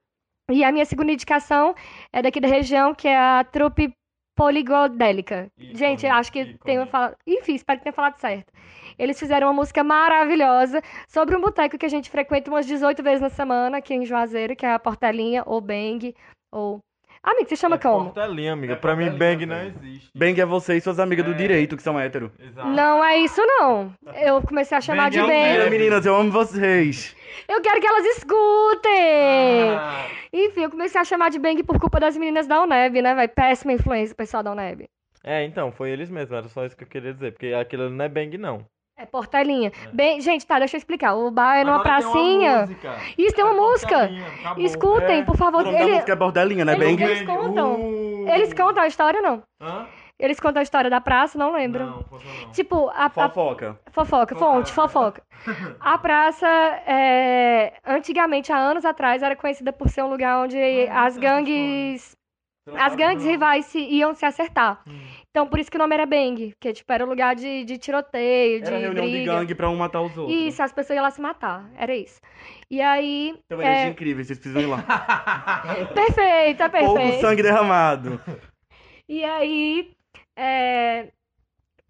E 0.50 0.62
a 0.62 0.70
minha 0.70 0.84
segunda 0.84 1.12
indicação 1.12 1.74
é 2.12 2.22
daqui 2.22 2.40
da 2.40 2.48
região, 2.48 2.94
que 2.94 3.08
é 3.08 3.16
a 3.18 3.44
trupe 3.44 3.92
poligodélica. 4.34 5.50
Ícone, 5.58 5.76
Gente, 5.78 6.06
acho 6.06 6.32
que 6.32 6.40
ícone. 6.40 6.58
tenho 6.64 6.86
falado. 6.86 7.16
Enfim, 7.26 7.54
espero 7.54 7.78
que 7.78 7.84
tenha 7.84 7.92
falado 7.92 8.16
certo. 8.18 8.52
Eles 8.98 9.18
fizeram 9.18 9.48
uma 9.48 9.52
música 9.54 9.82
maravilhosa 9.84 10.82
sobre 11.08 11.36
um 11.36 11.40
boteco 11.40 11.78
que 11.78 11.86
a 11.86 11.88
gente 11.88 12.10
frequenta 12.10 12.50
umas 12.50 12.66
18 12.66 13.02
vezes 13.02 13.20
na 13.20 13.30
semana 13.30 13.78
aqui 13.78 13.94
em 13.94 14.04
Juazeiro, 14.04 14.56
que 14.56 14.66
é 14.66 14.72
a 14.72 14.78
Portelinha, 14.78 15.42
ou 15.46 15.60
Bang, 15.60 16.14
ou. 16.52 16.80
Amigo, 17.24 17.48
você 17.48 17.56
chama 17.56 17.76
é 17.76 17.78
como? 17.78 18.10
Portelinha, 18.12 18.52
amiga. 18.52 18.74
É 18.74 18.76
pra 18.76 18.94
mim, 18.94 19.08
Bang 19.10 19.46
não 19.46 19.56
velho. 19.56 19.74
existe. 19.82 20.10
Bang 20.14 20.38
é 20.38 20.44
você 20.44 20.76
e 20.76 20.80
suas 20.82 20.98
amigas 20.98 21.24
do 21.24 21.32
É. 21.32 21.34
direito, 21.34 21.74
que 21.74 21.82
são 21.82 21.98
hétero. 21.98 22.30
Exato. 22.38 22.68
Não 22.68 23.02
é 23.02 23.16
isso, 23.18 23.40
não. 23.46 23.94
Eu 24.14 24.42
comecei 24.42 24.76
a 24.76 24.80
chamar 24.82 25.04
Bang 25.04 25.12
de 25.12 25.18
é 25.20 25.24
um 25.24 25.26
Bang. 25.26 25.66
É. 25.66 25.70
meninas, 25.70 26.04
eu 26.04 26.14
amo 26.14 26.30
vocês. 26.30 27.16
Eu 27.48 27.62
quero 27.62 27.80
que 27.80 27.86
elas 27.86 28.04
escutem. 28.16 29.70
Ah, 29.76 30.06
Enfim, 30.32 30.62
eu 30.64 30.70
comecei 30.70 31.00
a 31.00 31.04
chamar 31.04 31.30
de 31.30 31.38
Bang 31.38 31.62
por 31.62 31.78
culpa 31.80 31.98
das 31.98 32.16
meninas 32.16 32.46
da 32.46 32.62
UNEB, 32.62 33.00
né, 33.02 33.14
velho? 33.14 33.28
Péssima 33.30 33.72
influência, 33.72 34.12
o 34.12 34.16
pessoal 34.16 34.42
da 34.42 34.52
UNEB. 34.52 34.84
É, 35.22 35.42
então, 35.44 35.72
foi 35.72 35.90
eles 35.90 36.10
mesmos, 36.10 36.32
era 36.36 36.48
só 36.48 36.66
isso 36.66 36.76
que 36.76 36.84
eu 36.84 36.88
queria 36.88 37.14
dizer. 37.14 37.32
Porque 37.32 37.54
aquilo 37.54 37.88
não 37.88 38.04
é 38.04 38.08
Bang, 38.08 38.36
não. 38.36 38.66
É 38.96 39.04
Portelinha. 39.04 39.72
Bem, 39.92 40.20
gente, 40.20 40.46
tá, 40.46 40.58
deixa 40.58 40.76
eu 40.76 40.78
explicar. 40.78 41.14
O 41.14 41.28
bar 41.30 41.56
é 41.56 41.64
numa 41.64 41.80
Agora 41.80 41.96
tem 41.98 42.04
uma 42.06 42.12
pracinha. 42.12 42.60
música. 42.60 42.96
Isso, 43.18 43.34
tem 43.34 43.44
uma 43.44 43.54
É 43.54 43.56
música. 43.56 44.10
Escutem, 44.58 45.18
É. 45.20 45.24
por 45.24 45.36
favor. 45.36 45.66
Ele- 45.66 45.94
música 45.94 46.12
é 46.12 46.16
Bordelinha, 46.16 46.64
né? 46.64 46.74
Eles- 46.74 46.88
Bang? 46.90 47.02
eles 47.02 47.22
contam. 47.26 47.74
Uh. 47.74 48.28
Eles 48.28 48.52
contam 48.54 48.82
a 48.82 48.86
história, 48.86 49.20
não? 49.20 49.42
Hã? 49.60 49.86
Eles 50.16 50.38
contam 50.38 50.60
a 50.60 50.62
história 50.62 50.88
da 50.88 51.00
praça, 51.00 51.36
não 51.36 51.52
lembro. 51.52 51.84
Não, 51.86 52.04
não. 52.08 52.52
Tipo, 52.52 52.88
a, 52.90 53.06
a- 53.06 53.10
Fofoca. 53.10 53.80
Fofoca, 53.90 54.36
fonte, 54.36 54.72
fofoca. 54.72 55.22
A 55.80 55.98
praça, 55.98 56.46
é, 56.86 57.72
antigamente, 57.84 58.52
há 58.52 58.56
anos 58.56 58.84
atrás, 58.84 59.24
era 59.24 59.34
conhecida 59.34 59.72
por 59.72 59.88
ser 59.88 60.02
um 60.04 60.08
lugar 60.08 60.38
onde 60.44 60.56
as 60.88 61.18
gangues. 61.18 62.16
As 62.78 62.94
gangues 62.94 63.24
rivais 63.24 63.66
se, 63.66 63.78
iam 63.80 64.14
se 64.14 64.24
acertar. 64.24 64.80
Hum. 64.86 64.98
Então, 65.34 65.48
por 65.48 65.58
isso 65.58 65.68
que 65.68 65.76
o 65.76 65.80
nome 65.80 65.92
era 65.96 66.06
Bang, 66.06 66.50
porque, 66.54 66.72
tipo, 66.72 66.92
era 66.92 67.04
um 67.04 67.08
lugar 67.08 67.34
de, 67.34 67.64
de 67.64 67.76
tiroteio, 67.76 68.60
de 68.62 68.68
Era 68.68 68.78
reunião 68.78 69.04
de 69.04 69.10
briga. 69.10 69.32
gangue 69.34 69.52
pra 69.52 69.68
um 69.68 69.74
matar 69.74 70.00
os 70.00 70.16
outros. 70.16 70.38
Isso, 70.38 70.62
as 70.62 70.72
pessoas 70.72 70.96
iam 70.96 71.02
lá 71.02 71.10
se 71.10 71.20
matar. 71.20 71.68
Era 71.76 71.92
isso. 71.92 72.20
E 72.70 72.80
aí. 72.80 73.34
Então, 73.44 73.60
é, 73.60 73.88
incrível, 73.88 74.24
vocês 74.24 74.38
precisam 74.38 74.62
ir 74.62 74.66
lá. 74.66 74.84
perfeito, 75.92 76.62
é 76.62 76.68
Pouco 76.68 76.94
perfeito. 76.94 77.20
sangue 77.20 77.42
derramado. 77.42 78.20
E 79.08 79.24
aí. 79.24 79.90
É... 80.36 81.08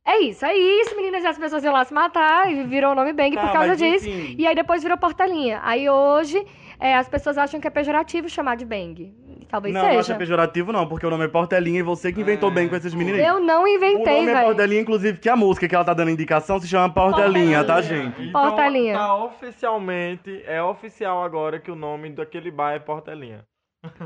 é 0.07 0.21
isso, 0.23 0.43
é 0.47 0.57
isso, 0.57 0.97
meninas. 0.97 1.23
As 1.27 1.37
pessoas 1.37 1.63
iam 1.65 1.75
lá 1.75 1.85
se 1.85 1.93
matar 1.93 2.51
e 2.51 2.65
virou 2.65 2.93
o 2.93 2.95
nome 2.95 3.13
Bang 3.13 3.37
por 3.37 3.45
Tá, 3.45 3.53
causa 3.53 3.77
disso. 3.77 4.09
enfim. 4.09 4.37
E 4.39 4.47
aí 4.47 4.55
depois 4.55 4.83
virou 4.83 4.97
portelinha. 4.97 5.61
Aí 5.63 5.87
hoje 5.91 6.43
é, 6.81 6.95
as 6.97 7.11
pessoas 7.11 7.37
acham 7.37 7.61
que 7.61 7.67
é 7.67 7.71
pejorativo 7.71 8.27
chamar 8.27 8.57
de 8.57 8.65
Bang. 8.65 9.15
Talvez 9.49 9.73
Não, 9.75 9.83
não 9.83 9.89
seja. 9.89 10.01
acha 10.01 10.15
pejorativo 10.17 10.73
não, 10.73 10.87
porque 10.89 11.07
o 11.07 11.11
nome 11.11 11.25
é 11.25 11.29
Portelinha 11.29 11.81
e 11.81 11.83
você 11.83 12.13
que 12.13 12.21
inventou 12.21 12.51
É, 12.51 12.55
bem 12.55 12.69
com 12.69 12.77
esses 12.77 12.93
meninos 12.95 13.21
aí. 13.21 13.27
Eu 13.27 13.41
não 13.41 13.65
O 13.65 13.69
inventei, 13.69 14.17
nome 14.17 14.31
é 14.31 14.35
velho. 14.35 14.47
Portelinha, 14.47 14.81
inclusive, 14.81 15.19
que 15.19 15.29
a 15.29 15.37
música 15.37 15.69
que 15.69 15.75
ela 15.75 15.85
tá 15.85 15.95
dando 15.95 16.11
indicação 16.11 16.59
se 16.61 16.67
chama 16.69 16.93
Portelinha, 16.93 17.63
tá, 17.65 17.81
gente? 17.81 18.21
Então, 18.23 18.33
Portelinha. 18.51 18.95
tá 18.95 19.15
oficialmente, 19.17 20.43
é 20.47 20.63
oficial 20.63 21.23
agora 21.23 21.59
que 21.61 21.71
o 21.71 21.77
nome 21.77 22.11
daquele 22.11 22.51
bar 22.51 22.73
é 22.73 22.79
Portelinha. 22.79 23.45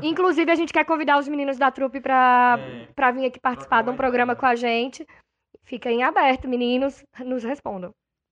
Inclusive, 0.01 0.51
a 0.51 0.55
gente 0.55 0.73
quer 0.73 0.83
convidar 0.85 1.17
os 1.17 1.27
meninos 1.27 1.57
da 1.57 1.71
trupe 1.71 2.01
pra, 2.01 2.59
É. 2.59 2.87
pra 2.93 3.11
vir 3.11 3.25
aqui 3.25 3.39
participar 3.39 3.81
de 3.81 3.89
um 3.89 3.95
programa 3.95 4.35
com 4.35 4.45
a 4.45 4.55
gente. 4.55 5.05
Fica 5.63 5.89
em 5.91 6.03
aberto, 6.03 6.47
meninos, 6.47 7.03
nos 7.25 7.43
respondam. 7.43 7.91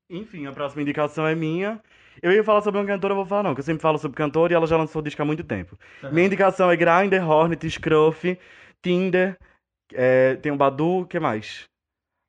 Enfim, 0.09 0.45
a 0.47 0.51
próxima 0.51 0.81
indicação 0.81 1.27
é 1.27 1.35
minha. 1.35 1.81
Eu 2.21 2.31
ia 2.31 2.43
falar 2.43 2.61
sobre 2.61 2.79
uma 2.79 2.87
cantora, 2.87 3.11
eu 3.11 3.15
vou 3.17 3.25
falar 3.25 3.43
não, 3.43 3.53
que 3.53 3.59
eu 3.59 3.63
sempre 3.65 3.81
falo 3.81 3.97
sobre 3.97 4.17
cantora 4.17 4.53
e 4.53 4.55
ela 4.55 4.67
já 4.67 4.77
lançou 4.77 5.01
disco 5.01 5.21
há 5.21 5.25
muito 5.25 5.43
tempo. 5.43 5.77
Minha 6.11 6.27
indicação 6.27 6.69
é 6.71 6.75
Grindr, 6.75 7.23
Hornet, 7.27 7.69
Scruff, 7.69 8.37
Tinder, 8.81 9.37
é, 9.93 10.35
tem 10.35 10.51
o 10.51 10.57
Badu, 10.57 11.01
o 11.01 11.05
que 11.05 11.19
mais? 11.19 11.65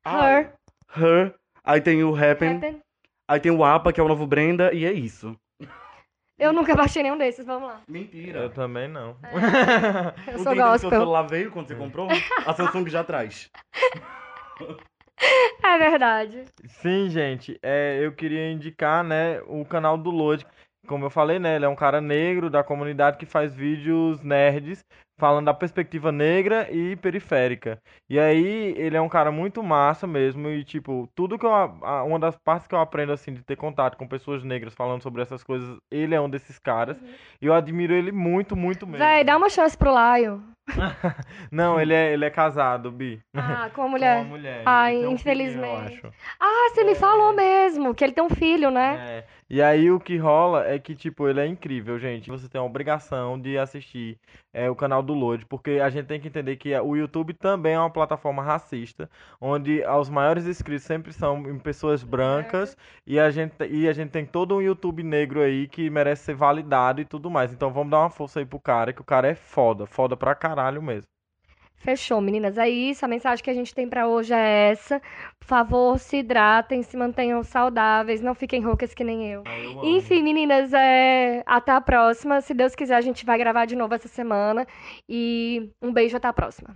Ah, 0.05 0.29
Her, 0.31 0.53
Her, 0.95 1.35
aí 1.63 1.81
tem 1.81 2.03
o 2.03 2.15
Happen, 2.15 2.57
Happen. 2.57 2.79
aí 3.27 3.39
tem 3.39 3.51
o 3.51 3.63
APA, 3.63 3.91
que 3.91 3.99
é 3.99 4.03
o 4.03 4.07
novo 4.07 4.25
Brenda, 4.25 4.73
e 4.73 4.85
é 4.85 4.91
isso. 4.91 5.35
Eu 6.37 6.53
nunca 6.53 6.73
baixei 6.73 7.03
nenhum 7.03 7.17
desses, 7.17 7.45
vamos 7.45 7.67
lá. 7.67 7.81
Mentira. 7.85 8.39
Eu 8.39 8.49
também 8.49 8.87
não. 8.87 9.17
Eu 10.25 10.35
o 10.39 10.43
sou 10.43 10.55
gospel. 10.55 10.89
celular 10.89 11.23
veio 11.23 11.51
quando 11.51 11.67
você 11.67 11.75
comprou? 11.75 12.07
A 12.45 12.53
Samsung 12.53 12.87
já 12.87 13.03
traz. 13.03 13.49
É 15.63 15.77
verdade. 15.77 16.45
Sim, 16.65 17.09
gente, 17.09 17.59
é, 17.61 17.99
eu 18.01 18.11
queria 18.11 18.51
indicar, 18.51 19.03
né, 19.03 19.41
o 19.41 19.65
canal 19.65 19.97
do 19.97 20.09
Lodi. 20.09 20.45
Como 20.87 21.05
eu 21.05 21.09
falei, 21.09 21.37
né, 21.37 21.55
ele 21.55 21.65
é 21.65 21.69
um 21.69 21.75
cara 21.75 22.01
negro 22.01 22.49
da 22.49 22.63
comunidade 22.63 23.17
que 23.17 23.25
faz 23.25 23.53
vídeos 23.53 24.21
nerds 24.21 24.83
falando 25.19 25.45
da 25.45 25.53
perspectiva 25.53 26.11
negra 26.11 26.67
e 26.71 26.95
periférica. 26.95 27.77
E 28.09 28.17
aí, 28.19 28.73
ele 28.77 28.97
é 28.97 29.01
um 29.01 29.09
cara 29.09 29.31
muito 29.31 29.61
massa 29.61 30.07
mesmo 30.07 30.49
e, 30.49 30.63
tipo, 30.63 31.07
tudo 31.13 31.37
que 31.37 31.45
eu... 31.45 31.53
a- 31.53 31.71
a- 31.83 32.03
Uma 32.03 32.17
das 32.17 32.35
partes 32.37 32.67
que 32.67 32.73
eu 32.73 32.79
aprendo, 32.79 33.11
assim, 33.11 33.33
de 33.33 33.43
ter 33.43 33.55
contato 33.55 33.97
com 33.97 34.07
pessoas 34.07 34.43
negras 34.43 34.73
falando 34.73 35.03
sobre 35.03 35.21
essas 35.21 35.43
coisas, 35.43 35.77
ele 35.91 36.15
é 36.15 36.21
um 36.21 36.29
desses 36.29 36.57
caras. 36.57 36.97
E 37.41 37.45
eu 37.45 37.53
admiro 37.53 37.93
ele 37.93 38.11
muito, 38.11 38.55
muito 38.55 38.87
mesmo. 38.87 39.05
Véi, 39.05 39.23
dá 39.23 39.37
uma 39.37 39.49
chance 39.49 39.77
pro 39.77 39.91
Lion. 39.91 40.39
Não, 41.51 41.79
ele 41.81 41.93
é, 41.93 42.13
ele 42.13 42.25
é 42.25 42.29
casado, 42.29 42.91
Bi. 42.91 43.19
Ah, 43.35 43.69
com 43.73 43.81
a 43.81 43.85
Com 43.85 43.89
mulher. 43.89 44.17
uma 44.19 44.25
mulher. 44.25 44.61
Ai, 44.65 44.97
Ele 44.97 45.07
um 45.07 45.11
infelizmente. 45.13 45.93
acho. 46.05 46.13
Ah, 46.39 46.69
você 46.71 46.83
me 46.83 46.93
falou 46.95 47.33
mesmo, 47.33 47.93
que 47.95 48.03
ele 48.03 48.13
tem 48.13 48.23
um 48.23 48.29
filho, 48.29 48.69
né? 48.69 48.97
É. 49.09 49.25
E 49.49 49.61
aí 49.63 49.89
o 49.89 49.99
que 49.99 50.15
rola 50.17 50.67
é 50.67 50.77
que, 50.77 50.95
tipo, 50.95 51.27
ele 51.27 51.39
é 51.39 51.47
incrível, 51.47 51.97
gente. 51.97 52.29
Você 52.29 52.47
tem 52.47 52.61
a 52.61 52.63
obrigação 52.63 53.39
de 53.39 53.57
assistir 53.57 54.17
é, 54.53 54.69
o 54.69 54.75
canal 54.75 55.01
do 55.01 55.08
do 55.09 55.13
load, 55.15 55.45
porque 55.47 55.71
a 55.83 55.89
gente 55.89 56.05
tem 56.05 56.19
que 56.19 56.27
entender 56.27 56.55
que 56.57 56.77
o 56.79 56.95
YouTube 56.95 57.33
também 57.33 57.73
é 57.73 57.79
uma 57.79 57.89
plataforma 57.89 58.43
racista, 58.43 59.09
onde 59.41 59.83
os 59.85 60.09
maiores 60.09 60.45
inscritos 60.45 60.85
sempre 60.85 61.11
são 61.11 61.57
pessoas 61.59 62.03
brancas 62.03 62.77
e 63.05 63.19
a 63.19 63.29
gente 63.31 63.55
e 63.69 63.87
a 63.87 63.93
gente 63.93 64.11
tem 64.11 64.25
todo 64.25 64.55
um 64.55 64.61
YouTube 64.61 65.03
negro 65.03 65.41
aí 65.41 65.67
que 65.67 65.89
merece 65.89 66.25
ser 66.25 66.35
validado 66.35 67.01
e 67.01 67.05
tudo 67.05 67.29
mais. 67.29 67.51
Então 67.51 67.71
vamos 67.73 67.91
dar 67.91 67.99
uma 68.01 68.09
força 68.09 68.39
aí 68.39 68.45
pro 68.45 68.59
cara, 68.59 68.93
que 68.93 69.01
o 69.01 69.05
cara 69.05 69.27
é 69.27 69.35
foda, 69.35 69.85
foda 69.87 70.15
pra 70.15 70.35
caralho 70.35 70.81
mesmo. 70.81 71.18
Fechou, 71.79 72.21
meninas. 72.21 72.57
É 72.57 72.69
isso. 72.69 73.03
A 73.03 73.07
mensagem 73.07 73.43
que 73.43 73.49
a 73.49 73.53
gente 73.53 73.73
tem 73.73 73.87
pra 73.87 74.07
hoje 74.07 74.33
é 74.33 74.71
essa. 74.71 75.01
Por 75.39 75.47
favor, 75.47 75.97
se 75.97 76.17
hidratem, 76.17 76.83
se 76.83 76.95
mantenham 76.95 77.41
saudáveis, 77.43 78.21
não 78.21 78.35
fiquem 78.35 78.61
roucas 78.61 78.93
que 78.93 79.03
nem 79.03 79.31
eu. 79.31 79.43
Enfim, 79.83 80.21
meninas, 80.21 80.73
é... 80.73 81.41
até 81.45 81.71
a 81.71 81.81
próxima. 81.81 82.41
Se 82.41 82.53
Deus 82.53 82.75
quiser, 82.75 82.95
a 82.95 83.01
gente 83.01 83.25
vai 83.25 83.37
gravar 83.37 83.65
de 83.65 83.75
novo 83.75 83.93
essa 83.93 84.07
semana. 84.07 84.67
E 85.07 85.71
um 85.81 85.91
beijo, 85.91 86.17
até 86.17 86.27
a 86.27 86.33
próxima. 86.33 86.73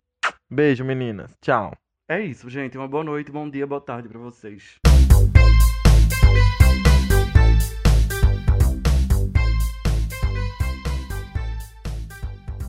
Beijo, 0.50 0.84
meninas. 0.86 1.32
Tchau. 1.42 1.74
É 2.10 2.22
isso, 2.22 2.50
gente. 2.50 2.78
Uma 2.78 2.88
boa 2.88 3.04
noite, 3.04 3.32
bom 3.32 3.50
dia, 3.50 3.68
boa 3.68 3.82
tarde 3.82 4.08
pra 4.08 4.20
vocês. 4.20 4.80